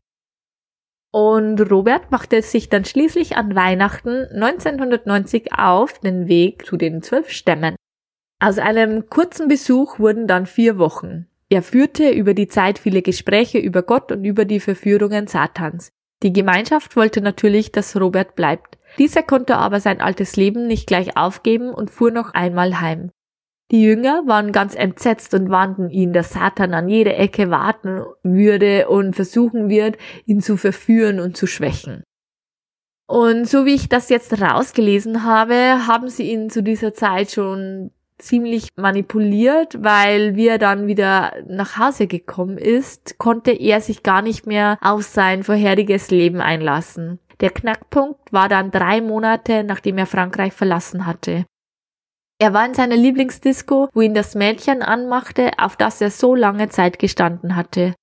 Und 1.11 1.61
Robert 1.71 2.11
machte 2.11 2.41
sich 2.41 2.71
dann 2.71 2.87
schließlich 2.87 3.37
an 3.37 3.55
Weihnachten 3.55 4.27
1990 4.33 5.53
auf 5.53 5.99
den 5.99 6.27
Weg 6.27 6.65
zu 6.65 6.79
den 6.79 7.03
zwölf 7.03 7.29
Stämmen. 7.29 7.77
Aus 8.41 8.59
einem 8.59 9.11
kurzen 9.11 9.49
Besuch 9.49 9.99
wurden 9.99 10.27
dann 10.27 10.47
vier 10.47 10.79
Wochen. 10.79 11.27
Er 11.51 11.63
führte 11.63 12.09
über 12.09 12.33
die 12.33 12.49
Zeit 12.49 12.79
viele 12.79 13.03
Gespräche 13.03 13.59
über 13.59 13.83
Gott 13.83 14.11
und 14.11 14.25
über 14.25 14.47
die 14.47 14.59
Verführungen 14.59 15.27
Satans. 15.27 15.93
Die 16.23 16.33
Gemeinschaft 16.33 16.95
wollte 16.97 17.21
natürlich, 17.21 17.73
dass 17.73 17.99
Robert 18.01 18.37
bleibt. 18.37 18.79
Dieser 18.99 19.23
konnte 19.23 19.57
aber 19.57 19.81
sein 19.81 20.01
altes 20.01 20.37
Leben 20.37 20.67
nicht 20.67 20.87
gleich 20.87 21.17
aufgeben 21.17 21.71
und 21.71 21.91
fuhr 21.91 22.11
noch 22.11 22.35
einmal 22.35 22.81
heim. 22.81 23.11
Die 23.73 23.83
Jünger 23.83 24.23
waren 24.27 24.53
ganz 24.53 24.75
entsetzt 24.75 25.33
und 25.33 25.49
warnten 25.49 25.89
ihn, 25.89 26.13
dass 26.13 26.35
Satan 26.35 26.75
an 26.75 26.89
jeder 26.89 27.17
Ecke 27.17 27.51
warten 27.51 28.03
würde 28.23 28.89
und 28.89 29.17
versuchen 29.17 29.71
wird, 29.71 29.97
ihn 30.27 30.43
zu 30.43 30.59
verführen 30.59 31.21
und 31.21 31.37
zu 31.37 31.47
schwächen. 31.47 32.05
Und 33.09 33.49
so 33.49 33.65
wie 33.65 33.75
ich 33.75 33.89
das 33.89 34.11
jetzt 34.11 34.41
rausgelesen 34.41 35.25
habe, 35.25 35.87
haben 35.87 36.09
sie 36.09 36.31
ihn 36.31 36.51
zu 36.51 36.63
dieser 36.63 36.95
Zeit 36.95 37.31
schon 37.31 37.91
ziemlich 38.19 38.69
manipuliert, 38.77 39.83
weil 39.83 40.37
wie 40.37 40.49
er 40.49 40.59
dann 40.59 40.87
wieder 40.87 41.33
nach 41.47 41.79
Hause 41.79 42.07
gekommen 42.07 42.59
ist, 42.59 43.19
konnte 43.19 43.53
er 43.53 43.81
sich 43.81 44.03
gar 44.03 44.23
nicht 44.23 44.47
mehr 44.47 44.79
auf 44.81 45.03
sein 45.03 45.43
vorheriges 45.43 46.11
Leben 46.11 46.41
einlassen. 46.41 47.19
Der 47.41 47.51
Knackpunkt 47.51 48.33
war 48.33 48.49
dann 48.49 48.71
drei 48.71 49.01
Monate, 49.01 49.65
nachdem 49.65 49.99
er 49.99 50.07
Frankreich 50.07 50.53
verlassen 50.53 51.07
hatte. 51.07 51.45
Er 52.39 52.53
war 52.53 52.67
in 52.67 52.75
seiner 52.75 52.97
Lieblingsdisco, 52.97 53.89
wo 53.93 54.01
ihn 54.01 54.15
das 54.15 54.35
Mädchen 54.35 54.83
anmachte, 54.83 55.51
auf 55.59 55.77
das 55.77 56.01
er 56.01 56.11
so 56.11 56.35
lange 56.35 56.69
Zeit 56.69 56.99
gestanden 56.99 57.57
hatte. 57.57 57.95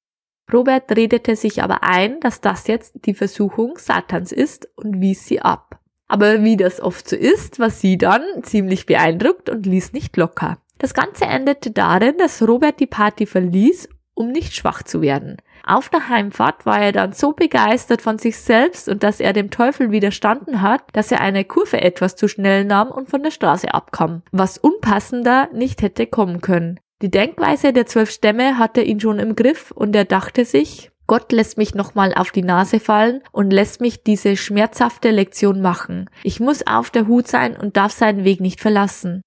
Robert 0.51 0.95
redete 0.95 1.35
sich 1.35 1.61
aber 1.61 1.83
ein, 1.83 2.19
dass 2.21 2.41
das 2.41 2.67
jetzt 2.67 3.05
die 3.05 3.13
Versuchung 3.13 3.77
Satans 3.77 4.31
ist 4.31 4.67
und 4.75 4.99
wies 5.01 5.25
sie 5.25 5.41
ab. 5.41 5.78
Aber 6.09 6.43
wie 6.43 6.57
das 6.57 6.81
oft 6.81 7.07
so 7.07 7.15
ist, 7.15 7.59
war 7.59 7.69
sie 7.69 7.97
dann 7.97 8.23
ziemlich 8.41 8.85
beeindruckt 8.85 9.49
und 9.49 9.65
ließ 9.65 9.93
nicht 9.93 10.17
locker. 10.17 10.57
Das 10.79 10.93
Ganze 10.93 11.25
endete 11.25 11.71
darin, 11.71 12.17
dass 12.17 12.45
Robert 12.45 12.79
die 12.79 12.87
Party 12.87 13.25
verließ, 13.25 13.87
um 14.15 14.31
nicht 14.31 14.53
schwach 14.53 14.83
zu 14.83 15.01
werden. 15.01 15.37
Auf 15.65 15.89
der 15.89 16.09
Heimfahrt 16.09 16.65
war 16.65 16.81
er 16.81 16.91
dann 16.91 17.13
so 17.13 17.33
begeistert 17.33 18.01
von 18.01 18.17
sich 18.17 18.37
selbst 18.37 18.89
und 18.89 19.03
dass 19.03 19.19
er 19.19 19.33
dem 19.33 19.51
Teufel 19.51 19.91
widerstanden 19.91 20.61
hat, 20.61 20.81
dass 20.93 21.11
er 21.11 21.21
eine 21.21 21.45
Kurve 21.45 21.81
etwas 21.81 22.15
zu 22.15 22.27
schnell 22.27 22.65
nahm 22.65 22.89
und 22.89 23.09
von 23.09 23.23
der 23.23 23.31
Straße 23.31 23.73
abkam, 23.73 24.23
was 24.31 24.57
unpassender 24.57 25.47
nicht 25.53 25.81
hätte 25.81 26.07
kommen 26.07 26.41
können. 26.41 26.79
Die 27.01 27.11
Denkweise 27.11 27.71
der 27.71 27.85
zwölf 27.85 28.09
Stämme 28.09 28.57
hatte 28.57 28.81
ihn 28.81 28.99
schon 28.99 29.19
im 29.19 29.35
Griff 29.35 29.71
und 29.71 29.95
er 29.95 30.05
dachte 30.05 30.43
sich, 30.43 30.91
Gott 31.09 31.31
lässt 31.31 31.57
mich 31.57 31.73
nochmal 31.73 32.13
auf 32.13 32.29
die 32.29 32.43
Nase 32.43 32.79
fallen 32.79 33.23
und 33.31 33.49
lässt 33.49 33.81
mich 33.81 34.03
diese 34.03 34.37
schmerzhafte 34.37 35.09
Lektion 35.09 35.59
machen. 35.59 36.07
Ich 36.23 36.39
muss 36.39 36.67
auf 36.67 36.91
der 36.91 37.07
Hut 37.07 37.27
sein 37.27 37.57
und 37.57 37.77
darf 37.77 37.91
seinen 37.93 38.25
Weg 38.25 38.41
nicht 38.41 38.61
verlassen. 38.61 39.23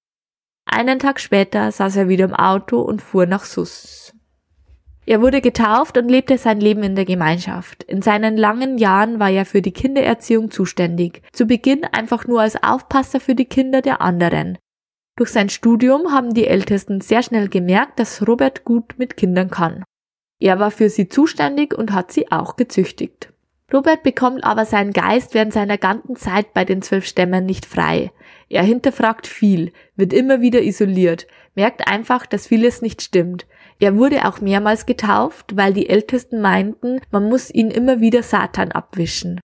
Einen 0.64 1.00
Tag 1.00 1.18
später 1.18 1.72
saß 1.72 1.96
er 1.96 2.08
wieder 2.08 2.26
im 2.26 2.34
Auto 2.34 2.80
und 2.80 3.02
fuhr 3.02 3.26
nach 3.26 3.44
Sus. 3.44 4.14
Er 5.06 5.22
wurde 5.22 5.40
getauft 5.40 5.98
und 5.98 6.08
lebte 6.08 6.38
sein 6.38 6.60
Leben 6.60 6.84
in 6.84 6.94
der 6.94 7.04
Gemeinschaft. 7.04 7.82
In 7.82 8.00
seinen 8.00 8.36
langen 8.36 8.78
Jahren 8.78 9.18
war 9.18 9.30
er 9.30 9.44
für 9.44 9.60
die 9.60 9.72
Kindererziehung 9.72 10.52
zuständig. 10.52 11.22
Zu 11.32 11.46
Beginn 11.46 11.84
einfach 11.84 12.28
nur 12.28 12.42
als 12.42 12.62
Aufpasser 12.62 13.18
für 13.18 13.34
die 13.34 13.46
Kinder 13.46 13.82
der 13.82 14.00
anderen. 14.00 14.56
Durch 15.16 15.30
sein 15.30 15.48
Studium 15.48 16.12
haben 16.12 16.32
die 16.32 16.46
Ältesten 16.46 17.00
sehr 17.00 17.24
schnell 17.24 17.48
gemerkt, 17.48 17.98
dass 17.98 18.24
Robert 18.28 18.62
gut 18.62 18.94
mit 18.98 19.16
Kindern 19.16 19.50
kann. 19.50 19.82
Er 20.42 20.59
war 20.59 20.72
für 20.72 20.88
sie 20.88 21.09
zuständig 21.09 21.72
und 21.72 21.92
hat 21.92 22.11
sie 22.11 22.33
auch 22.33 22.57
gezüchtigt. 22.57 23.33
Robert 23.72 24.02
bekommt 24.02 24.42
aber 24.42 24.66
seinen 24.66 24.92
Geist 24.92 25.35
während 25.35 25.52
seiner 25.52 25.78
ganzen 25.78 26.16
Zeit 26.16 26.52
bei 26.52 26.64
den 26.64 26.83
zwölf 26.83 27.07
Stämmen 27.07 27.46
nicht 27.46 27.64
frei. 27.64 28.11
Er 28.48 28.64
hinterfragt 28.64 29.28
viel, 29.28 29.72
wird 29.94 30.12
immer 30.12 30.40
wieder 30.40 30.61
isoliert, 30.61 31.28
merkt 31.55 31.87
einfach, 31.87 32.26
dass 32.26 32.48
vieles 32.48 32.83
nicht 32.83 33.02
stimmt. 33.02 33.46
Er 33.78 33.96
wurde 33.96 34.26
auch 34.26 34.40
mehrmals 34.40 34.85
getauft, 34.85 35.57
weil 35.57 35.74
die 35.74 35.88
Ältesten 35.88 36.40
meinten, 36.40 37.00
man 37.12 37.28
muss 37.28 37.48
ihn 37.55 37.70
immer 37.70 38.00
wieder 38.00 38.24
Satan 38.24 38.72
abwischen. 38.72 39.38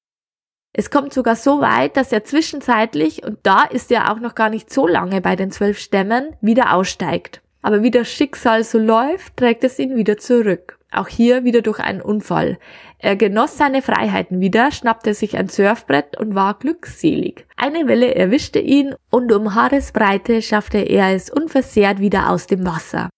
Es 0.73 0.91
kommt 0.91 1.13
sogar 1.13 1.37
so 1.37 1.61
weit, 1.61 1.97
dass 1.97 2.11
er 2.11 2.25
zwischenzeitlich, 2.25 3.23
und 3.23 3.39
da 3.45 3.63
ist 3.63 3.93
er 3.93 4.11
auch 4.13 4.19
noch 4.19 4.35
gar 4.35 4.51
nicht 4.51 4.69
so 4.69 4.89
lange 4.89 5.21
bei 5.21 5.37
den 5.37 5.53
zwölf 5.53 5.79
Stämmen, 5.79 6.35
wieder 6.41 6.75
aussteigt. 6.75 7.41
Aber 7.63 7.85
wie 7.85 7.93
das 7.93 8.09
Schicksal 8.09 8.65
so 8.65 8.79
läuft, 8.79 9.37
trägt 9.37 9.63
es 9.63 9.79
ihn 9.79 9.95
wieder 9.95 10.19
zurück. 10.19 10.78
Auch 10.91 11.09
hier 11.09 11.45
wieder 11.45 11.61
durch 11.61 11.81
einen 11.81 12.01
Unfall. 12.01 12.59
Er 12.99 13.15
genoss 13.15 13.59
seine 13.59 13.83
Freiheiten 13.83 14.41
wieder, 14.41 14.73
schnappte 14.73 15.13
sich 15.13 15.37
ein 15.37 15.49
Surfbrett 15.49 16.19
und 16.19 16.35
war 16.35 16.59
glückselig. 16.59 17.47
Eine 17.57 17.87
Welle 17.87 18.15
erwischte 18.15 18.59
ihn 18.59 18.95
und 19.11 19.31
um 19.33 19.55
Haaresbreite 19.55 20.41
schaffte 20.41 20.79
er 20.79 21.15
es 21.15 21.29
unversehrt 21.29 22.01
wieder 22.01 22.31
aus 22.31 22.47
dem 22.47 22.65
Wasser. 22.65 23.11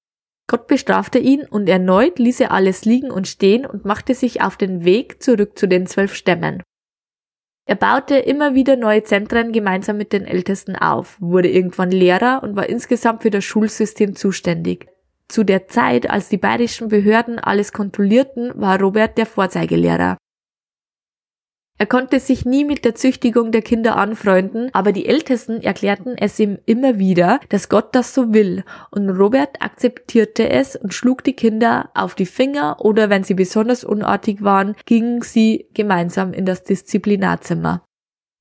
Gott 0.49 0.67
bestrafte 0.67 1.21
ihn 1.21 1.45
und 1.49 1.69
erneut 1.69 2.19
ließ 2.19 2.41
er 2.41 2.51
alles 2.51 2.85
liegen 2.85 3.13
und 3.13 3.29
stehen 3.29 3.65
und 3.65 3.85
machte 3.85 4.15
sich 4.17 4.43
auf 4.43 4.57
den 4.57 4.85
Weg 4.85 5.23
zurück 5.23 5.57
zu 5.57 5.69
den 5.69 5.87
zwölf 5.87 6.17
Stämmen. 6.17 6.65
Er 7.67 7.77
baute 7.77 8.17
immer 8.17 8.57
wieder 8.57 8.75
neue 8.75 9.05
Zentren 9.05 9.53
gemeinsam 9.53 9.97
mit 9.97 10.13
den 10.13 10.27
Ältesten 10.27 10.75
auf, 10.75 11.17
wurde 11.21 11.49
irgendwann 11.49 11.93
Lehrer 11.93 12.43
und 12.43 12.57
war 12.57 12.69
insgesamt 12.69 13.23
für 13.23 13.31
das 13.31 13.45
Schulsystem 13.45 14.17
zuständig. 14.17 14.89
Zu 15.31 15.45
der 15.45 15.69
Zeit, 15.69 16.11
als 16.11 16.29
die 16.29 16.39
bayerischen 16.39 16.89
Behörden 16.89 17.39
alles 17.39 17.73
kontrollierten, 17.73 18.51
war 18.57 18.81
Robert 18.81 19.17
der 19.17 19.27
Vorzeigelehrer. 19.27 20.17
Er 21.79 21.87
konnte 21.87 22.19
sich 22.19 22.45
nie 22.45 22.65
mit 22.65 22.85
der 22.85 22.97
Züchtigung 22.97 23.53
der 23.53 23.63
Kinder 23.63 23.97
anfreunden, 23.97 24.71
aber 24.73 24.91
die 24.91 25.07
Ältesten 25.07 25.63
erklärten 25.63 26.19
es 26.19 26.41
ihm 26.41 26.59
immer 26.67 26.99
wieder, 26.99 27.39
dass 27.49 27.69
Gott 27.69 27.95
das 27.95 28.13
so 28.13 28.35
will, 28.35 28.65
und 28.91 29.09
Robert 29.09 29.63
akzeptierte 29.63 30.51
es 30.51 30.75
und 30.75 30.93
schlug 30.93 31.23
die 31.23 31.35
Kinder 31.35 31.91
auf 31.95 32.17
die 32.17 32.27
Finger 32.27 32.79
oder 32.81 33.09
wenn 33.09 33.23
sie 33.23 33.35
besonders 33.35 33.85
unartig 33.85 34.43
waren, 34.43 34.75
gingen 34.85 35.23
sie 35.23 35.69
gemeinsam 35.75 36.33
in 36.33 36.45
das 36.45 36.65
Disziplinarzimmer. 36.65 37.85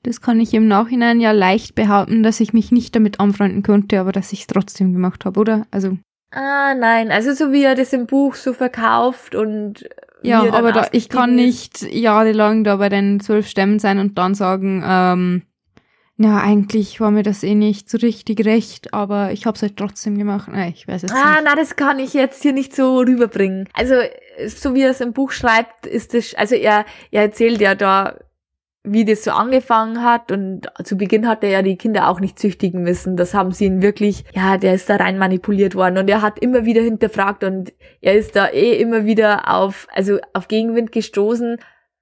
Das 0.01 0.21
kann 0.21 0.39
ich 0.39 0.55
im 0.55 0.67
Nachhinein 0.67 1.19
ja 1.19 1.33
leicht 1.33 1.75
behaupten, 1.75 2.23
dass 2.23 2.39
ich 2.39 2.51
mich 2.51 2.71
nicht 2.71 2.95
damit 2.95 3.19
anfreunden 3.19 3.61
konnte, 3.61 3.99
aber 3.99 4.11
dass 4.11 4.33
ich 4.33 4.41
es 4.41 4.47
trotzdem 4.47 4.91
gemacht 4.91 5.23
habe, 5.25 5.39
oder? 5.39 5.67
Also 5.69 5.99
Ah, 6.31 6.75
nein, 6.75 7.11
also 7.11 7.33
so 7.33 7.51
wie 7.51 7.63
er 7.63 7.75
das 7.75 7.91
im 7.93 8.05
Buch 8.05 8.35
so 8.35 8.53
verkauft 8.53 9.33
und 9.33 9.89
ja, 10.21 10.41
aber 10.53 10.71
da, 10.71 10.87
ich 10.91 11.09
kann 11.09 11.35
nicht 11.35 11.81
jahrelang 11.81 12.63
da 12.63 12.75
bei 12.75 12.89
den 12.89 13.19
zwölf 13.19 13.47
Stämmen 13.47 13.79
sein 13.79 13.99
und 13.99 14.17
dann 14.17 14.35
sagen, 14.35 14.83
ähm, 14.85 15.43
na, 16.17 16.41
eigentlich 16.41 16.99
war 16.99 17.11
mir 17.11 17.23
das 17.23 17.43
eh 17.43 17.55
nicht 17.55 17.89
so 17.89 17.97
richtig 17.97 18.45
recht, 18.45 18.93
aber 18.93 19.31
ich 19.31 19.45
habe 19.45 19.55
es 19.55 19.61
halt 19.61 19.77
trotzdem 19.77 20.17
gemacht. 20.17 20.49
Nein, 20.51 20.73
ich 20.75 20.85
weiß 20.85 21.03
es 21.03 21.11
ah, 21.11 21.35
nicht. 21.35 21.43
na, 21.45 21.55
das 21.55 21.77
kann 21.77 21.97
ich 21.97 22.13
jetzt 22.13 22.43
hier 22.43 22.51
nicht 22.51 22.75
so 22.75 22.97
rüberbringen. 22.99 23.69
Also, 23.73 23.95
so 24.47 24.75
wie 24.75 24.81
er 24.81 24.91
es 24.91 24.99
im 24.99 25.13
Buch 25.13 25.31
schreibt, 25.31 25.85
ist 25.85 26.13
das, 26.13 26.35
also 26.35 26.55
er, 26.55 26.83
er 27.11 27.21
erzählt 27.21 27.61
ja 27.61 27.73
da 27.73 28.15
wie 28.83 29.03
das 29.03 29.23
so 29.23 29.31
angefangen 29.31 30.03
hat 30.03 30.31
und 30.31 30.67
zu 30.83 30.95
Beginn 30.95 31.27
hat 31.27 31.43
er 31.43 31.49
ja 31.49 31.61
die 31.61 31.75
Kinder 31.75 32.07
auch 32.07 32.19
nicht 32.19 32.39
züchtigen 32.39 32.81
müssen. 32.81 33.17
Das 33.17 33.33
haben 33.33 33.51
sie 33.51 33.65
ihn 33.65 33.81
wirklich, 33.81 34.23
ja, 34.33 34.57
der 34.57 34.73
ist 34.73 34.89
da 34.89 34.95
rein 34.95 35.17
manipuliert 35.17 35.75
worden 35.75 35.97
und 35.97 36.09
er 36.09 36.21
hat 36.21 36.39
immer 36.39 36.65
wieder 36.65 36.81
hinterfragt 36.81 37.43
und 37.43 37.73
er 38.01 38.15
ist 38.15 38.35
da 38.35 38.47
eh 38.47 38.79
immer 38.79 39.05
wieder 39.05 39.53
auf, 39.53 39.87
also 39.91 40.19
auf 40.33 40.47
Gegenwind 40.47 40.91
gestoßen. 40.91 41.57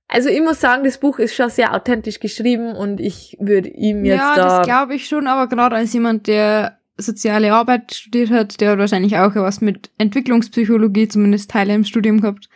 Also 0.08 0.30
ich 0.30 0.40
muss 0.40 0.62
sagen, 0.62 0.84
das 0.84 1.00
Buch 1.00 1.20
ist 1.20 1.36
schon 1.36 1.50
sehr 1.50 1.74
authentisch 1.74 2.20
geschrieben 2.20 2.76
und 2.76 3.02
ich 3.02 3.36
würde 3.40 3.70
ihm 3.70 4.06
jetzt 4.06 4.20
ja, 4.20 4.36
da... 4.36 4.42
Ja, 4.42 4.58
das 4.60 4.68
glaube 4.68 4.96
ich 4.96 5.08
schon, 5.08 5.28
aber 5.28 5.48
gerade 5.48 5.76
als 5.76 5.92
jemand, 5.94 6.28
der 6.28 6.78
soziale 6.96 7.54
Arbeit 7.54 7.94
studiert 7.94 8.30
hat, 8.30 8.62
der 8.62 8.72
hat 8.72 8.80
wahrscheinlich 8.80 9.18
auch 9.18 9.36
was 9.36 9.62
mit 9.62 9.92
Entwicklungspsychologie, 9.98 11.08
zumindest 11.08 11.52
Teile 11.52 11.74
im 11.74 11.84
Studium 11.84 12.22
gehabt. 12.22 12.50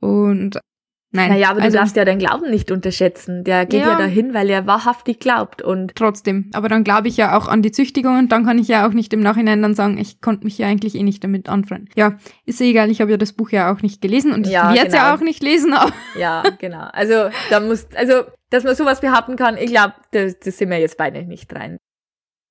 Und 0.00 0.58
Nein. 1.12 1.30
Naja, 1.30 1.50
aber 1.50 1.60
also, 1.60 1.76
du 1.76 1.80
darfst 1.80 1.96
ja 1.96 2.04
deinen 2.04 2.20
Glauben 2.20 2.50
nicht 2.50 2.70
unterschätzen. 2.70 3.42
Der 3.42 3.66
geht 3.66 3.80
ja, 3.80 3.92
ja 3.92 3.98
dahin, 3.98 4.32
weil 4.32 4.48
er 4.48 4.66
wahrhaftig 4.66 5.18
glaubt 5.18 5.60
und. 5.60 5.96
Trotzdem. 5.96 6.50
Aber 6.52 6.68
dann 6.68 6.84
glaube 6.84 7.08
ich 7.08 7.16
ja 7.16 7.36
auch 7.36 7.48
an 7.48 7.62
die 7.62 7.72
Züchtigung 7.72 8.16
und 8.16 8.30
dann 8.30 8.44
kann 8.44 8.58
ich 8.58 8.68
ja 8.68 8.86
auch 8.86 8.92
nicht 8.92 9.12
im 9.12 9.20
Nachhinein 9.20 9.60
dann 9.60 9.74
sagen, 9.74 9.98
ich 9.98 10.20
konnte 10.20 10.44
mich 10.44 10.58
ja 10.58 10.68
eigentlich 10.68 10.94
eh 10.94 11.02
nicht 11.02 11.24
damit 11.24 11.48
anfreunden. 11.48 11.88
Ja, 11.96 12.14
ist 12.46 12.60
ja 12.60 12.66
egal, 12.66 12.90
ich 12.90 13.00
habe 13.00 13.10
ja 13.10 13.16
das 13.16 13.32
Buch 13.32 13.50
ja 13.50 13.72
auch 13.72 13.82
nicht 13.82 14.00
gelesen 14.00 14.32
und 14.32 14.46
ich 14.46 14.52
ja, 14.52 14.72
werde 14.72 14.88
es 14.88 14.94
genau. 14.94 15.04
ja 15.04 15.14
auch 15.14 15.20
nicht 15.20 15.42
lesen. 15.42 15.72
Aber 15.72 15.92
ja, 16.16 16.44
genau. 16.58 16.86
Also 16.92 17.30
da 17.50 17.58
muss, 17.58 17.88
also 17.96 18.22
dass 18.50 18.62
man 18.62 18.76
sowas 18.76 19.00
behaupten 19.00 19.34
kann, 19.34 19.56
ich 19.56 19.70
glaube, 19.70 19.94
das, 20.12 20.38
das 20.38 20.58
sind 20.58 20.70
wir 20.70 20.78
jetzt 20.78 20.96
beide 20.96 21.24
nicht 21.24 21.52
rein. 21.54 21.78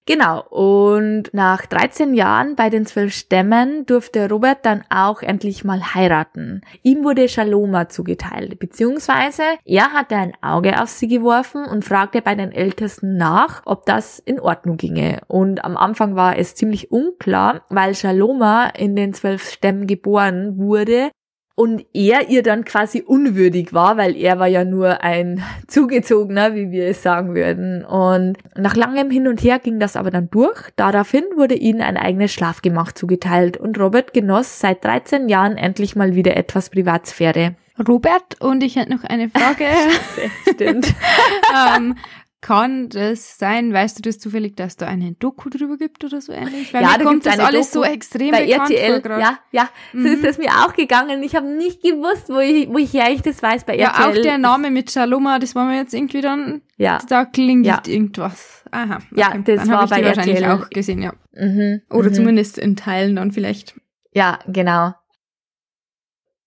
Genau, 0.09 0.43
und 0.49 1.25
nach 1.33 1.67
13 1.67 2.15
Jahren 2.15 2.55
bei 2.55 2.71
den 2.71 2.87
zwölf 2.87 3.13
Stämmen 3.13 3.85
durfte 3.85 4.27
Robert 4.27 4.65
dann 4.65 4.83
auch 4.89 5.21
endlich 5.21 5.63
mal 5.63 5.93
heiraten. 5.93 6.61
Ihm 6.81 7.03
wurde 7.03 7.29
Shaloma 7.29 7.89
zugeteilt, 7.89 8.57
beziehungsweise 8.57 9.43
er 9.65 9.93
hatte 9.93 10.15
ein 10.15 10.33
Auge 10.41 10.81
auf 10.81 10.89
sie 10.89 11.07
geworfen 11.07 11.63
und 11.63 11.85
fragte 11.85 12.23
bei 12.23 12.33
den 12.33 12.51
Ältesten 12.51 13.17
nach, 13.17 13.61
ob 13.65 13.85
das 13.85 14.17
in 14.17 14.39
Ordnung 14.39 14.77
ginge. 14.77 15.21
Und 15.27 15.63
am 15.63 15.77
Anfang 15.77 16.15
war 16.15 16.39
es 16.39 16.55
ziemlich 16.55 16.91
unklar, 16.91 17.61
weil 17.69 17.93
Shaloma 17.93 18.65
in 18.65 18.95
den 18.95 19.13
zwölf 19.13 19.47
Stämmen 19.47 19.85
geboren 19.85 20.57
wurde 20.57 21.11
und 21.59 21.85
er 21.93 22.29
ihr 22.29 22.41
dann 22.41 22.63
quasi 22.63 23.01
unwürdig 23.01 23.73
war, 23.73 23.97
weil 23.97 24.15
er 24.15 24.39
war 24.39 24.47
ja 24.47 24.63
nur 24.63 25.03
ein 25.03 25.43
Zugezogener, 25.67 26.55
wie 26.55 26.71
wir 26.71 26.87
es 26.87 27.03
sagen 27.03 27.35
würden. 27.35 27.83
Und 27.83 28.37
nach 28.55 28.77
langem 28.77 29.11
Hin 29.11 29.27
und 29.27 29.43
Her 29.43 29.59
ging 29.59 29.77
das 29.77 29.97
aber 29.97 30.09
dann 30.09 30.29
durch. 30.29 30.69
Daraufhin 30.77 31.25
wurde 31.35 31.55
ihnen 31.55 31.81
ein 31.81 31.97
eigenes 31.97 32.31
Schlafgemach 32.31 32.93
zugeteilt 32.93 33.57
und 33.57 33.77
Robert 33.77 34.13
genoss 34.13 34.61
seit 34.61 34.85
13 34.85 35.27
Jahren 35.27 35.57
endlich 35.57 35.97
mal 35.97 36.15
wieder 36.15 36.37
etwas 36.37 36.69
Privatsphäre. 36.69 37.55
Robert, 37.87 38.39
und 38.39 38.63
ich 38.63 38.77
hätte 38.77 38.91
noch 38.91 39.03
eine 39.03 39.29
Frage. 39.29 39.65
Stimmt. 40.53 40.93
ähm, 41.77 41.95
kann 42.41 42.87
das 42.89 43.37
sein, 43.37 43.73
weißt 43.73 43.97
du 43.97 44.01
das 44.01 44.17
zufällig, 44.17 44.55
dass 44.55 44.77
da 44.77 44.87
eine 44.87 45.11
Doku 45.13 45.49
drüber 45.49 45.77
gibt 45.77 46.03
oder 46.03 46.21
so 46.21 46.31
ähnlich? 46.31 46.73
Weil 46.73 46.83
ja, 46.83 46.97
da 46.97 47.03
kommt 47.03 47.25
das 47.25 47.37
alles 47.39 47.71
Doku 47.71 47.85
so 47.85 47.91
extrem 47.91 48.31
bei 48.31 48.47
RTL. 48.49 49.01
Ja, 49.05 49.39
ja, 49.51 49.69
mhm. 49.91 50.03
so 50.03 50.07
ist 50.07 50.23
es 50.23 50.37
mir 50.37 50.49
auch 50.63 50.73
gegangen. 50.73 51.21
Ich 51.23 51.35
habe 51.35 51.47
nicht 51.47 51.81
gewusst, 51.81 52.29
wo 52.29 52.39
ich, 52.39 52.69
wo 52.69 52.77
ich 52.77 52.99
eigentlich 53.01 53.23
das 53.23 53.43
weiß 53.43 53.65
bei 53.65 53.77
ja, 53.77 53.87
RTL. 53.87 54.01
Ja, 54.01 54.07
auch 54.09 54.23
der 54.23 54.37
Name 54.37 54.71
mit 54.71 54.89
Shaloma, 54.89 55.39
das 55.39 55.53
war 55.55 55.65
mir 55.65 55.77
jetzt 55.77 55.93
irgendwie 55.93 56.21
dann, 56.21 56.61
ja. 56.77 56.99
da 57.09 57.25
klingelt 57.25 57.87
ja. 57.87 57.93
irgendwas. 57.93 58.63
Aha. 58.71 58.97
Okay. 59.11 59.19
Ja, 59.19 59.37
das 59.37 59.55
dann 59.57 59.69
war 59.69 59.83
ich 59.83 59.89
bei 59.89 60.01
die 60.01 60.07
RTL. 60.07 60.17
wahrscheinlich 60.17 60.47
auch 60.47 60.69
gesehen, 60.69 61.01
ja. 61.01 61.13
Mhm. 61.33 61.81
Oder 61.89 62.09
mhm. 62.09 62.13
zumindest 62.13 62.57
in 62.57 62.75
Teilen 62.75 63.17
dann 63.17 63.31
vielleicht. 63.31 63.79
Ja, 64.13 64.39
genau 64.47 64.93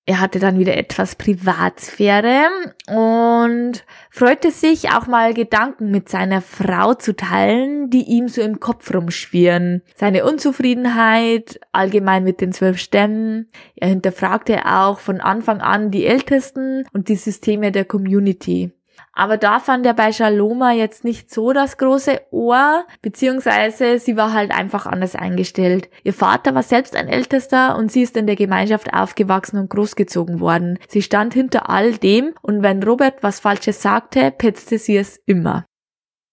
er 0.05 0.21
hatte 0.21 0.41
dann 0.41 0.59
wieder 0.59 0.77
etwas 0.77 1.15
Privatsphäre 1.15 2.49
und 2.89 3.85
freute 4.11 4.51
sich 4.51 4.91
auch 4.91 5.07
mal 5.07 5.33
Gedanken 5.33 5.93
mit 5.93 6.09
seiner 6.09 6.41
Frau 6.43 6.95
zu 6.95 7.15
teilen, 7.15 7.89
die 7.89 8.03
ihm 8.03 8.27
so 8.27 8.43
im 8.43 8.59
Kopf 8.59 8.93
rumschwirren. 8.93 9.83
Seine 9.95 10.25
Unzufriedenheit 10.25 11.61
allgemein 11.71 12.25
mit 12.25 12.41
den 12.41 12.53
zwölf 12.53 12.79
Stämmen. 12.79 13.49
Er 13.77 13.89
hinterfragte 13.89 14.67
auch 14.67 14.99
von 14.99 15.21
Anfang 15.21 15.61
an 15.61 15.93
die 15.93 16.05
Ältesten 16.05 16.85
und 16.93 17.09
die 17.09 17.17
Systeme 17.17 17.71
der 17.71 17.85
Community. 17.85 18.73
Aber 19.15 19.37
da 19.37 19.61
fand 19.61 19.85
er 19.85 19.93
bei 19.93 20.11
Shaloma 20.11 20.73
jetzt 20.73 21.05
nicht 21.05 21.31
so 21.31 21.53
das 21.53 21.77
große 21.77 22.21
Ohr, 22.31 22.87
beziehungsweise 23.03 23.99
sie 23.99 24.17
war 24.17 24.33
halt 24.33 24.53
einfach 24.53 24.87
anders 24.87 25.15
eingestellt. 25.15 25.91
Ihr 26.03 26.15
Vater 26.15 26.55
war 26.55 26.63
selbst 26.63 26.97
ein 26.97 27.09
Ältester 27.09 27.77
und 27.77 27.93
sie 27.93 28.03
ist 28.03 28.17
in 28.17 28.27
der 28.27 28.37
Gemeinschaft 28.37 28.95
aufgewachsen 28.95 29.59
und 29.59 29.69
großgezogen 29.69 30.41
worden. 30.41 30.79
Sie 30.89 31.03
stand 31.03 31.35
hinter 31.35 31.69
all 31.69 31.93
dem 31.93 32.35
und 32.41 32.63
wenn 32.63 32.83
Robert 32.83 33.23
was 33.23 33.41
Falsches 33.41 33.83
sagte, 33.83 34.31
petzte 34.31 34.79
sie 34.79 34.97
es 34.97 35.19
immer. 35.27 35.67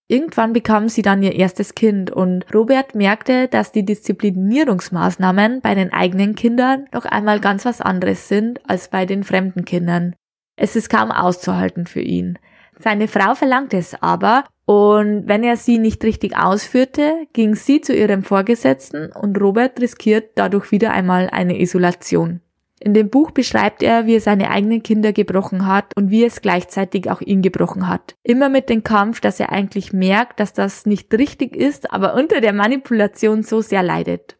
Irgendwann 0.07 0.53
bekam 0.53 0.87
sie 0.87 1.03
dann 1.03 1.21
ihr 1.21 1.35
erstes 1.35 1.75
Kind 1.75 2.09
und 2.09 2.45
Robert 2.55 2.95
merkte, 2.95 3.47
dass 3.47 3.71
die 3.71 3.85
Disziplinierungsmaßnahmen 3.85 5.61
bei 5.61 5.75
den 5.75 5.93
eigenen 5.93 6.33
Kindern 6.33 6.87
noch 6.93 7.05
einmal 7.05 7.39
ganz 7.41 7.65
was 7.65 7.81
anderes 7.81 8.27
sind 8.27 8.67
als 8.67 8.89
bei 8.89 9.05
den 9.05 9.23
fremden 9.23 9.65
Kindern. 9.65 10.15
Es 10.55 10.75
ist 10.75 10.89
kaum 10.89 11.11
auszuhalten 11.11 11.85
für 11.85 12.01
ihn. 12.01 12.39
Seine 12.79 13.09
Frau 13.09 13.35
verlangte 13.35 13.77
es 13.77 14.01
aber 14.01 14.45
und 14.65 15.27
wenn 15.27 15.43
er 15.43 15.57
sie 15.57 15.79
nicht 15.79 16.03
richtig 16.03 16.37
ausführte, 16.37 17.27
ging 17.33 17.55
sie 17.55 17.81
zu 17.81 17.93
ihrem 17.93 18.23
Vorgesetzten 18.23 19.11
und 19.11 19.39
Robert 19.41 19.81
riskiert 19.81 20.31
dadurch 20.35 20.71
wieder 20.71 20.91
einmal 20.91 21.29
eine 21.29 21.59
Isolation. 21.59 22.41
In 22.79 22.93
dem 22.93 23.09
Buch 23.09 23.31
beschreibt 23.31 23.83
er, 23.83 24.05
wie 24.05 24.15
er 24.15 24.21
seine 24.21 24.49
eigenen 24.51 24.81
Kinder 24.81 25.11
gebrochen 25.11 25.67
hat 25.67 25.91
und 25.97 26.11
wie 26.11 26.23
es 26.23 26.41
gleichzeitig 26.41 27.11
auch 27.11 27.19
ihn 27.19 27.41
gebrochen 27.41 27.89
hat. 27.89 28.15
Immer 28.23 28.47
mit 28.47 28.69
dem 28.69 28.83
Kampf, 28.83 29.19
dass 29.19 29.41
er 29.41 29.51
eigentlich 29.51 29.91
merkt, 29.91 30.39
dass 30.39 30.53
das 30.53 30.85
nicht 30.85 31.13
richtig 31.13 31.57
ist, 31.57 31.91
aber 31.91 32.13
unter 32.13 32.39
der 32.39 32.53
Manipulation 32.53 33.43
so 33.43 33.59
sehr 33.59 33.83
leidet. 33.83 34.37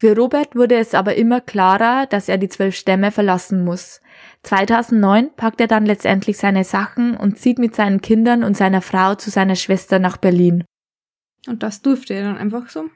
Für 0.00 0.16
Robert 0.16 0.56
wurde 0.56 0.76
es 0.76 0.94
aber 0.94 1.14
immer 1.16 1.40
klarer, 1.40 2.06
dass 2.06 2.28
er 2.28 2.38
die 2.38 2.48
zwölf 2.48 2.74
Stämme 2.74 3.12
verlassen 3.12 3.64
muss. 3.64 4.00
2009 4.42 5.34
packt 5.36 5.60
er 5.60 5.68
dann 5.68 5.86
letztendlich 5.86 6.36
seine 6.36 6.64
Sachen 6.64 7.16
und 7.16 7.38
zieht 7.38 7.58
mit 7.58 7.74
seinen 7.74 8.00
Kindern 8.00 8.42
und 8.42 8.56
seiner 8.56 8.82
Frau 8.82 9.14
zu 9.14 9.30
seiner 9.30 9.56
Schwester 9.56 9.98
nach 9.98 10.16
Berlin. 10.16 10.64
Und 11.46 11.62
das 11.62 11.82
durfte 11.82 12.14
er 12.14 12.24
dann 12.24 12.38
einfach 12.38 12.68
so? 12.68 12.88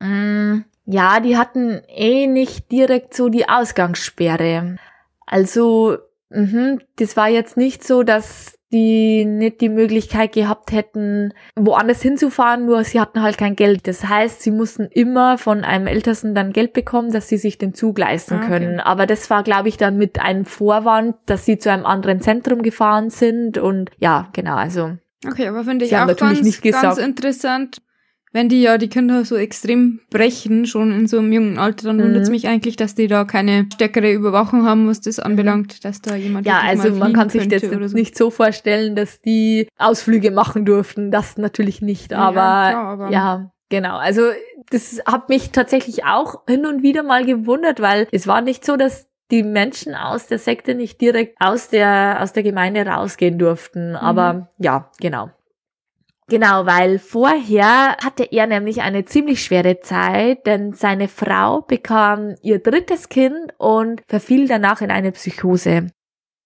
Mm, 0.00 0.64
ja, 0.84 1.20
die 1.20 1.36
hatten 1.36 1.82
eh 1.88 2.26
nicht 2.26 2.70
direkt 2.70 3.14
so 3.14 3.28
die 3.28 3.48
Ausgangssperre. 3.48 4.76
Also, 5.26 5.98
mh, 6.30 6.78
das 6.96 7.16
war 7.16 7.28
jetzt 7.28 7.56
nicht 7.56 7.84
so, 7.84 8.02
dass 8.02 8.54
die 8.72 9.24
nicht 9.24 9.60
die 9.60 9.68
Möglichkeit 9.68 10.32
gehabt 10.32 10.72
hätten, 10.72 11.34
woanders 11.54 12.00
hinzufahren, 12.00 12.64
nur 12.64 12.82
sie 12.84 13.00
hatten 13.00 13.22
halt 13.22 13.36
kein 13.36 13.54
Geld. 13.54 13.86
Das 13.86 14.08
heißt, 14.08 14.42
sie 14.42 14.50
mussten 14.50 14.84
immer 14.90 15.38
von 15.38 15.64
einem 15.64 15.86
Ältesten 15.86 16.34
dann 16.34 16.52
Geld 16.52 16.72
bekommen, 16.72 17.12
dass 17.12 17.28
sie 17.28 17.36
sich 17.36 17.58
den 17.58 17.74
Zug 17.74 17.98
leisten 17.98 18.34
ah, 18.34 18.38
okay. 18.38 18.48
können. 18.48 18.80
Aber 18.80 19.06
das 19.06 19.28
war, 19.30 19.42
glaube 19.42 19.68
ich, 19.68 19.76
dann 19.76 19.98
mit 19.98 20.20
einem 20.20 20.46
Vorwand, 20.46 21.16
dass 21.26 21.44
sie 21.44 21.58
zu 21.58 21.70
einem 21.70 21.84
anderen 21.84 22.20
Zentrum 22.20 22.62
gefahren 22.62 23.10
sind 23.10 23.58
und 23.58 23.90
ja, 23.98 24.28
genau, 24.32 24.54
also. 24.54 24.96
Okay, 25.26 25.46
aber 25.46 25.64
finde 25.64 25.84
ich 25.84 25.96
auch 25.96 26.06
ganz, 26.16 26.60
ganz 26.62 26.98
interessant 26.98 27.82
wenn 28.32 28.48
die 28.48 28.62
ja 28.62 28.78
die 28.78 28.88
Kinder 28.88 29.24
so 29.24 29.36
extrem 29.36 30.00
brechen, 30.10 30.66
schon 30.66 30.92
in 30.92 31.06
so 31.06 31.18
einem 31.18 31.32
jungen 31.32 31.58
Alter, 31.58 31.88
dann 31.88 31.98
mhm. 31.98 32.04
wundert 32.04 32.22
es 32.22 32.30
mich 32.30 32.48
eigentlich, 32.48 32.76
dass 32.76 32.94
die 32.94 33.06
da 33.06 33.24
keine 33.24 33.66
stärkere 33.72 34.12
Überwachung 34.12 34.66
haben, 34.66 34.88
was 34.88 35.00
das 35.00 35.18
anbelangt, 35.18 35.84
dass 35.84 36.00
da 36.00 36.16
jemand 36.16 36.46
Ja, 36.46 36.60
also 36.60 36.90
man 36.90 37.12
kann 37.12 37.28
sich 37.28 37.48
das 37.48 37.62
so. 37.62 37.76
nicht 37.76 38.16
so 38.16 38.30
vorstellen, 38.30 38.96
dass 38.96 39.20
die 39.20 39.68
Ausflüge 39.78 40.30
machen 40.30 40.64
durften, 40.64 41.10
das 41.10 41.36
natürlich 41.36 41.82
nicht, 41.82 42.12
aber 42.12 42.34
ja, 42.34 42.70
klar, 42.70 42.86
aber 42.86 43.10
ja 43.10 43.52
genau. 43.72 43.96
Also 43.96 44.22
das 44.70 45.02
hat 45.04 45.28
mich 45.28 45.50
tatsächlich 45.50 46.04
auch 46.04 46.46
hin 46.46 46.66
und 46.66 46.84
wieder 46.84 47.02
mal 47.02 47.24
gewundert, 47.24 47.80
weil 47.80 48.06
es 48.12 48.28
war 48.28 48.40
nicht 48.40 48.64
so, 48.64 48.76
dass 48.76 49.08
die 49.32 49.42
Menschen 49.42 49.94
aus 49.94 50.26
der 50.26 50.38
Sekte 50.38 50.74
nicht 50.74 51.00
direkt 51.00 51.36
aus 51.40 51.68
der 51.68 52.18
aus 52.20 52.32
der 52.32 52.42
Gemeinde 52.42 52.86
rausgehen 52.86 53.38
durften, 53.38 53.90
mhm. 53.90 53.96
aber 53.96 54.50
ja, 54.58 54.90
genau. 55.00 55.30
Genau, 56.28 56.66
weil 56.66 56.98
vorher 56.98 57.96
hatte 58.02 58.24
er 58.30 58.46
nämlich 58.46 58.80
eine 58.82 59.04
ziemlich 59.04 59.42
schwere 59.42 59.80
Zeit, 59.80 60.46
denn 60.46 60.72
seine 60.72 61.08
Frau 61.08 61.62
bekam 61.62 62.36
ihr 62.42 62.60
drittes 62.60 63.08
Kind 63.08 63.52
und 63.58 64.02
verfiel 64.08 64.48
danach 64.48 64.80
in 64.80 64.90
eine 64.90 65.12
Psychose. 65.12 65.88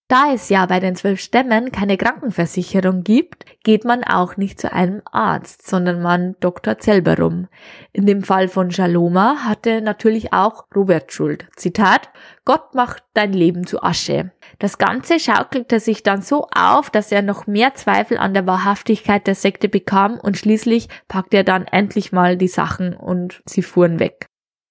Da 0.09 0.33
es 0.33 0.51
ja 0.51 0.65
bei 0.67 0.79
den 0.79 0.95
zwölf 0.95 1.19
Stämmen 1.21 1.73
keine 1.73 1.97
Krankenversicherung 1.97 3.03
gibt, 3.03 3.45
geht 3.65 3.85
man 3.85 4.05
auch 4.05 4.37
nicht 4.37 4.61
zu 4.61 4.73
einem 4.73 5.03
Arzt, 5.05 5.67
sondern 5.67 6.01
man 6.01 6.37
doktort 6.39 6.85
selber 6.85 7.19
rum. 7.19 7.49
In 7.93 8.07
dem 8.07 8.23
Fall 8.23 8.47
von 8.47 8.71
Shaloma 8.71 9.39
hatte 9.45 9.81
natürlich 9.81 10.33
auch 10.33 10.67
Robert 10.73 11.13
Schuld. 11.13 11.49
Zitat, 11.57 12.11
Gott 12.45 12.73
macht 12.77 13.03
dein 13.15 13.33
Leben 13.33 13.67
zu 13.67 13.83
Asche. 13.83 14.31
Das 14.61 14.79
Ganze 14.79 15.19
schaukelte 15.19 15.81
sich 15.81 16.05
dann 16.05 16.23
so 16.23 16.47
auf, 16.55 16.89
dass 16.89 17.11
er 17.11 17.23
noch 17.23 17.49
mehr 17.49 17.75
Zweifel 17.75 18.17
an 18.17 18.33
der 18.33 18.47
Wahrhaftigkeit 18.47 19.27
der 19.27 19.35
Sekte 19.35 19.69
bekam 19.69 20.21
und 20.21 20.37
schließlich 20.37 20.89
packte 21.09 21.39
er 21.39 21.45
dann 21.45 21.67
endlich 21.67 22.13
mal 22.13 22.37
die 22.37 22.47
Sachen 22.47 22.95
und 22.95 23.43
sie 23.45 23.63
fuhren 23.63 23.99
weg. 23.99 24.29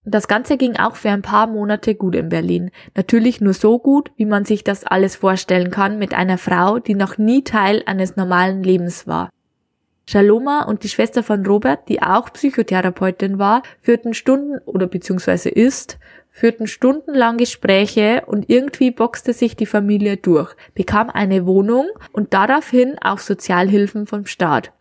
Das 0.08 0.28
Ganze 0.28 0.58
ging 0.58 0.76
auch 0.76 0.95
für 0.95 1.10
ein 1.10 1.24
paar 1.24 1.47
Monate 1.47 1.95
gut 1.95 2.14
in 2.14 2.30
Berlin. 2.30 2.70
Natürlich 2.95 3.41
nur 3.41 3.53
so 3.53 3.80
gut, 3.80 4.12
wie 4.18 4.26
man 4.26 4.45
sich 4.45 4.64
das 4.64 4.84
alles 4.84 5.16
vorstellen 5.16 5.72
kann 5.72 5.97
mit 5.97 6.14
einer 6.14 6.38
Frau, 6.38 6.78
die 6.78 6.93
noch 6.93 7.18
nie 7.18 7.43
Teil 7.43 7.82
eines 7.88 8.16
normalen 8.16 8.62
Lebens 8.62 9.08
war. 9.08 9.32
Shaloma 10.08 10.66
und 10.66 10.84
die 10.84 10.89
Schwester 10.89 11.24
von 11.24 11.43
Robert, 11.43 11.89
die 11.89 12.03
auch 12.03 12.32
Psychotherapeutin 12.32 13.39
war, 13.39 13.64
führten 13.82 14.14
Stunden 14.14 14.60
oder 14.66 14.86
beziehungsweise 14.86 15.49
ist, 15.49 15.97
führten 16.30 16.68
stundenlang 16.68 17.38
Gespräche 17.38 18.24
und 18.28 18.47
irgendwie 18.47 18.91
boxte 18.91 19.34
sich 19.34 19.56
die 19.56 19.66
Familie 19.66 20.18
durch, 20.18 20.53
bekam 20.76 21.10
eine 21.10 21.47
Wohnung 21.47 21.88
und 22.12 22.36
daraufhin 22.36 22.97
auch 23.01 23.18
Sozialhilfen 23.18 24.06
vom 24.06 24.28
Staat. 24.28 24.72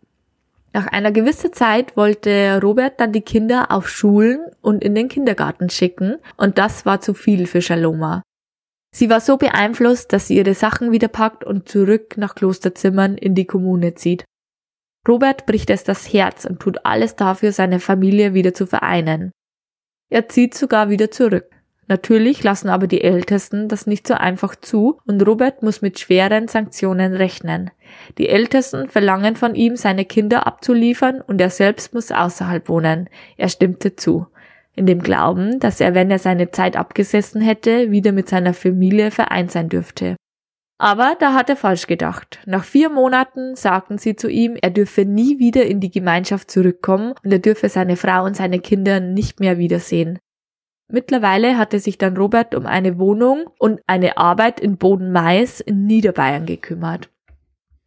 Nach 0.75 0.87
einer 0.87 1.13
gewissen 1.13 1.53
Zeit 1.53 1.95
wollte 1.95 2.59
Robert 2.61 2.99
dann 2.99 3.13
die 3.13 3.21
Kinder 3.21 3.71
auf 3.71 3.87
Schulen 3.87 4.41
und 4.61 4.83
in 4.83 4.93
den 4.93 5.07
Kindergarten 5.07 5.69
schicken 5.69 6.17
und 6.35 6.57
das 6.57 6.85
war 6.85 6.99
zu 6.99 7.13
viel 7.13 7.47
für 7.47 7.61
Shaloma. 7.61 8.23
Sie 8.93 9.09
war 9.09 9.21
so 9.21 9.37
beeinflusst, 9.37 10.11
dass 10.11 10.27
sie 10.27 10.35
ihre 10.35 10.53
Sachen 10.53 10.91
wieder 10.91 11.07
packt 11.07 11.45
und 11.45 11.69
zurück 11.69 12.17
nach 12.17 12.35
Klosterzimmern 12.35 13.17
in 13.17 13.35
die 13.35 13.45
Kommune 13.45 13.95
zieht. 13.95 14.25
Robert 15.07 15.45
bricht 15.45 15.69
es 15.69 15.85
das 15.85 16.11
Herz 16.11 16.43
und 16.43 16.59
tut 16.59 16.85
alles 16.85 17.15
dafür, 17.15 17.53
seine 17.53 17.79
Familie 17.79 18.33
wieder 18.33 18.53
zu 18.53 18.67
vereinen. 18.67 19.31
Er 20.09 20.27
zieht 20.27 20.55
sogar 20.55 20.89
wieder 20.89 21.09
zurück. 21.09 21.47
Natürlich 21.87 22.43
lassen 22.43 22.67
aber 22.67 22.87
die 22.87 23.01
Ältesten 23.01 23.69
das 23.69 23.87
nicht 23.87 24.05
so 24.05 24.15
einfach 24.15 24.57
zu 24.57 24.99
und 25.05 25.25
Robert 25.25 25.63
muss 25.63 25.81
mit 25.81 25.99
schweren 25.99 26.49
Sanktionen 26.49 27.13
rechnen. 27.13 27.71
Die 28.17 28.29
Ältesten 28.29 28.87
verlangen 28.87 29.35
von 29.35 29.55
ihm, 29.55 29.75
seine 29.75 30.05
Kinder 30.05 30.47
abzuliefern 30.47 31.21
und 31.21 31.41
er 31.41 31.49
selbst 31.49 31.93
muss 31.93 32.11
außerhalb 32.11 32.69
wohnen. 32.69 33.09
Er 33.37 33.49
stimmte 33.49 33.95
zu. 33.95 34.27
In 34.75 34.85
dem 34.85 35.01
Glauben, 35.01 35.59
dass 35.59 35.79
er, 35.79 35.95
wenn 35.95 36.11
er 36.11 36.19
seine 36.19 36.51
Zeit 36.51 36.75
abgesessen 36.75 37.41
hätte, 37.41 37.91
wieder 37.91 38.11
mit 38.11 38.27
seiner 38.27 38.53
Familie 38.53 39.09
vereint 39.11 39.51
sein 39.51 39.69
dürfte. 39.69 40.15
Aber 40.77 41.15
da 41.19 41.33
hat 41.33 41.49
er 41.49 41.55
falsch 41.55 41.87
gedacht. 41.87 42.39
Nach 42.45 42.65
vier 42.65 42.89
Monaten 42.89 43.55
sagten 43.55 43.97
sie 43.97 44.17
zu 44.17 44.29
ihm, 44.29 44.57
er 44.61 44.71
dürfe 44.71 45.05
nie 45.05 45.39
wieder 45.39 45.65
in 45.65 45.79
die 45.79 45.91
Gemeinschaft 45.91 46.51
zurückkommen 46.51 47.13
und 47.23 47.31
er 47.31 47.39
dürfe 47.39 47.69
seine 47.69 47.95
Frau 47.95 48.25
und 48.25 48.35
seine 48.35 48.59
Kinder 48.59 48.99
nicht 48.99 49.39
mehr 49.39 49.57
wiedersehen. 49.57 50.19
Mittlerweile 50.91 51.57
hatte 51.57 51.79
sich 51.79 51.97
dann 51.97 52.17
Robert 52.17 52.53
um 52.53 52.65
eine 52.65 52.99
Wohnung 52.99 53.45
und 53.57 53.81
eine 53.87 54.17
Arbeit 54.17 54.59
in 54.59 54.77
Boden-Mais 54.77 55.61
in 55.61 55.85
Niederbayern 55.85 56.45
gekümmert. 56.45 57.09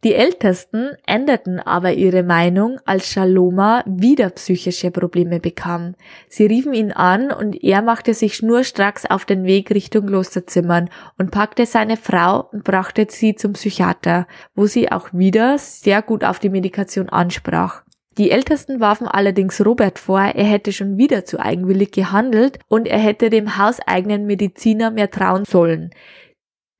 Die 0.05 0.15
Ältesten 0.15 0.91
änderten 1.05 1.59
aber 1.59 1.91
ihre 1.91 2.23
Meinung, 2.23 2.79
als 2.85 3.09
Shaloma 3.09 3.83
wieder 3.85 4.29
psychische 4.29 4.91
Probleme 4.91 5.41
bekam. 5.41 5.95
Sie 6.29 6.45
riefen 6.45 6.73
ihn 6.73 6.93
an 6.93 7.33
und 7.33 7.61
er 7.65 7.81
machte 7.81 8.13
sich 8.13 8.35
schnurstracks 8.35 9.05
auf 9.05 9.25
den 9.25 9.43
Weg 9.43 9.71
Richtung 9.71 10.07
Klosterzimmern 10.07 10.89
und 11.17 11.31
packte 11.31 11.65
seine 11.65 11.97
Frau 11.97 12.47
und 12.53 12.63
brachte 12.63 13.07
sie 13.09 13.35
zum 13.35 13.53
Psychiater, 13.53 14.25
wo 14.55 14.67
sie 14.67 14.89
auch 14.89 15.09
wieder 15.11 15.57
sehr 15.57 16.01
gut 16.01 16.23
auf 16.23 16.39
die 16.39 16.49
Medikation 16.49 17.09
ansprach. 17.09 17.83
Die 18.17 18.31
Ältesten 18.31 18.79
warfen 18.79 19.07
allerdings 19.07 19.65
Robert 19.65 19.99
vor, 19.99 20.21
er 20.21 20.45
hätte 20.45 20.71
schon 20.71 20.97
wieder 20.97 21.25
zu 21.25 21.41
eigenwillig 21.41 21.91
gehandelt 21.91 22.59
und 22.69 22.87
er 22.87 22.99
hätte 22.99 23.29
dem 23.29 23.57
hauseigenen 23.57 24.25
Mediziner 24.25 24.91
mehr 24.91 25.11
trauen 25.11 25.43
sollen. 25.43 25.91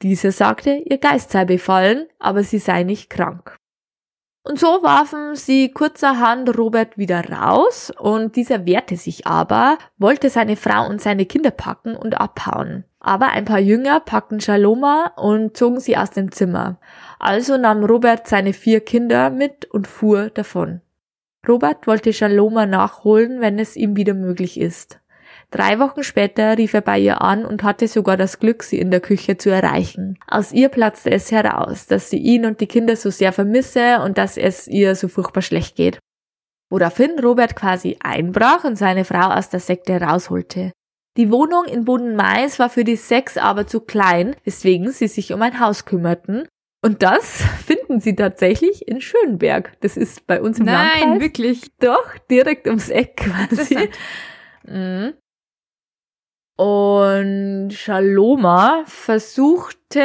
Dieser 0.01 0.31
sagte, 0.31 0.71
ihr 0.71 0.97
Geist 0.97 1.31
sei 1.31 1.45
befallen, 1.45 2.07
aber 2.19 2.43
sie 2.43 2.59
sei 2.59 2.83
nicht 2.83 3.09
krank. 3.09 3.57
Und 4.43 4.57
so 4.57 4.81
warfen 4.81 5.35
sie 5.35 5.71
kurzerhand 5.71 6.57
Robert 6.57 6.97
wieder 6.97 7.29
raus 7.29 7.91
und 7.99 8.35
dieser 8.35 8.65
wehrte 8.65 8.95
sich 8.95 9.27
aber, 9.27 9.77
wollte 9.97 10.29
seine 10.29 10.55
Frau 10.55 10.87
und 10.87 11.01
seine 11.01 11.25
Kinder 11.25 11.51
packen 11.51 11.95
und 11.95 12.19
abhauen. 12.19 12.85
Aber 13.01 13.27
ein 13.27 13.45
paar 13.45 13.59
Jünger 13.59 13.99
packten 13.99 14.39
Shaloma 14.39 15.13
und 15.17 15.55
zogen 15.55 15.79
sie 15.79 15.97
aus 15.97 16.11
dem 16.11 16.31
Zimmer. 16.31 16.79
Also 17.19 17.57
nahm 17.57 17.83
Robert 17.83 18.27
seine 18.27 18.53
vier 18.53 18.79
Kinder 18.79 19.29
mit 19.29 19.65
und 19.65 19.87
fuhr 19.87 20.29
davon. 20.29 20.81
Robert 21.47 21.87
wollte 21.87 22.13
Shaloma 22.13 22.65
nachholen, 22.65 23.41
wenn 23.41 23.59
es 23.59 23.75
ihm 23.75 23.95
wieder 23.95 24.13
möglich 24.13 24.59
ist. 24.59 24.98
Drei 25.51 25.79
Wochen 25.79 26.03
später 26.03 26.57
rief 26.57 26.75
er 26.75 26.81
bei 26.81 26.99
ihr 26.99 27.21
an 27.21 27.43
und 27.43 27.63
hatte 27.63 27.87
sogar 27.87 28.17
das 28.17 28.39
Glück, 28.39 28.61
sie 28.61 28.77
in 28.77 28.91
der 28.91 28.99
Küche 28.99 29.37
zu 29.37 29.49
erreichen. 29.49 30.19
Aus 30.27 30.51
ihr 30.51 30.69
platzte 30.69 31.11
es 31.11 31.31
heraus, 31.31 31.87
dass 31.87 32.11
sie 32.11 32.19
ihn 32.19 32.45
und 32.45 32.61
die 32.61 32.67
Kinder 32.67 32.95
so 32.95 33.09
sehr 33.09 33.33
vermisse 33.33 34.01
und 34.01 34.19
dass 34.19 34.37
es 34.37 34.67
ihr 34.67 34.95
so 34.95 35.07
furchtbar 35.07 35.41
schlecht 35.41 35.75
geht. 35.75 35.97
Woraufhin 36.69 37.19
Robert 37.19 37.55
quasi 37.55 37.97
einbrach 37.99 38.63
und 38.63 38.77
seine 38.77 39.05
Frau 39.05 39.31
aus 39.31 39.49
der 39.49 39.59
Sekte 39.59 39.99
rausholte. 39.99 40.71
Die 41.17 41.31
Wohnung 41.31 41.65
in 41.65 41.83
Bodenmais 41.83 42.59
war 42.59 42.69
für 42.69 42.83
die 42.83 42.95
sechs 42.95 43.35
aber 43.35 43.65
zu 43.65 43.81
klein, 43.81 44.35
weswegen 44.43 44.91
sie 44.91 45.07
sich 45.07 45.33
um 45.33 45.41
ein 45.41 45.59
Haus 45.59 45.85
kümmerten. 45.85 46.47
Und 46.81 47.01
das 47.01 47.41
finden 47.65 47.99
sie 47.99 48.15
tatsächlich 48.15 48.87
in 48.87 49.01
Schönberg. 49.01 49.73
Das 49.81 49.97
ist 49.97 50.27
bei 50.27 50.39
uns 50.41 50.59
im 50.59 50.65
Nein, 50.65 50.75
Landkreis. 50.75 51.05
Nein, 51.05 51.19
wirklich. 51.19 51.71
Doch, 51.79 52.17
direkt 52.29 52.67
ums 52.67 52.89
Eck 52.89 53.17
quasi. 53.17 53.89
Mhm. 54.63 55.13
Und 56.59 57.69
Shaloma 57.69 58.83
versuchte 58.85 60.01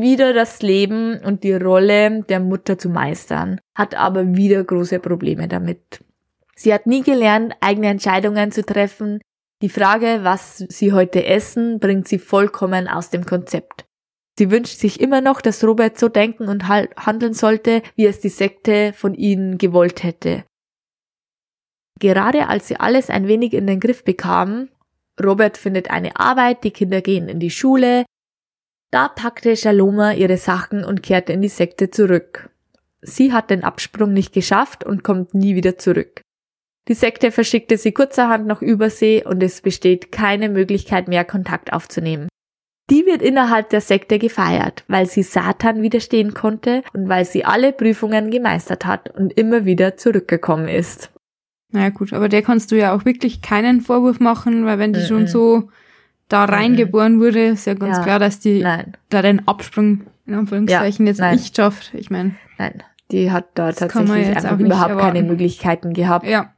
wieder 0.00 0.32
das 0.32 0.62
Leben 0.62 1.20
und 1.22 1.44
die 1.44 1.52
Rolle 1.52 2.22
der 2.22 2.40
Mutter 2.40 2.78
zu 2.78 2.88
meistern, 2.88 3.60
hat 3.74 3.94
aber 3.94 4.34
wieder 4.34 4.64
große 4.64 4.98
Probleme 4.98 5.46
damit. 5.46 6.02
Sie 6.56 6.72
hat 6.72 6.86
nie 6.86 7.02
gelernt, 7.02 7.52
eigene 7.60 7.88
Entscheidungen 7.88 8.50
zu 8.50 8.64
treffen. 8.64 9.20
Die 9.60 9.68
Frage, 9.68 10.20
was 10.22 10.64
sie 10.70 10.94
heute 10.94 11.26
essen, 11.26 11.80
bringt 11.80 12.08
sie 12.08 12.18
vollkommen 12.18 12.88
aus 12.88 13.10
dem 13.10 13.26
Konzept. 13.26 13.84
Sie 14.38 14.50
wünscht 14.50 14.78
sich 14.78 15.02
immer 15.02 15.20
noch, 15.20 15.42
dass 15.42 15.62
Robert 15.62 15.98
so 15.98 16.08
denken 16.08 16.48
und 16.48 16.66
handeln 16.66 17.34
sollte, 17.34 17.82
wie 17.94 18.06
es 18.06 18.20
die 18.20 18.30
Sekte 18.30 18.94
von 18.94 19.12
ihnen 19.12 19.58
gewollt 19.58 20.02
hätte. 20.02 20.44
Gerade 21.98 22.48
als 22.48 22.68
sie 22.68 22.76
alles 22.76 23.10
ein 23.10 23.28
wenig 23.28 23.52
in 23.52 23.66
den 23.66 23.80
Griff 23.80 24.02
bekamen, 24.02 24.70
Robert 25.22 25.56
findet 25.56 25.90
eine 25.90 26.16
Arbeit, 26.16 26.64
die 26.64 26.70
Kinder 26.70 27.00
gehen 27.00 27.28
in 27.28 27.40
die 27.40 27.50
Schule, 27.50 28.04
da 28.90 29.06
packte 29.06 29.56
Shaloma 29.56 30.14
ihre 30.14 30.36
Sachen 30.36 30.84
und 30.84 31.02
kehrte 31.02 31.32
in 31.32 31.42
die 31.42 31.48
Sekte 31.48 31.90
zurück. 31.90 32.50
Sie 33.02 33.32
hat 33.32 33.50
den 33.50 33.62
Absprung 33.62 34.12
nicht 34.12 34.32
geschafft 34.32 34.84
und 34.84 35.04
kommt 35.04 35.32
nie 35.32 35.54
wieder 35.54 35.78
zurück. 35.78 36.22
Die 36.88 36.94
Sekte 36.94 37.30
verschickte 37.30 37.76
sie 37.76 37.92
kurzerhand 37.92 38.46
nach 38.46 38.62
Übersee 38.62 39.22
und 39.24 39.42
es 39.42 39.60
besteht 39.60 40.10
keine 40.10 40.48
Möglichkeit 40.48 41.06
mehr 41.06 41.24
Kontakt 41.24 41.72
aufzunehmen. 41.72 42.28
Die 42.90 43.06
wird 43.06 43.22
innerhalb 43.22 43.70
der 43.70 43.80
Sekte 43.80 44.18
gefeiert, 44.18 44.82
weil 44.88 45.06
sie 45.06 45.22
Satan 45.22 45.82
widerstehen 45.82 46.34
konnte 46.34 46.82
und 46.92 47.08
weil 47.08 47.24
sie 47.24 47.44
alle 47.44 47.72
Prüfungen 47.72 48.32
gemeistert 48.32 48.84
hat 48.84 49.16
und 49.16 49.32
immer 49.38 49.64
wieder 49.64 49.96
zurückgekommen 49.96 50.66
ist. 50.66 51.12
Naja 51.72 51.90
gut, 51.90 52.12
aber 52.12 52.28
der 52.28 52.42
kannst 52.42 52.72
du 52.72 52.76
ja 52.76 52.94
auch 52.94 53.04
wirklich 53.04 53.42
keinen 53.42 53.80
Vorwurf 53.80 54.20
machen, 54.20 54.64
weil 54.64 54.78
wenn 54.78 54.92
die 54.92 55.00
mm 55.00 55.02
-mm. 55.02 55.08
schon 55.08 55.26
so 55.26 55.70
da 56.28 56.44
reingeboren 56.44 57.16
mm 57.16 57.20
wurde, 57.20 57.46
ist 57.48 57.66
ja 57.66 57.74
ganz 57.74 57.98
ja. 57.98 58.02
klar, 58.02 58.18
dass 58.18 58.40
die 58.40 58.60
Nein. 58.62 58.96
da 59.08 59.22
den 59.22 59.46
Absprung 59.46 60.02
in 60.26 60.34
Anführungszeichen 60.34 61.06
ja. 61.06 61.10
jetzt 61.10 61.20
Nein. 61.20 61.36
nicht 61.36 61.56
schafft. 61.56 61.92
Ich 61.94 62.10
meine. 62.10 62.34
Nein, 62.58 62.82
die 63.10 63.30
hat 63.30 63.46
da 63.54 63.72
tatsächlich 63.72 64.28
einfach 64.28 64.58
überhaupt 64.58 64.98
keine 64.98 65.22
Möglichkeiten 65.22 65.92
gehabt. 65.92 66.26
Ja. 66.26 66.52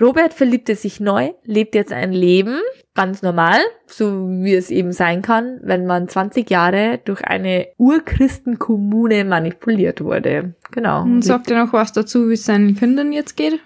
Robert 0.00 0.32
verliebte 0.32 0.76
sich 0.76 1.00
neu, 1.00 1.32
lebt 1.44 1.74
jetzt 1.74 1.92
ein 1.92 2.12
Leben, 2.12 2.60
ganz 2.94 3.22
normal, 3.22 3.58
so 3.86 4.28
wie 4.28 4.54
es 4.54 4.70
eben 4.70 4.92
sein 4.92 5.20
kann, 5.20 5.58
wenn 5.62 5.84
man 5.84 6.08
20 6.08 6.48
Jahre 6.48 7.00
durch 7.04 7.24
eine 7.24 7.66
Urchristenkommune 7.76 9.24
manipuliert 9.24 10.02
wurde. 10.02 10.54
Genau. 10.70 11.02
Und 11.02 11.22
sagt 11.22 11.50
er 11.50 11.64
noch 11.64 11.72
was 11.72 11.92
dazu, 11.92 12.28
wie 12.28 12.34
es 12.34 12.44
seinen 12.44 12.76
Kindern 12.76 13.12
jetzt 13.12 13.36
geht? 13.36 13.60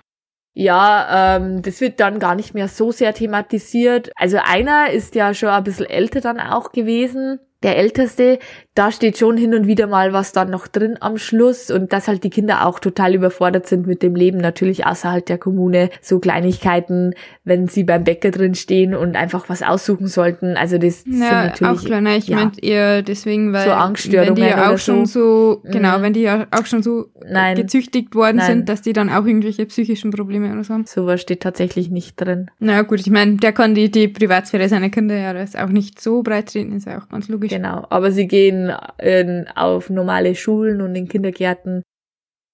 Ja, 0.56 1.36
ähm, 1.36 1.62
das 1.62 1.80
wird 1.80 1.98
dann 1.98 2.20
gar 2.20 2.36
nicht 2.36 2.54
mehr 2.54 2.68
so 2.68 2.92
sehr 2.92 3.12
thematisiert. 3.12 4.12
Also 4.16 4.38
einer 4.42 4.90
ist 4.90 5.16
ja 5.16 5.34
schon 5.34 5.48
ein 5.48 5.64
bisschen 5.64 5.86
älter 5.86 6.20
dann 6.20 6.38
auch 6.38 6.70
gewesen 6.70 7.40
der 7.64 7.76
Älteste, 7.76 8.38
da 8.74 8.90
steht 8.90 9.18
schon 9.18 9.36
hin 9.36 9.54
und 9.54 9.68
wieder 9.68 9.86
mal 9.86 10.12
was 10.12 10.32
dann 10.32 10.50
noch 10.50 10.66
drin 10.66 10.96
am 11.00 11.16
Schluss 11.16 11.70
und 11.70 11.92
dass 11.92 12.08
halt 12.08 12.24
die 12.24 12.30
Kinder 12.30 12.66
auch 12.66 12.80
total 12.80 13.14
überfordert 13.14 13.68
sind 13.68 13.86
mit 13.86 14.02
dem 14.02 14.16
Leben, 14.16 14.38
natürlich 14.38 14.84
außerhalb 14.84 15.24
der 15.24 15.38
Kommune, 15.38 15.90
so 16.00 16.18
Kleinigkeiten, 16.18 17.14
wenn 17.44 17.68
sie 17.68 17.84
beim 17.84 18.02
Bäcker 18.02 18.32
drin 18.32 18.56
stehen 18.56 18.94
und 18.94 19.14
einfach 19.14 19.48
was 19.48 19.62
aussuchen 19.62 20.08
sollten, 20.08 20.56
also 20.56 20.76
das 20.78 21.04
ja, 21.06 21.12
sind 21.12 21.20
natürlich... 21.20 21.78
auch 21.78 21.84
kleiner, 21.84 22.16
ich 22.16 22.26
ja, 22.26 22.36
meint 22.36 22.62
eher 22.62 23.02
deswegen, 23.02 23.52
weil 23.52 23.64
so 23.64 23.70
Angststörungen 23.70 24.36
wenn 24.36 24.42
die 24.42 24.50
ja 24.50 24.72
auch 24.72 24.78
schon 24.78 25.06
so, 25.06 25.62
so 25.62 25.70
genau, 25.70 25.98
mhm. 25.98 26.02
wenn 26.02 26.12
die 26.12 26.22
ja 26.22 26.46
auch 26.50 26.66
schon 26.66 26.82
so 26.82 27.06
Nein. 27.24 27.56
gezüchtigt 27.56 28.16
worden 28.16 28.38
Nein. 28.38 28.46
sind, 28.46 28.68
dass 28.68 28.82
die 28.82 28.92
dann 28.92 29.08
auch 29.08 29.24
irgendwelche 29.24 29.66
psychischen 29.66 30.10
Probleme 30.10 30.52
oder 30.52 30.64
so 30.64 30.74
haben. 30.74 30.84
Sowas 30.86 31.20
steht 31.20 31.40
tatsächlich 31.40 31.90
nicht 31.90 32.16
drin. 32.20 32.50
Na 32.58 32.82
gut, 32.82 33.00
ich 33.00 33.10
meine, 33.10 33.36
der 33.36 33.52
kann 33.52 33.74
die, 33.74 33.90
die 33.90 34.08
Privatsphäre 34.08 34.68
seiner 34.68 34.90
Kinder 34.90 35.16
ja 35.16 35.32
das 35.32 35.54
auch 35.54 35.68
nicht 35.68 36.00
so 36.00 36.22
breit 36.22 36.52
treten, 36.52 36.72
ist 36.72 36.86
ja 36.86 36.98
auch 36.98 37.08
ganz 37.08 37.28
logisch. 37.28 37.50
Genau, 37.50 37.86
aber 37.90 38.10
sie 38.10 38.26
gehen 38.26 38.63
in, 38.98 39.48
auf 39.54 39.90
normale 39.90 40.34
Schulen 40.34 40.80
und 40.80 40.94
in 40.94 41.08
Kindergärten, 41.08 41.82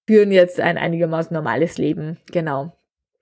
führen 0.07 0.33
jetzt 0.33 0.61
ein 0.61 0.79
einigermaßen 0.79 1.35
normales 1.35 1.79
Leben, 1.79 2.19
genau. 2.33 2.73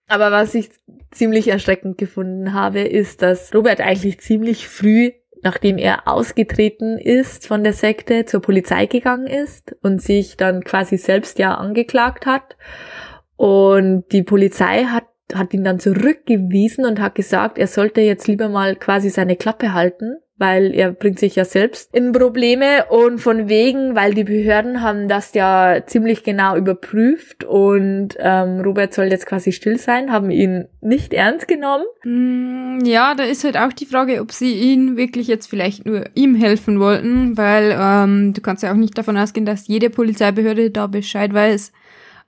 Aber 0.07 0.33
was 0.33 0.55
ich 0.55 0.71
ziemlich 1.11 1.49
erschreckend 1.49 1.99
gefunden 1.99 2.55
habe, 2.55 2.81
ist, 2.81 3.21
dass 3.21 3.55
Robert 3.55 3.81
eigentlich 3.81 4.21
ziemlich 4.21 4.69
früh, 4.69 5.11
nachdem 5.43 5.77
er 5.77 6.09
ausgetreten 6.09 6.97
ist 6.97 7.47
von 7.47 7.63
der 7.63 7.75
Sekte, 7.75 8.25
zur 8.25 8.41
Polizei 8.41 8.87
gegangen 8.87 9.27
ist 9.27 9.77
und 9.83 10.01
sich 10.01 10.39
dann 10.39 10.65
quasi 10.65 10.97
selbst 10.97 11.39
ja 11.39 11.55
angeklagt 11.55 12.25
hat. 12.25 12.57
Und 13.37 14.07
die 14.13 14.23
Polizei 14.23 14.85
hat 14.85 15.05
hat 15.35 15.53
ihn 15.53 15.65
dann 15.65 15.79
zurückgewiesen 15.79 16.85
und 16.85 17.01
hat 17.01 17.15
gesagt, 17.15 17.59
er 17.59 17.67
sollte 17.67 18.01
jetzt 18.01 18.27
lieber 18.29 18.49
mal 18.49 18.77
quasi 18.77 19.11
seine 19.11 19.37
Klappe 19.37 19.73
halten 19.73 20.17
weil 20.39 20.73
er 20.73 20.93
bringt 20.93 21.19
sich 21.19 21.35
ja 21.35 21.45
selbst 21.45 21.93
in 21.93 22.13
Probleme 22.13 22.87
und 22.91 23.19
von 23.19 23.49
wegen, 23.49 23.97
weil 23.97 24.15
die 24.15 24.23
Behörden 24.23 24.83
haben 24.83 25.09
das 25.09 25.35
ja 25.35 25.83
ziemlich 25.85 26.23
genau 26.23 26.57
überprüft 26.57 27.43
und 27.43 28.11
ähm, 28.19 28.61
Robert 28.61 28.95
soll 28.95 29.07
jetzt 29.07 29.27
quasi 29.27 29.51
still 29.51 29.79
sein, 29.79 30.13
haben 30.13 30.31
ihn 30.31 30.67
nicht 30.81 31.13
ernst 31.13 31.49
genommen. 31.49 31.85
Mm, 32.05 32.85
ja, 32.85 33.17
da 33.17 33.25
ist 33.25 33.43
halt 33.43 33.57
auch 33.57 33.73
die 33.73 33.87
Frage, 33.87 34.21
ob 34.21 34.31
sie 34.31 34.55
ihn 34.55 34.97
wirklich 34.97 35.27
jetzt 35.27 35.49
vielleicht 35.49 35.85
nur 35.85 36.05
ihm 36.15 36.37
helfen 36.37 36.79
wollten, 36.79 37.37
weil 37.37 37.77
ähm, 37.77 38.33
du 38.33 38.41
kannst 38.41 38.63
ja 38.63 38.71
auch 38.71 38.77
nicht 38.77 38.97
davon 38.97 39.19
ausgehen, 39.19 39.45
dass 39.45 39.67
jede 39.67 39.91
Polizeibehörde 39.91 40.71
da 40.71 40.87
Bescheid 40.87 41.35
weiß, 41.35 41.73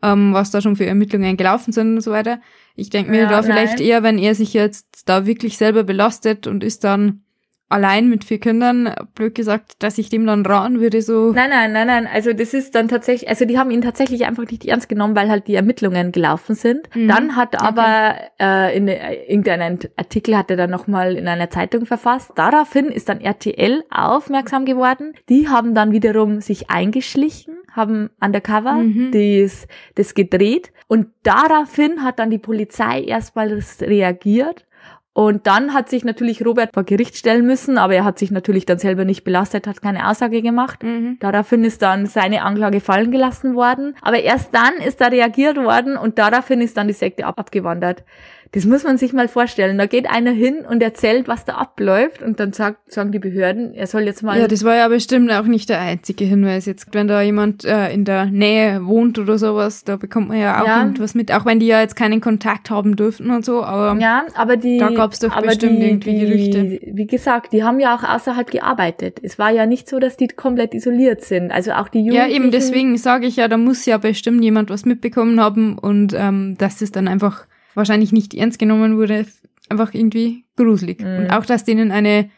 ähm, 0.03 0.35
was 0.35 0.51
da 0.51 0.61
schon 0.61 0.75
für 0.75 0.87
Ermittlungen 0.87 1.37
gelaufen 1.37 1.73
sind 1.73 1.95
und 1.95 2.01
so 2.01 2.11
weiter. 2.11 2.41
Ich 2.75 2.91
denke 2.91 3.13
mir 3.13 3.23
ja, 3.23 3.29
da 3.29 3.43
vielleicht 3.43 3.79
nein. 3.79 3.87
eher, 3.87 4.03
wenn 4.03 4.19
er 4.19 4.35
sich 4.35 4.53
jetzt 4.53 5.09
da 5.09 5.27
wirklich 5.27 5.59
selber 5.59 5.85
belastet 5.85 6.49
und 6.49 6.65
ist 6.65 6.83
dann 6.83 7.23
allein 7.71 8.09
mit 8.09 8.25
vier 8.25 8.41
Kindern, 8.41 8.93
blöd 9.15 9.35
gesagt, 9.35 9.77
dass 9.79 9.97
ich 9.97 10.09
dem 10.09 10.27
dann 10.27 10.45
raten 10.45 10.81
würde, 10.81 11.01
so. 11.01 11.33
Nein, 11.33 11.51
nein, 11.51 11.73
nein, 11.73 11.87
nein. 11.87 12.09
Also 12.13 12.33
das 12.33 12.53
ist 12.53 12.75
dann 12.75 12.89
tatsächlich, 12.89 13.29
also 13.29 13.45
die 13.45 13.59
haben 13.59 13.71
ihn 13.71 13.81
tatsächlich 13.81 14.27
einfach 14.27 14.45
nicht 14.51 14.67
ernst 14.67 14.89
genommen, 14.89 15.15
weil 15.15 15.31
halt 15.31 15.47
die 15.47 15.55
Ermittlungen 15.55 16.11
gelaufen 16.13 16.57
sind. 16.57 16.95
Mhm. 16.95 17.09
Dann 17.09 17.37
hat 17.37 17.61
aber 17.63 18.15
okay. 18.15 18.73
äh, 18.73 18.77
in 18.77 18.89
äh, 18.89 19.15
irgendeinem 19.25 19.79
Artikel 19.97 20.37
hat 20.37 20.51
er 20.51 20.57
dann 20.57 20.71
nochmal 20.71 21.17
in 21.17 21.29
einer 21.29 21.49
Zeitung 21.49 21.87
verfasst. 21.87 22.33
Daraufhin 22.35 22.87
ist 22.87 23.09
dann 23.09 23.21
RTL 23.21 23.85
aufmerksam 23.91 24.65
geworden. 24.65 25.15
Die 25.29 25.49
haben 25.49 25.75
dann 25.75 25.93
wiederum 25.93 26.41
sich 26.41 26.71
eingeschlichen, 26.71 27.55
haben 27.73 28.11
undercover 28.21 28.75
mhm. 28.75 29.13
das, 29.13 29.69
das 29.95 30.15
gedreht. 30.15 30.73
Und 30.89 31.07
daraufhin 31.23 32.03
hat 32.03 32.19
dann 32.19 32.31
die 32.31 32.39
Polizei 32.39 33.03
erstmal 33.03 33.61
reagiert 33.81 34.67
und 35.13 35.49
dann 35.49 35.75
hat 35.75 35.89
sich 35.89 36.05
natürlich 36.05 36.47
Robert 36.47 36.73
vor 36.73 36.85
Gericht 36.85 37.17
stellen 37.17 37.45
müssen, 37.45 37.79
aber 37.79 37.95
er 37.95 38.05
hat 38.05 38.19
sich 38.19 38.31
natürlich 38.31 38.65
dann 38.65 38.79
selber 38.79 39.05
nicht 39.05 39.25
belastet, 39.25 39.67
hat 39.67 39.83
keine 39.83 40.09
Aussage 40.09 40.41
gemacht. 40.41 40.85
Mhm. 40.85 41.17
Daraufhin 41.19 41.65
ist 41.65 41.83
dann 41.83 42.07
seine 42.07 42.43
Anklage 42.43 42.81
fallen 42.81 43.11
gelassen 43.11 43.57
worden. 43.57 43.97
Aber 44.03 44.21
erst 44.21 44.55
dann 44.55 44.75
ist 44.75 45.01
da 45.01 45.09
reagiert 45.09 45.57
worden 45.57 45.97
und 45.97 46.19
daraufhin 46.19 46.61
ist 46.61 46.77
dann 46.77 46.87
die 46.87 46.95
Sekte 46.95 47.27
abgewandert. 47.27 48.05
Das 48.53 48.65
muss 48.65 48.83
man 48.83 48.99
sich 48.99 49.13
mal 49.13 49.29
vorstellen. 49.29 49.79
Da 49.79 49.87
geht 49.87 50.11
einer 50.11 50.33
hin 50.33 50.65
und 50.69 50.83
erzählt, 50.83 51.29
was 51.29 51.45
da 51.45 51.55
abläuft 51.55 52.21
und 52.21 52.41
dann 52.41 52.53
sagt, 52.53 52.93
sagen 52.93 53.13
die 53.13 53.21
Behörden, 53.21 53.75
er 53.75 53.87
soll 53.87 54.03
jetzt 54.03 54.25
mal. 54.25 54.41
Ja, 54.41 54.49
das 54.49 54.65
war 54.65 54.75
ja 54.75 54.89
bestimmt 54.89 55.31
auch 55.31 55.45
nicht 55.45 55.69
der 55.69 55.81
einzige 55.81 56.25
Hinweis. 56.25 56.67
Jetzt, 56.67 56.89
wenn 56.93 57.07
da 57.07 57.23
jemand 57.23 57.65
äh, 57.65 57.93
in 57.93 58.05
der 58.05 58.27
Nähe 58.27 58.85
wohnt 58.85 59.21
oder 59.21 59.39
sowas, 59.39 59.85
da 59.85 59.97
bekommt 59.97 60.29
man 60.29 60.39
ja 60.39 60.61
auch 60.61 60.67
ja. 60.67 60.83
irgendwas 60.83 61.15
mit, 61.15 61.33
auch 61.33 61.47
wenn 61.47 61.61
die 61.61 61.67
ja 61.67 61.81
jetzt 61.81 61.95
keinen 61.95 62.21
Kontakt 62.21 62.71
haben 62.71 62.97
dürften 62.97 63.31
und 63.31 63.45
so, 63.45 63.63
aber, 63.63 64.01
ja, 64.01 64.25
aber 64.35 64.57
die, 64.57 64.79
da 64.79 64.91
gab 64.91 65.13
es 65.13 65.21
doch 65.21 65.41
bestimmt 65.41 65.81
die, 65.81 65.87
irgendwie 65.87 66.19
Gerüchte. 66.19 66.65
Die, 66.65 66.93
wie 66.93 67.07
gesagt, 67.07 67.53
die 67.53 67.63
haben 67.63 67.79
ja 67.79 67.95
auch 67.95 68.03
außerhalb 68.03 68.51
gearbeitet. 68.51 69.21
Es 69.23 69.39
war 69.39 69.51
ja 69.51 69.67
nicht 69.67 69.89
so, 69.89 70.01
dass 70.01 70.17
die 70.17 70.27
komplett 70.27 70.75
isoliert 70.75 71.23
sind. 71.23 71.53
Also 71.53 71.73
auch 71.73 71.89
die 71.89 72.01
Jugendlichen. 72.01 72.31
Ja, 72.31 72.37
eben 72.37 72.51
deswegen 72.51 72.97
sage 72.97 73.27
ich 73.27 73.37
ja, 73.37 73.47
da 73.47 73.57
muss 73.57 73.87
ja 73.87 73.99
bestimmt 73.99 74.43
jemand 74.43 74.71
was 74.71 74.85
mitbekommen 74.85 75.41
haben 75.41 75.79
und 75.79 76.15
ähm, 76.17 76.57
dass 76.59 76.81
es 76.81 76.91
dann 76.91 77.07
einfach 77.07 77.47
wahrscheinlich 77.75 78.13
nicht 78.13 78.35
ernst 78.35 78.59
genommen 78.59 78.97
wurde, 78.97 79.27
einfach 79.69 79.95
irgendwie 79.95 80.45
gruselig. 80.57 81.01
Mhm. 81.01 81.19
Und 81.19 81.31
auch, 81.31 81.47
dass 81.47 81.65
denen 81.65 81.93
eine, 81.93 82.31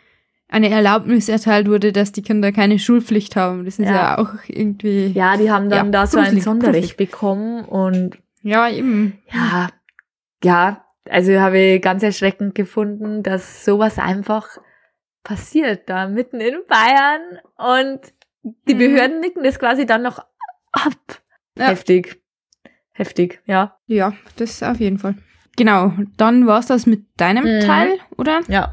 eine 0.49 0.71
Erlaubnis 0.71 1.29
erteilt 1.29 1.69
wurde, 1.69 1.93
dass 1.93 2.13
die 2.13 2.23
Kinder 2.23 2.53
keine 2.53 2.79
Schulpflicht 2.79 3.37
haben. 3.37 3.65
Das 3.65 3.79
ist 3.79 3.87
ja, 3.87 3.95
ja 3.95 4.19
auch 4.19 4.35
irgendwie. 4.49 5.07
Ja, 5.09 5.37
die 5.37 5.51
haben 5.51 5.69
dann 5.69 5.87
ja, 5.87 5.93
da 5.93 6.07
so 6.07 6.19
ein 6.19 6.41
Sonderrecht 6.41 6.97
gruselig. 6.97 6.97
bekommen 6.97 7.65
und. 7.65 8.19
Ja, 8.43 8.69
eben. 8.69 9.19
Ja, 9.33 9.69
ja, 10.43 10.85
Also 11.09 11.39
habe 11.39 11.59
ich 11.59 11.83
ganz 11.83 12.03
erschreckend 12.03 12.55
gefunden, 12.55 13.23
dass 13.23 13.65
sowas 13.65 13.99
einfach 13.99 14.59
passiert 15.23 15.89
da 15.89 16.09
mitten 16.09 16.41
in 16.41 16.57
Bayern 16.69 17.21
und 17.57 18.01
die 18.43 18.75
mhm. 18.75 18.79
Behörden 18.79 19.21
nicken 19.21 19.45
das 19.45 19.59
quasi 19.59 19.87
dann 19.87 20.03
noch 20.03 20.19
ab. 20.73 21.23
Ja. 21.57 21.69
Heftig. 21.69 22.22
Heftig, 23.03 23.43
ja. 23.47 23.77
Ja, 23.89 24.13
das 24.37 24.63
auf 24.63 24.79
jeden 24.79 24.99
Fall. 24.99 25.17
Genau, 25.57 25.93
dann 26.17 26.47
war's 26.47 26.67
das 26.67 26.87
mit 26.87 27.05
deinem 27.17 27.43
mhm. 27.45 27.61
Teil, 27.61 27.99
oder? 28.17 28.43
Ja. 28.47 28.73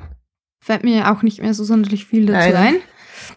Fällt 0.63 0.83
mir 0.83 1.11
auch 1.11 1.23
nicht 1.23 1.41
mehr 1.41 1.55
so 1.55 1.63
sonderlich 1.63 2.05
viel 2.05 2.27
dazu 2.27 2.53
Nein. 2.53 2.55
ein. 2.55 2.75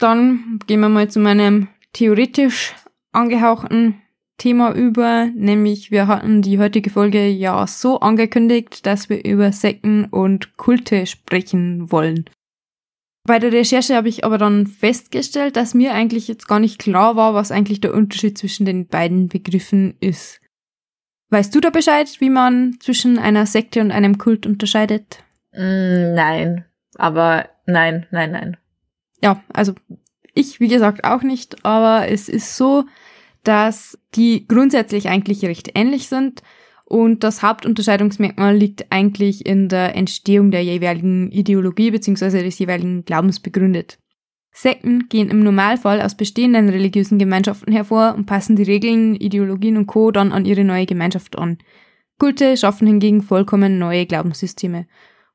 Dann 0.01 0.59
gehen 0.67 0.81
wir 0.81 0.91
mal 0.91 1.09
zu 1.09 1.19
meinem 1.19 1.69
theoretisch 1.95 2.75
angehauchten 3.13 4.03
Thema 4.37 4.75
über, 4.75 5.31
nämlich 5.35 5.91
wir 5.91 6.09
hatten 6.09 6.43
die 6.43 6.59
heutige 6.59 6.91
Folge 6.91 7.27
ja 7.27 7.67
so 7.67 8.01
angekündigt, 8.01 8.85
dass 8.85 9.09
wir 9.09 9.25
über 9.25 9.51
Sekten 9.51 10.05
und 10.05 10.59
Kulte 10.59 11.07
sprechen 11.07 11.91
wollen. 11.91 12.29
Bei 13.25 13.39
der 13.39 13.53
Recherche 13.53 13.97
habe 13.97 14.11
ich 14.11 14.27
aber 14.27 14.37
dann 14.37 14.67
festgestellt, 14.67 15.57
dass 15.57 15.73
mir 15.73 15.95
eigentlich 15.95 16.29
jetzt 16.29 16.49
gar 16.49 16.59
nicht 16.59 16.79
klar 16.79 17.17
war, 17.17 17.33
was 17.33 17.51
eigentlich 17.51 17.81
der 17.81 17.95
Unterschied 17.95 18.37
zwischen 18.37 18.67
den 18.67 18.89
beiden 18.89 19.29
Begriffen 19.29 19.95
ist. 20.01 20.42
Weißt 21.33 21.55
du 21.55 21.61
da 21.61 21.71
Bescheid, 21.71 22.15
wie 22.19 22.29
man 22.29 22.77
zwischen 22.79 23.19
einer 23.19 23.47
Sekte 23.47 23.81
und 23.81 23.91
einem 23.91 24.19
Kult 24.19 24.45
unterscheidet? 24.45 25.25
Mm, 25.55 26.13
nein, 26.13 26.67
aber 26.97 27.49
nein, 27.65 28.07
nein, 28.11 28.33
nein. 28.33 28.57
Ja, 29.23 29.43
also 29.51 29.73
ich, 30.35 30.61
wie 30.61 30.69
gesagt, 30.69 31.05
auch 31.05 31.23
nicht, 31.23 31.65
aber 31.65 32.07
es 32.11 32.29
ist 32.29 32.59
so, 32.59 32.85
dass 33.45 33.99
die 34.15 34.47
grundsätzlich 34.47 35.09
eigentlich 35.09 35.43
recht 35.47 35.71
ähnlich 35.75 36.09
sind 36.09 36.43
und 36.85 37.25
das 37.25 37.43
Hauptunterscheidungsmerkmal 37.43 38.55
liegt 38.55 38.93
eigentlich 38.93 39.47
in 39.47 39.71
der 39.71 39.97
Entstehung 39.97 40.51
der 40.51 40.63
jeweiligen 40.63 41.31
Ideologie 41.31 41.93
bzw. 41.93 42.43
des 42.43 42.59
jeweiligen 42.59 43.07
Glaubens 43.07 43.41
begründet. 43.41 43.99
Sekten 44.53 45.09
gehen 45.09 45.31
im 45.31 45.43
Normalfall 45.43 46.03
aus 46.03 46.15
bestehenden 46.15 46.69
religiösen 46.69 47.19
Gemeinschaften 47.19 47.73
hervor 47.73 48.15
und 48.15 48.27
passen 48.27 48.55
die 48.55 48.63
Regeln, 48.63 49.17
Ideologien 49.17 49.79
und 49.79 49.87
Co. 49.87 50.11
dann 50.11 50.31
an 50.31 50.45
ihre 50.45 50.63
neue 50.63 50.87
Gemeinschaft 50.87 51.39
an. 51.39 51.59
Kulte 52.19 52.57
schaffen 52.57 52.87
hingegen 52.87 53.23
vollkommen 53.23 53.79
neue 53.79 54.07
Glaubenssysteme. 54.07 54.87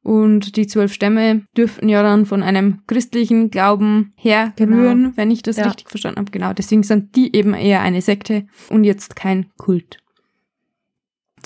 Und 0.04 0.56
die 0.56 0.68
zwölf 0.68 0.94
Stämme 0.94 1.42
dürften 1.58 1.90
ja 1.90 2.02
dann 2.02 2.26
von 2.26 2.42
einem 2.44 2.80
christlichen 2.88 3.50
Glauben 3.50 4.14
herrühren, 4.16 4.56
genau. 5.04 5.12
wenn 5.16 5.32
ich 5.32 5.42
das 5.42 5.58
ja. 5.58 5.66
richtig 5.66 5.90
verstanden 5.90 6.20
habe. 6.20 6.32
Genau, 6.32 6.54
deswegen 6.54 6.84
sind 6.84 7.16
die 7.16 7.36
eben 7.36 7.54
eher 7.54 7.82
eine 7.82 8.02
Sekte 8.02 8.46
und 8.70 8.86
jetzt 8.86 9.18
kein 9.18 9.48
Kult. 9.58 9.98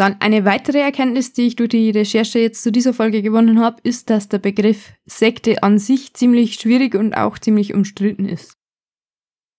Dann 0.02 0.16
eine 0.20 0.46
weitere 0.46 0.80
Erkenntnis, 0.80 1.32
die 1.32 1.44
ich 1.44 1.58
durch 1.58 1.70
die 1.70 1.92
Recherche 1.92 2.40
jetzt 2.40 2.64
zu 2.64 2.72
dieser 2.72 2.92
Folge 2.92 3.22
gewonnen 3.22 3.60
habe, 3.60 3.78
ist, 3.84 4.10
dass 4.10 4.30
der 4.30 4.40
Begriff 4.40 4.94
Sekte 5.06 5.62
an 5.62 5.78
sich 5.78 6.16
ziemlich 6.16 6.56
schwierig 6.56 6.96
und 6.96 7.14
auch 7.14 7.38
ziemlich 7.38 7.76
umstritten 7.76 8.26
ist. 8.26 8.58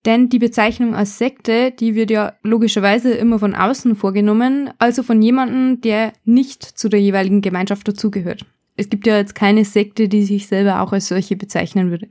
Denn 0.04 0.30
die 0.30 0.40
Bezeichnung 0.40 0.96
als 0.96 1.16
Sekte, 1.16 1.70
die 1.70 1.94
wird 1.94 2.10
ja 2.10 2.32
logischerweise 2.42 3.12
immer 3.12 3.38
von 3.38 3.54
außen 3.54 3.94
vorgenommen, 3.94 4.70
also 4.78 5.04
von 5.04 5.22
jemandem, 5.22 5.80
der 5.80 6.12
nicht 6.24 6.64
zu 6.64 6.88
der 6.88 7.00
jeweiligen 7.00 7.40
Gemeinschaft 7.40 7.86
dazugehört. 7.86 8.44
Es 8.74 8.88
gibt 8.88 9.06
ja 9.06 9.16
jetzt 9.16 9.36
keine 9.36 9.64
Sekte, 9.64 10.08
die 10.08 10.24
sich 10.24 10.48
selber 10.48 10.80
auch 10.80 10.92
als 10.92 11.06
solche 11.06 11.36
bezeichnen 11.36 11.90
würde. 11.90 12.08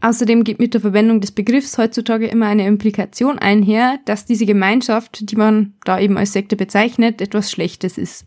Außerdem 0.00 0.44
geht 0.44 0.58
mit 0.58 0.74
der 0.74 0.80
Verwendung 0.80 1.20
des 1.20 1.32
Begriffs 1.32 1.78
heutzutage 1.78 2.26
immer 2.26 2.46
eine 2.46 2.66
Implikation 2.66 3.38
einher, 3.38 3.98
dass 4.04 4.26
diese 4.26 4.44
Gemeinschaft, 4.44 5.30
die 5.30 5.36
man 5.36 5.74
da 5.84 5.98
eben 5.98 6.18
als 6.18 6.32
Sekte 6.32 6.56
bezeichnet, 6.56 7.20
etwas 7.20 7.50
Schlechtes 7.50 7.96
ist. 7.96 8.26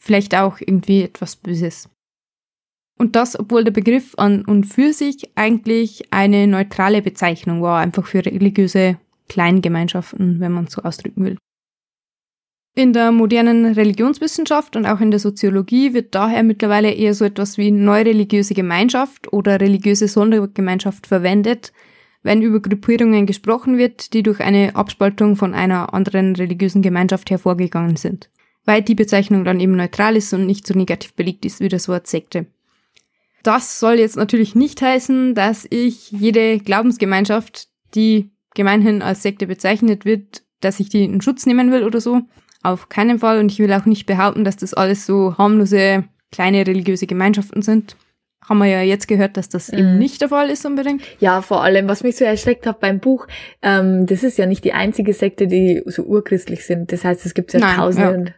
Vielleicht 0.00 0.34
auch 0.34 0.60
irgendwie 0.60 1.02
etwas 1.02 1.36
Böses. 1.36 1.88
Und 2.98 3.14
das, 3.14 3.38
obwohl 3.38 3.62
der 3.62 3.70
Begriff 3.70 4.14
an 4.16 4.44
und 4.44 4.64
für 4.64 4.92
sich 4.92 5.30
eigentlich 5.36 6.12
eine 6.12 6.48
neutrale 6.48 7.00
Bezeichnung 7.00 7.62
war, 7.62 7.80
einfach 7.80 8.06
für 8.06 8.26
religiöse 8.26 8.98
Kleingemeinschaften, 9.28 10.40
wenn 10.40 10.52
man 10.52 10.66
so 10.66 10.82
ausdrücken 10.82 11.24
will. 11.24 11.38
In 12.78 12.92
der 12.92 13.10
modernen 13.10 13.66
Religionswissenschaft 13.66 14.76
und 14.76 14.86
auch 14.86 15.00
in 15.00 15.10
der 15.10 15.18
Soziologie 15.18 15.94
wird 15.94 16.14
daher 16.14 16.44
mittlerweile 16.44 16.92
eher 16.92 17.12
so 17.12 17.24
etwas 17.24 17.58
wie 17.58 17.72
neureligiöse 17.72 18.54
Gemeinschaft 18.54 19.32
oder 19.32 19.60
religiöse 19.60 20.06
Sondergemeinschaft 20.06 21.08
verwendet, 21.08 21.72
wenn 22.22 22.40
über 22.40 22.60
Gruppierungen 22.60 23.26
gesprochen 23.26 23.78
wird, 23.78 24.12
die 24.12 24.22
durch 24.22 24.38
eine 24.38 24.76
Abspaltung 24.76 25.34
von 25.34 25.54
einer 25.54 25.92
anderen 25.92 26.36
religiösen 26.36 26.80
Gemeinschaft 26.80 27.30
hervorgegangen 27.30 27.96
sind. 27.96 28.30
Weil 28.64 28.82
die 28.82 28.94
Bezeichnung 28.94 29.44
dann 29.44 29.58
eben 29.58 29.74
neutral 29.74 30.14
ist 30.14 30.32
und 30.32 30.46
nicht 30.46 30.64
so 30.64 30.72
negativ 30.72 31.14
belegt 31.14 31.44
ist 31.44 31.58
wie 31.58 31.68
das 31.68 31.88
Wort 31.88 32.06
Sekte. 32.06 32.46
Das 33.42 33.80
soll 33.80 33.94
jetzt 33.94 34.16
natürlich 34.16 34.54
nicht 34.54 34.80
heißen, 34.80 35.34
dass 35.34 35.66
ich 35.68 36.12
jede 36.12 36.60
Glaubensgemeinschaft, 36.60 37.66
die 37.96 38.30
gemeinhin 38.54 39.02
als 39.02 39.24
Sekte 39.24 39.48
bezeichnet 39.48 40.04
wird, 40.04 40.44
dass 40.60 40.78
ich 40.78 40.88
die 40.90 41.02
in 41.02 41.20
Schutz 41.20 41.44
nehmen 41.44 41.72
will 41.72 41.82
oder 41.82 42.00
so. 42.00 42.22
Auf 42.68 42.88
keinen 42.88 43.18
Fall. 43.18 43.38
Und 43.38 43.50
ich 43.50 43.58
will 43.58 43.72
auch 43.72 43.86
nicht 43.86 44.06
behaupten, 44.06 44.44
dass 44.44 44.56
das 44.56 44.74
alles 44.74 45.06
so 45.06 45.36
harmlose 45.38 46.04
kleine 46.30 46.66
religiöse 46.66 47.06
Gemeinschaften 47.06 47.62
sind. 47.62 47.96
Haben 48.46 48.58
wir 48.58 48.66
ja 48.66 48.82
jetzt 48.82 49.08
gehört, 49.08 49.36
dass 49.36 49.48
das 49.48 49.72
mhm. 49.72 49.78
eben 49.78 49.98
nicht 49.98 50.20
der 50.20 50.28
Fall 50.28 50.50
ist 50.50 50.66
unbedingt. 50.66 51.02
Ja, 51.18 51.42
vor 51.42 51.62
allem, 51.62 51.88
was 51.88 52.02
mich 52.02 52.16
so 52.16 52.24
erschreckt 52.24 52.66
hat 52.66 52.80
beim 52.80 52.98
Buch, 52.98 53.26
ähm, 53.62 54.06
das 54.06 54.22
ist 54.22 54.38
ja 54.38 54.46
nicht 54.46 54.64
die 54.64 54.72
einzige 54.72 55.14
Sekte, 55.14 55.46
die 55.46 55.82
so 55.86 56.02
urchristlich 56.02 56.66
sind. 56.66 56.92
Das 56.92 57.04
heißt, 57.04 57.24
es 57.24 57.34
gibt 57.34 57.52
ja 57.52 57.60
Nein, 57.60 57.76
tausende. 57.76 58.34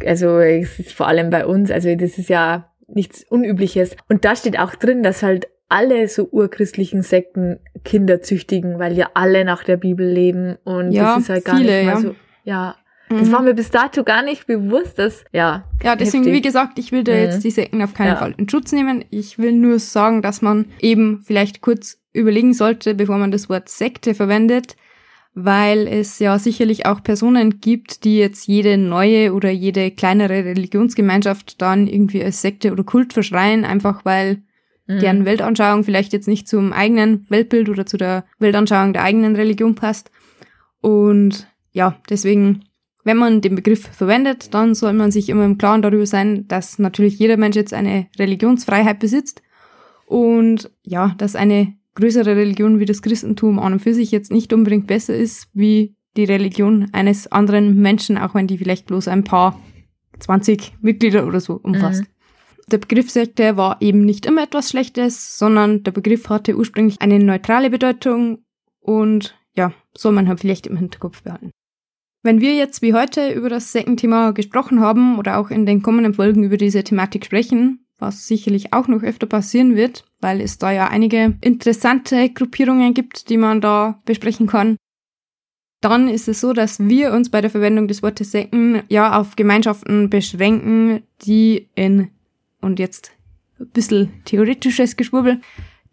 Ja. 0.00 0.08
Also 0.08 0.38
es 0.38 0.78
ist 0.78 0.92
vor 0.92 1.08
allem 1.08 1.30
bei 1.30 1.46
uns, 1.46 1.70
also 1.70 1.94
das 1.94 2.18
ist 2.18 2.28
ja 2.28 2.72
nichts 2.86 3.24
Unübliches. 3.24 3.96
Und 4.08 4.24
da 4.24 4.36
steht 4.36 4.58
auch 4.58 4.74
drin, 4.74 5.02
dass 5.02 5.22
halt 5.22 5.48
alle 5.68 6.06
so 6.06 6.28
urchristlichen 6.30 7.02
Sekten 7.02 7.58
Kinder 7.84 8.20
züchtigen, 8.20 8.78
weil 8.78 8.96
ja 8.96 9.10
alle 9.14 9.44
nach 9.44 9.64
der 9.64 9.78
Bibel 9.78 10.06
leben 10.06 10.56
und 10.64 10.92
ja, 10.92 11.14
das 11.14 11.24
ist 11.24 11.28
halt 11.30 11.44
gar 11.44 11.56
viele, 11.56 11.76
nicht 11.76 11.86
mal 11.86 11.94
ja. 11.94 12.00
so. 12.00 12.14
Ja, 12.44 12.76
das 13.18 13.28
mhm. 13.28 13.32
war 13.32 13.42
mir 13.42 13.54
bis 13.54 13.70
dato 13.70 14.04
gar 14.04 14.22
nicht 14.22 14.46
bewusst, 14.46 14.98
dass, 14.98 15.24
ja. 15.32 15.64
Ja, 15.82 15.96
deswegen, 15.96 16.24
heftig. 16.24 16.38
wie 16.38 16.42
gesagt, 16.42 16.78
ich 16.78 16.92
will 16.92 17.04
da 17.04 17.12
jetzt 17.12 17.38
mhm. 17.38 17.42
die 17.42 17.50
Sekten 17.50 17.82
auf 17.82 17.94
keinen 17.94 18.08
ja. 18.08 18.16
Fall 18.16 18.34
in 18.36 18.48
Schutz 18.48 18.72
nehmen. 18.72 19.04
Ich 19.10 19.38
will 19.38 19.52
nur 19.52 19.78
sagen, 19.78 20.22
dass 20.22 20.42
man 20.42 20.66
eben 20.80 21.22
vielleicht 21.22 21.60
kurz 21.60 21.98
überlegen 22.12 22.54
sollte, 22.54 22.94
bevor 22.94 23.18
man 23.18 23.30
das 23.30 23.48
Wort 23.48 23.68
Sekte 23.68 24.14
verwendet, 24.14 24.76
weil 25.34 25.88
es 25.88 26.18
ja 26.18 26.38
sicherlich 26.38 26.84
auch 26.84 27.02
Personen 27.02 27.60
gibt, 27.60 28.04
die 28.04 28.18
jetzt 28.18 28.46
jede 28.46 28.76
neue 28.76 29.32
oder 29.32 29.50
jede 29.50 29.90
kleinere 29.90 30.44
Religionsgemeinschaft 30.44 31.62
dann 31.62 31.86
irgendwie 31.86 32.22
als 32.22 32.42
Sekte 32.42 32.72
oder 32.72 32.84
Kult 32.84 33.14
verschreien, 33.14 33.64
einfach 33.64 34.04
weil 34.04 34.42
mhm. 34.86 34.98
deren 34.98 35.24
Weltanschauung 35.24 35.84
vielleicht 35.84 36.12
jetzt 36.12 36.28
nicht 36.28 36.48
zum 36.48 36.72
eigenen 36.72 37.28
Weltbild 37.30 37.68
oder 37.68 37.86
zu 37.86 37.96
der 37.96 38.24
Weltanschauung 38.38 38.92
der 38.92 39.02
eigenen 39.02 39.34
Religion 39.34 39.74
passt. 39.74 40.10
Und 40.80 41.46
ja, 41.72 41.96
deswegen 42.10 42.64
wenn 43.04 43.16
man 43.16 43.40
den 43.40 43.56
Begriff 43.56 43.88
verwendet, 43.88 44.54
dann 44.54 44.74
soll 44.74 44.92
man 44.92 45.10
sich 45.10 45.28
immer 45.28 45.44
im 45.44 45.58
Klaren 45.58 45.82
darüber 45.82 46.06
sein, 46.06 46.46
dass 46.48 46.78
natürlich 46.78 47.18
jeder 47.18 47.36
Mensch 47.36 47.56
jetzt 47.56 47.74
eine 47.74 48.06
Religionsfreiheit 48.18 49.00
besitzt 49.00 49.42
und 50.06 50.70
ja, 50.82 51.14
dass 51.18 51.34
eine 51.34 51.74
größere 51.94 52.36
Religion 52.36 52.78
wie 52.78 52.84
das 52.84 53.02
Christentum 53.02 53.58
an 53.58 53.74
und 53.74 53.80
für 53.80 53.94
sich 53.94 54.10
jetzt 54.10 54.30
nicht 54.30 54.52
unbedingt 54.52 54.86
besser 54.86 55.14
ist 55.14 55.48
wie 55.52 55.96
die 56.16 56.24
Religion 56.24 56.88
eines 56.92 57.30
anderen 57.30 57.80
Menschen, 57.80 58.18
auch 58.18 58.34
wenn 58.34 58.46
die 58.46 58.58
vielleicht 58.58 58.86
bloß 58.86 59.08
ein 59.08 59.24
paar 59.24 59.58
20 60.20 60.74
Mitglieder 60.80 61.26
oder 61.26 61.40
so 61.40 61.54
umfasst. 61.54 62.02
Mhm. 62.02 62.06
Der 62.70 62.78
Begriff 62.78 63.10
Sekte 63.10 63.56
war 63.56 63.78
eben 63.80 64.04
nicht 64.04 64.24
immer 64.26 64.44
etwas 64.44 64.70
Schlechtes, 64.70 65.38
sondern 65.38 65.82
der 65.82 65.90
Begriff 65.90 66.28
hatte 66.28 66.56
ursprünglich 66.56 67.02
eine 67.02 67.18
neutrale 67.18 67.70
Bedeutung 67.70 68.44
und 68.80 69.36
ja, 69.56 69.72
soll 69.96 70.12
man 70.12 70.28
halt 70.28 70.40
vielleicht 70.40 70.66
im 70.66 70.76
Hinterkopf 70.76 71.22
behalten. 71.22 71.50
Wenn 72.24 72.40
wir 72.40 72.54
jetzt 72.54 72.82
wie 72.82 72.94
heute 72.94 73.32
über 73.32 73.48
das 73.48 73.72
Sektenthema 73.72 74.30
gesprochen 74.30 74.80
haben 74.80 75.18
oder 75.18 75.38
auch 75.38 75.50
in 75.50 75.66
den 75.66 75.82
kommenden 75.82 76.14
Folgen 76.14 76.44
über 76.44 76.56
diese 76.56 76.84
Thematik 76.84 77.24
sprechen, 77.24 77.84
was 77.98 78.28
sicherlich 78.28 78.72
auch 78.72 78.86
noch 78.86 79.02
öfter 79.02 79.26
passieren 79.26 79.74
wird, 79.74 80.04
weil 80.20 80.40
es 80.40 80.58
da 80.58 80.70
ja 80.70 80.86
einige 80.86 81.36
interessante 81.40 82.30
Gruppierungen 82.30 82.94
gibt, 82.94 83.28
die 83.28 83.36
man 83.36 83.60
da 83.60 84.00
besprechen 84.04 84.46
kann, 84.46 84.76
dann 85.80 86.08
ist 86.08 86.28
es 86.28 86.40
so, 86.40 86.52
dass 86.52 86.78
wir 86.78 87.12
uns 87.12 87.28
bei 87.28 87.40
der 87.40 87.50
Verwendung 87.50 87.88
des 87.88 88.04
Wortes 88.04 88.30
Sekten 88.30 88.82
ja 88.88 89.18
auf 89.18 89.34
Gemeinschaften 89.34 90.08
beschränken, 90.08 91.02
die 91.22 91.68
in, 91.74 92.08
und 92.60 92.78
jetzt 92.78 93.10
ein 93.58 93.68
bisschen 93.70 94.22
theoretisches 94.24 94.96
Geschwurbel, 94.96 95.40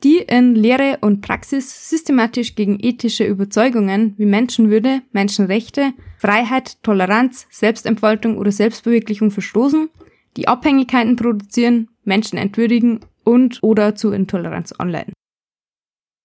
die 0.04 0.18
in 0.18 0.56
Lehre 0.56 0.97
und 1.02 1.22
Praxis 1.22 1.89
systematisch 1.89 2.56
gegen 2.56 2.78
ethische 2.80 3.26
Überzeugungen 3.26 4.14
wie 4.18 4.26
Menschenwürde, 4.26 5.02
Menschenrechte, 5.12 5.93
Freiheit, 6.18 6.82
Toleranz, 6.84 7.47
Selbstentfaltung 7.50 8.38
oder 8.38 8.52
Selbstverwirklichung 8.52 9.32
verstoßen, 9.32 9.89
die 10.38 10.47
Abhängigkeiten 10.47 11.16
produzieren, 11.16 11.89
Menschen 12.04 12.38
entwürdigen 12.38 13.02
und 13.24 13.60
oder 13.62 13.95
zu 13.95 14.12
Intoleranz 14.12 14.72
anleiten. 14.72 15.14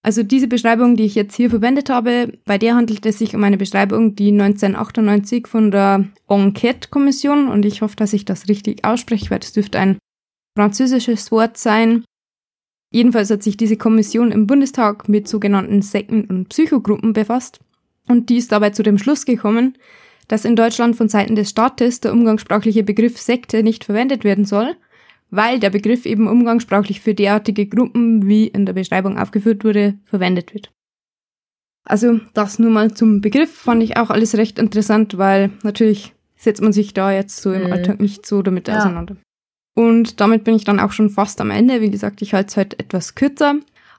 Also 0.05 0.21
diese 0.21 0.47
Beschreibung, 0.47 0.95
die 0.95 1.05
ich 1.05 1.15
jetzt 1.15 1.35
hier 1.35 1.49
verwendet 1.49 1.89
habe, 1.89 2.37
bei 2.45 2.59
der 2.59 2.75
handelt 2.75 3.03
es 3.07 3.17
sich 3.17 3.35
um 3.35 3.43
eine 3.43 3.57
Beschreibung, 3.57 4.15
die 4.15 4.31
1998 4.31 5.47
von 5.47 5.71
der 5.71 6.05
Enquete-Kommission, 6.29 7.47
und 7.47 7.65
ich 7.65 7.81
hoffe, 7.81 7.95
dass 7.95 8.13
ich 8.13 8.23
das 8.23 8.47
richtig 8.47 8.85
ausspreche, 8.85 9.31
weil 9.31 9.39
das 9.39 9.53
dürfte 9.53 9.79
ein 9.79 9.97
französisches 10.55 11.31
Wort 11.31 11.57
sein. 11.57 12.05
Jedenfalls 12.95 13.29
hat 13.29 13.43
sich 13.43 13.57
diese 13.57 13.75
Kommission 13.75 14.31
im 14.31 14.47
Bundestag 14.47 15.09
mit 15.09 15.27
sogenannten 15.27 15.81
Sekten- 15.81 16.23
und 16.29 16.47
Psychogruppen 16.47 17.11
befasst 17.11 17.59
und 18.07 18.29
die 18.29 18.37
ist 18.37 18.53
dabei 18.53 18.69
zu 18.69 18.83
dem 18.83 18.97
Schluss 18.97 19.25
gekommen, 19.25 19.77
dass 20.29 20.45
in 20.45 20.55
Deutschland 20.55 20.95
von 20.95 21.09
Seiten 21.09 21.35
des 21.35 21.49
Staates 21.49 21.99
der 21.99 22.13
umgangssprachliche 22.13 22.83
Begriff 22.83 23.19
Sekte 23.19 23.63
nicht 23.63 23.83
verwendet 23.83 24.23
werden 24.23 24.45
soll, 24.45 24.77
weil 25.29 25.59
der 25.59 25.71
Begriff 25.71 26.05
eben 26.05 26.29
umgangssprachlich 26.29 27.01
für 27.01 27.13
derartige 27.13 27.65
Gruppen, 27.65 28.29
wie 28.29 28.47
in 28.47 28.65
der 28.65 28.71
Beschreibung 28.71 29.17
aufgeführt 29.17 29.65
wurde, 29.65 29.95
verwendet 30.05 30.53
wird. 30.53 30.71
Also 31.83 32.21
das 32.33 32.59
nur 32.59 32.71
mal 32.71 32.93
zum 32.93 33.19
Begriff 33.19 33.53
fand 33.53 33.83
ich 33.83 33.97
auch 33.97 34.09
alles 34.09 34.37
recht 34.37 34.57
interessant, 34.57 35.17
weil 35.17 35.51
natürlich 35.63 36.13
setzt 36.37 36.61
man 36.61 36.71
sich 36.71 36.93
da 36.93 37.11
jetzt 37.11 37.41
so 37.41 37.51
im 37.51 37.65
mhm. 37.65 37.73
Alltag 37.73 37.99
nicht 37.99 38.25
so 38.25 38.41
damit 38.41 38.69
ja. 38.69 38.77
auseinander. 38.77 39.17
Und 39.75 40.21
damit 40.21 40.45
bin 40.45 40.55
ich 40.55 40.63
dann 40.63 40.79
auch 40.79 40.93
schon 40.93 41.09
fast 41.09 41.39
am 41.41 41.51
Ende. 41.51 41.81
Wie 41.81 41.91
gesagt, 41.91 42.21
ich 42.21 42.33
halte 42.33 42.47
es 42.47 42.57
heute 42.57 42.79
etwas 42.79 43.13
kürzer. 43.13 43.55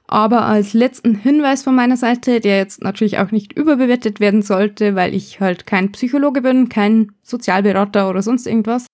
Aber 0.07 0.43
als 0.43 0.73
letzten 0.73 1.15
Hinweis 1.15 1.63
von 1.63 1.75
meiner 1.75 1.97
Seite, 1.97 2.39
der 2.39 2.57
jetzt 2.57 2.81
natürlich 2.81 3.19
auch 3.19 3.31
nicht 3.31 3.53
überbewertet 3.53 4.19
werden 4.19 4.41
sollte, 4.41 4.95
weil 4.95 5.13
ich 5.13 5.39
halt 5.39 5.67
kein 5.67 5.91
Psychologe 5.91 6.41
bin, 6.41 6.69
kein 6.69 7.11
Sozialberater 7.23 8.09
oder 8.09 8.21
sonst 8.21 8.47
irgendwas. 8.47 8.87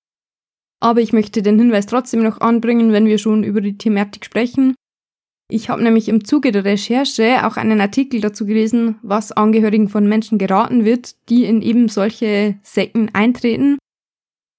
Aber 0.82 1.02
ich 1.02 1.14
möchte 1.14 1.42
den 1.42 1.60
Hinweis 1.60 1.86
trotzdem 1.86 2.24
noch 2.24 2.42
anbringen, 2.42 2.92
wenn 2.92 3.06
wir 3.06 3.20
schon 3.20 3.44
über 3.44 3.62
die 3.62 3.78
Thematik 3.78 4.26
sprechen. 4.26 4.76
Ich 5.50 5.70
habe 5.70 5.84
nämlich 5.84 6.10
im 6.10 6.26
Zuge 6.26 6.52
der 6.52 6.66
Recherche 6.66 7.46
auch 7.46 7.58
einen 7.58 7.80
Artikel 7.80 8.20
dazu 8.20 8.46
gelesen, 8.46 8.96
was 9.04 9.32
Angehörigen 9.32 9.88
von 9.88 10.08
Menschen 10.08 10.40
geraten 10.40 10.84
wird, 10.84 11.16
die 11.30 11.46
in 11.46 11.62
eben 11.62 11.90
solche 11.90 12.58
Sekten 12.64 13.10
eintreten 13.14 13.78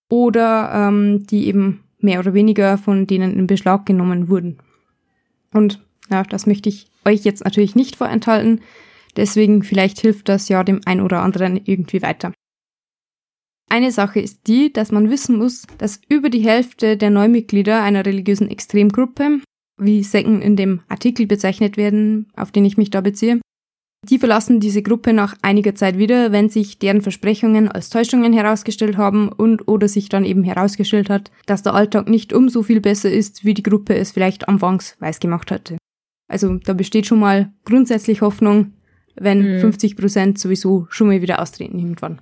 oder 0.09 0.71
ähm, 0.73 1.27
die 1.27 1.49
eben 1.49 1.84
mehr 2.05 2.21
oder 2.21 2.35
weniger 2.35 2.79
von 2.79 3.07
denen 3.07 3.37
in 3.39 3.47
Beschlag 3.47 3.87
genommen 3.87 4.29
wurden. 4.29 4.59
Und 5.53 5.83
ja, 6.11 6.23
das 6.23 6.47
möchte 6.47 6.69
ich 6.69 6.87
euch 7.05 7.25
jetzt 7.25 7.45
natürlich 7.45 7.75
nicht 7.75 7.97
vorenthalten. 7.97 8.61
Deswegen 9.17 9.63
vielleicht 9.63 10.01
hilft 10.01 10.29
das 10.29 10.49
ja 10.49 10.63
dem 10.65 10.81
ein 10.85 11.01
oder 11.01 11.23
anderen 11.23 11.61
irgendwie 11.65 12.03
weiter. 12.03 12.33
Eine 13.71 13.91
Sache 13.91 14.21
ist 14.21 14.47
die, 14.47 14.73
dass 14.73 14.93
man 14.93 15.11
wissen 15.11 15.37
muss, 15.37 15.67
dass 15.79 16.01
über 16.09 16.31
die 16.31 16.45
Hälfte 16.45 16.97
der 16.97 17.11
Neumitglieder 17.11 17.83
einer 17.83 18.05
religiösen 18.05 18.49
Extremgruppe, 18.49 19.41
wie 19.79 20.03
Sekten 20.05 20.43
in 20.43 20.55
dem 20.55 20.83
Artikel 20.89 21.27
bezeichnet 21.27 21.77
werden, 21.77 22.31
auf 22.37 22.53
den 22.53 22.65
ich 22.65 22.77
mich 22.77 22.91
da 22.91 23.01
beziehe, 23.01 23.41
die 24.11 24.19
verlassen 24.19 24.61
diese 24.61 24.83
Gruppe 24.83 25.13
nach 25.13 25.37
einiger 25.43 25.75
Zeit 25.75 25.99
wieder, 25.99 26.33
wenn 26.33 26.49
sich 26.49 26.79
deren 26.79 27.01
Versprechungen 27.01 27.71
als 27.71 27.91
Täuschungen 27.91 28.33
herausgestellt 28.33 28.97
haben 28.97 29.29
und 29.31 29.69
oder 29.69 29.89
sich 29.89 30.09
dann 30.09 30.25
eben 30.25 30.45
herausgestellt 30.45 31.11
hat, 31.11 31.31
dass 31.47 31.63
der 31.63 31.75
Alltag 31.75 32.09
nicht 32.09 32.33
umso 32.33 32.63
viel 32.63 32.81
besser 32.81 33.11
ist, 33.11 33.45
wie 33.45 33.55
die 33.55 33.63
Gruppe 33.63 33.97
es 33.97 34.13
vielleicht 34.13 34.49
anfangs 34.49 34.97
weiß 35.01 35.21
gemacht 35.21 35.51
hatte. 35.51 35.79
Also 36.29 36.57
da 36.57 36.73
besteht 36.73 37.07
schon 37.07 37.21
mal 37.21 37.53
grundsätzlich 37.65 38.21
Hoffnung, 38.21 38.73
wenn 39.17 39.57
mhm. 39.57 39.61
50 39.61 39.97
Prozent 39.97 40.39
sowieso 40.39 40.87
schon 40.91 41.09
mal 41.09 41.23
wieder 41.23 41.41
austreten 41.41 41.79
irgendwann. 41.79 42.21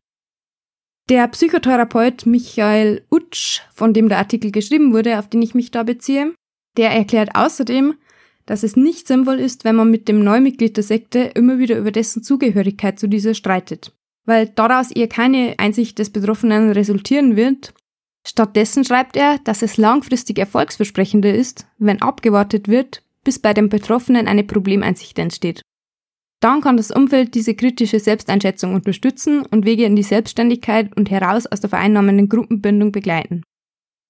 Der 1.09 1.27
Psychotherapeut 1.29 2.27
Michael 2.27 3.05
Utsch, 3.11 3.61
von 3.73 3.93
dem 3.93 4.09
der 4.09 4.19
Artikel 4.19 4.53
geschrieben 4.53 4.93
wurde, 4.93 5.19
auf 5.19 5.29
den 5.29 5.43
ich 5.43 5.55
mich 5.55 5.71
da 5.71 5.83
beziehe, 5.83 6.33
der 6.77 6.91
erklärt 6.91 7.35
außerdem, 7.35 7.95
dass 8.47 8.63
es 8.63 8.77
nicht 8.77 9.07
sinnvoll 9.07 9.39
ist, 9.39 9.65
wenn 9.65 9.77
man 9.77 9.91
mit 9.91 10.09
dem 10.09 10.25
Neumitglied 10.25 10.77
der 10.77 10.85
Sekte 10.85 11.21
immer 11.35 11.59
wieder 11.59 11.79
über 11.79 11.91
dessen 11.91 12.23
Zugehörigkeit 12.23 12.99
zu 12.99 13.09
dieser 13.09 13.35
streitet, 13.35 13.93
weil 14.25 14.49
daraus 14.49 14.91
eher 14.91 15.09
keine 15.09 15.55
Einsicht 15.59 15.99
des 15.99 16.11
Betroffenen 16.11 16.71
resultieren 16.71 17.37
wird. 17.37 17.75
Stattdessen 18.27 18.85
schreibt 18.85 19.17
er, 19.17 19.39
dass 19.45 19.63
es 19.63 19.77
langfristig 19.77 20.39
erfolgsversprechender 20.39 21.35
ist, 21.35 21.67
wenn 21.79 22.03
abgewartet 22.03 22.69
wird, 22.69 23.03
bis 23.25 23.39
bei 23.39 23.55
dem 23.55 23.69
Betroffenen 23.69 24.29
eine 24.29 24.45
Problemeinsicht 24.45 25.19
entsteht. 25.19 25.63
Dann 26.41 26.61
kann 26.61 26.77
das 26.77 26.91
Umfeld 26.91 27.37
diese 27.37 27.55
kritische 27.55 28.01
Selbsteinschätzung 28.01 28.75
unterstützen 28.75 29.47
und 29.47 29.65
Wege 29.65 29.85
in 29.85 29.95
die 29.95 30.03
Selbstständigkeit 30.03 30.97
und 30.97 31.09
heraus 31.09 31.47
aus 31.47 31.61
der 31.61 31.71
vereinnahmenden 31.71 32.29
Gruppenbindung 32.29 32.91
begleiten. 32.91 33.45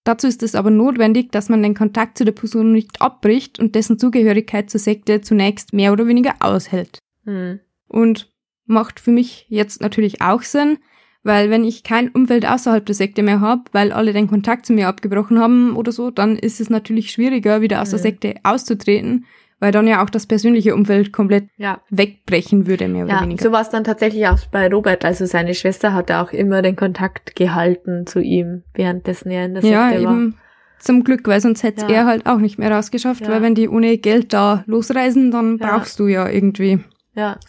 Dazu 0.04 0.26
ist 0.26 0.42
es 0.42 0.54
aber 0.54 0.70
notwendig, 0.70 1.30
dass 1.30 1.48
man 1.48 1.62
den 1.62 1.74
Kontakt 1.74 2.18
zu 2.18 2.24
der 2.24 2.32
Person 2.32 2.72
nicht 2.72 3.00
abbricht 3.00 3.58
und 3.58 3.74
dessen 3.74 3.98
Zugehörigkeit 3.98 4.68
zur 4.68 4.80
Sekte 4.80 5.20
zunächst 5.20 5.72
mehr 5.72 5.92
oder 5.92 6.08
weniger 6.08 6.34
aushält. 6.40 6.98
Mhm. 7.24 7.60
Und 7.86 8.32
macht 8.66 9.00
für 9.00 9.12
mich 9.12 9.46
jetzt 9.48 9.80
natürlich 9.80 10.20
auch 10.20 10.42
Sinn, 10.42 10.78
weil 11.22 11.50
wenn 11.50 11.64
ich 11.64 11.84
kein 11.84 12.08
Umfeld 12.08 12.46
außerhalb 12.46 12.84
der 12.84 12.94
Sekte 12.94 13.22
mehr 13.22 13.40
habe, 13.40 13.62
weil 13.72 13.92
alle 13.92 14.12
den 14.12 14.26
Kontakt 14.26 14.66
zu 14.66 14.72
mir 14.72 14.88
abgebrochen 14.88 15.38
haben 15.38 15.76
oder 15.76 15.92
so, 15.92 16.10
dann 16.10 16.36
ist 16.36 16.60
es 16.60 16.68
natürlich 16.68 17.12
schwieriger, 17.12 17.60
wieder 17.60 17.80
aus 17.80 17.88
mhm. 17.88 17.92
der 17.92 17.98
Sekte 18.00 18.34
auszutreten, 18.42 19.26
weil 19.62 19.70
dann 19.70 19.86
ja 19.86 20.02
auch 20.02 20.10
das 20.10 20.26
persönliche 20.26 20.74
Umfeld 20.74 21.12
komplett 21.12 21.44
ja. 21.56 21.80
wegbrechen 21.88 22.66
würde, 22.66 22.88
mehr 22.88 23.04
oder 23.04 23.14
ja, 23.14 23.22
weniger. 23.22 23.44
So 23.44 23.52
war 23.52 23.60
es 23.60 23.68
dann 23.68 23.84
tatsächlich 23.84 24.26
auch 24.26 24.40
bei 24.50 24.66
Robert. 24.66 25.04
Also 25.04 25.24
seine 25.24 25.54
Schwester 25.54 25.94
hatte 25.94 26.18
auch 26.18 26.32
immer 26.32 26.62
den 26.62 26.74
Kontakt 26.74 27.36
gehalten 27.36 28.04
zu 28.04 28.18
ihm, 28.18 28.64
währenddessen 28.74 29.30
er 29.30 29.44
in 29.44 29.54
der 29.54 29.62
Sekte 29.62 29.76
ja, 29.76 30.02
war. 30.04 30.14
Eben. 30.14 30.36
Zum 30.80 31.04
Glück, 31.04 31.28
weil 31.28 31.40
sonst 31.40 31.62
hätte 31.62 31.82
ja. 31.82 31.92
er 31.92 32.06
halt 32.06 32.26
auch 32.26 32.38
nicht 32.38 32.58
mehr 32.58 32.72
rausgeschafft, 32.72 33.28
weil 33.28 33.40
wenn 33.40 33.54
die 33.54 33.68
ohne 33.68 33.98
Geld 33.98 34.32
da 34.32 34.64
losreisen, 34.66 35.30
dann 35.30 35.58
brauchst 35.58 36.00
du 36.00 36.08
ja 36.08 36.28
irgendwie 36.28 36.80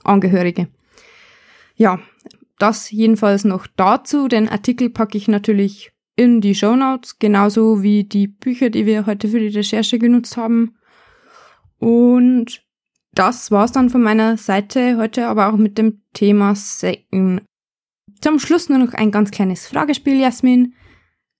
Angehörige. 0.03 0.67
Ja, 1.75 1.97
das 2.59 2.91
jedenfalls 2.91 3.43
noch 3.43 3.65
dazu. 3.75 4.27
Den 4.27 4.49
Artikel 4.49 4.91
packe 4.91 5.17
ich 5.17 5.27
natürlich 5.27 5.91
in 6.15 6.41
die 6.41 6.53
Show 6.53 6.75
Notes, 6.75 7.17
genauso 7.17 7.81
wie 7.81 8.03
die 8.03 8.27
Bücher, 8.27 8.69
die 8.69 8.85
wir 8.85 9.07
heute 9.07 9.29
für 9.29 9.39
die 9.39 9.47
Recherche 9.47 9.97
genutzt 9.97 10.37
haben. 10.37 10.75
Und 11.83 12.63
das 13.13 13.51
war's 13.51 13.73
dann 13.73 13.89
von 13.89 14.01
meiner 14.01 14.37
Seite 14.37 14.97
heute, 14.97 15.27
aber 15.27 15.51
auch 15.51 15.57
mit 15.57 15.77
dem 15.77 16.01
Thema 16.13 16.55
Säcken. 16.55 17.41
Zum 18.21 18.39
Schluss 18.39 18.69
nur 18.69 18.77
noch 18.77 18.93
ein 18.93 19.11
ganz 19.11 19.31
kleines 19.31 19.67
Fragespiel, 19.67 20.19
Jasmin. 20.19 20.73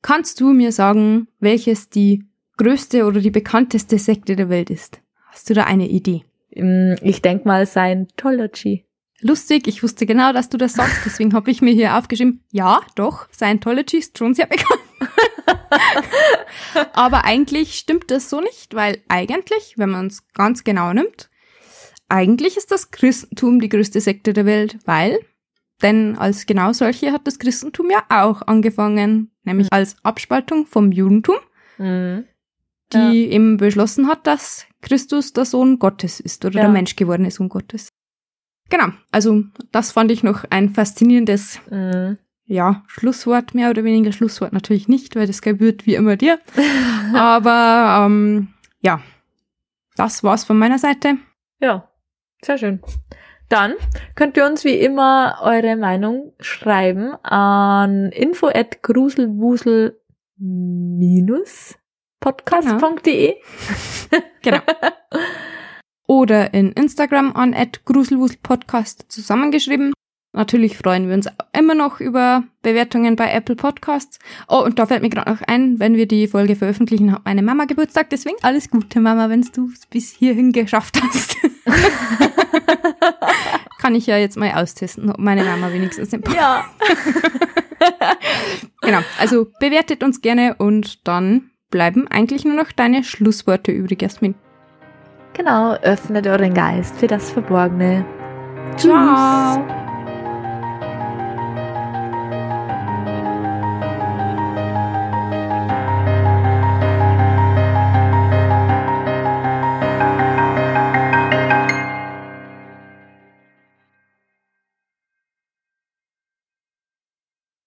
Kannst 0.02 0.42
du 0.42 0.52
mir 0.52 0.74
sagen, 0.74 1.30
welches 1.40 1.90
die 1.90 2.26
größte 2.58 3.06
oder 3.06 3.22
die 3.22 3.32
bekannteste 3.32 3.98
Sekte 3.98 4.36
der 4.36 4.50
Welt 4.50 4.70
ist? 4.70 5.02
Hast 5.32 5.50
du 5.50 5.54
da 5.54 5.64
eine 5.64 5.88
Idee? 5.88 6.26
Mm, 6.54 6.96
ich 7.02 7.22
denk 7.22 7.46
mal 7.46 7.66
Scientology 7.66 8.86
lustig. 9.24 9.68
Ich 9.68 9.82
wusste 9.82 10.06
genau, 10.06 10.34
dass 10.34 10.50
du 10.50 10.58
das 10.58 10.74
sagst, 10.74 11.06
deswegen 11.06 11.34
habe 11.34 11.50
ich 11.50 11.62
mir 11.62 11.74
hier 11.74 11.98
aufgeschrieben, 11.98 12.44
ja, 12.52 12.82
doch, 12.96 13.28
Scientology 13.32 13.98
ist 13.98 14.18
schon 14.18 14.34
sehr 14.34 14.48
bekannt. 14.48 14.82
Aber 16.94 17.26
eigentlich 17.26 17.76
stimmt 17.76 18.12
das 18.12 18.30
so 18.30 18.42
nicht, 18.42 18.74
weil 18.74 19.02
eigentlich, 19.08 19.76
wenn 19.78 19.90
man 19.90 20.08
es 20.08 20.28
ganz 20.34 20.64
genau 20.64 20.94
nimmt, 20.94 21.30
eigentlich 22.10 22.58
ist 22.58 22.72
das 22.72 22.92
Christentum 22.92 23.60
die 23.60 23.70
größte 23.70 24.02
Sekte 24.02 24.34
der 24.34 24.46
Welt, 24.46 24.78
weil, 24.86 25.20
denn 25.82 26.18
als 26.18 26.46
genau 26.46 26.74
solche 26.74 27.12
hat 27.12 27.26
das 27.26 27.40
Christentum 27.40 27.90
ja 27.90 28.04
auch 28.10 28.42
angefangen, 28.44 29.32
nämlich 29.44 29.68
mhm. 29.68 29.78
als 29.78 29.96
Abspaltung 30.04 30.66
vom 30.66 30.92
Judentum, 30.92 31.38
mhm. 31.78 32.26
die 32.94 32.98
ja. 32.98 33.12
eben 33.12 33.58
beschlossen 33.58 34.08
hat, 34.08 34.28
dass 34.28 34.68
Christus 34.82 35.34
der 35.34 35.46
Sohn 35.46 35.80
Gottes 35.80 36.20
ist 36.20 36.46
oder 36.46 36.56
ja. 36.56 36.62
der 36.62 36.72
menschgewordene 36.72 37.32
Sohn 37.32 37.50
Gottes. 37.50 37.90
Genau, 38.70 38.88
also 39.12 39.44
das 39.72 39.92
fand 39.92 40.12
ich 40.12 40.24
noch 40.24 40.46
ein 40.50 40.70
faszinierendes 40.70 41.60
mhm. 41.70 42.18
Ja, 42.54 42.84
Schlusswort, 42.88 43.56
mehr 43.56 43.70
oder 43.70 43.84
weniger 43.84 44.12
Schlusswort 44.12 44.54
natürlich 44.54 44.88
nicht, 44.88 45.16
weil 45.16 45.28
das 45.28 45.42
gebührt 45.42 45.86
wie 45.86 45.96
immer 45.96 46.16
dir. 46.16 46.40
Aber 47.14 48.06
ähm, 48.06 48.50
ja, 48.82 49.02
das 49.96 50.24
war's 50.24 50.44
von 50.44 50.58
meiner 50.58 50.78
Seite. 50.78 51.18
Ja, 51.60 51.90
sehr 52.44 52.58
schön. 52.58 52.80
Dann 53.50 53.74
könnt 54.16 54.38
ihr 54.38 54.46
uns 54.46 54.64
wie 54.64 54.76
immer 54.76 55.40
eure 55.42 55.76
Meinung 55.76 56.34
schreiben 56.40 57.14
an 57.24 58.12
info 58.12 58.48
at 58.48 58.82
gruselwusel 58.84 60.00
podcast.de. 62.20 63.36
Genau. 64.42 64.60
genau. 64.62 64.62
oder 66.08 66.54
in 66.54 66.72
Instagram 66.74 67.34
an 67.34 67.56
gruselwuselpodcast 67.86 69.06
zusammengeschrieben. 69.12 69.94
Natürlich 70.36 70.80
freuen 70.80 71.08
wir 71.08 71.14
uns 71.14 71.28
immer 71.56 71.76
noch 71.76 72.00
über 72.00 72.44
Bewertungen 72.64 73.16
bei 73.16 73.32
Apple 73.32 73.56
Podcasts. 73.56 74.18
Oh, 74.48 74.64
und 74.64 74.80
da 74.80 74.88
fällt 74.88 75.04
mir 75.04 75.10
gerade 75.10 75.30
noch 75.32 75.42
ein, 75.44 75.80
wenn 75.80 75.96
wir 75.96 76.08
die 76.08 76.28
Folge 76.28 76.56
veröffentlichen, 76.56 77.12
hat 77.12 77.22
meine 77.24 77.44
Mama 77.44 77.66
Geburtstag. 77.66 78.10
Deswegen 78.10 78.38
alles 78.42 78.72
Gute, 78.72 79.00
Mama, 79.00 79.30
wenn 79.30 79.42
du 79.42 79.70
es 79.72 79.86
bis 79.86 80.12
hierhin 80.12 80.52
geschafft 80.52 81.00
hast. 81.04 81.38
Kann 83.80 83.94
ich 83.94 84.08
ja 84.08 84.18
jetzt 84.18 84.36
mal 84.36 84.52
austesten, 84.54 85.12
ob 85.12 85.20
meine 85.20 85.44
Mama 85.44 85.72
wenigstens 85.72 86.10
den 86.10 86.22
Podcast. 86.22 86.42
Ja. 86.42 86.66
genau, 88.82 89.00
also 89.20 89.48
bewertet 89.60 90.04
uns 90.04 90.22
gerne 90.22 90.56
und 90.56 91.08
dann 91.08 91.52
bleiben 91.70 92.08
eigentlich 92.08 92.44
nur 92.44 92.56
noch 92.56 92.72
deine 92.72 93.04
Schlussworte 93.04 93.72
übrig, 93.72 94.02
Jasmin. 94.02 94.34
Genau, 95.34 95.74
öffnet 95.74 96.26
euren 96.26 96.56
Geist 96.56 96.96
für 96.98 97.08
das 97.08 97.30
Verborgene. 97.30 98.04
Ciao. 98.78 99.83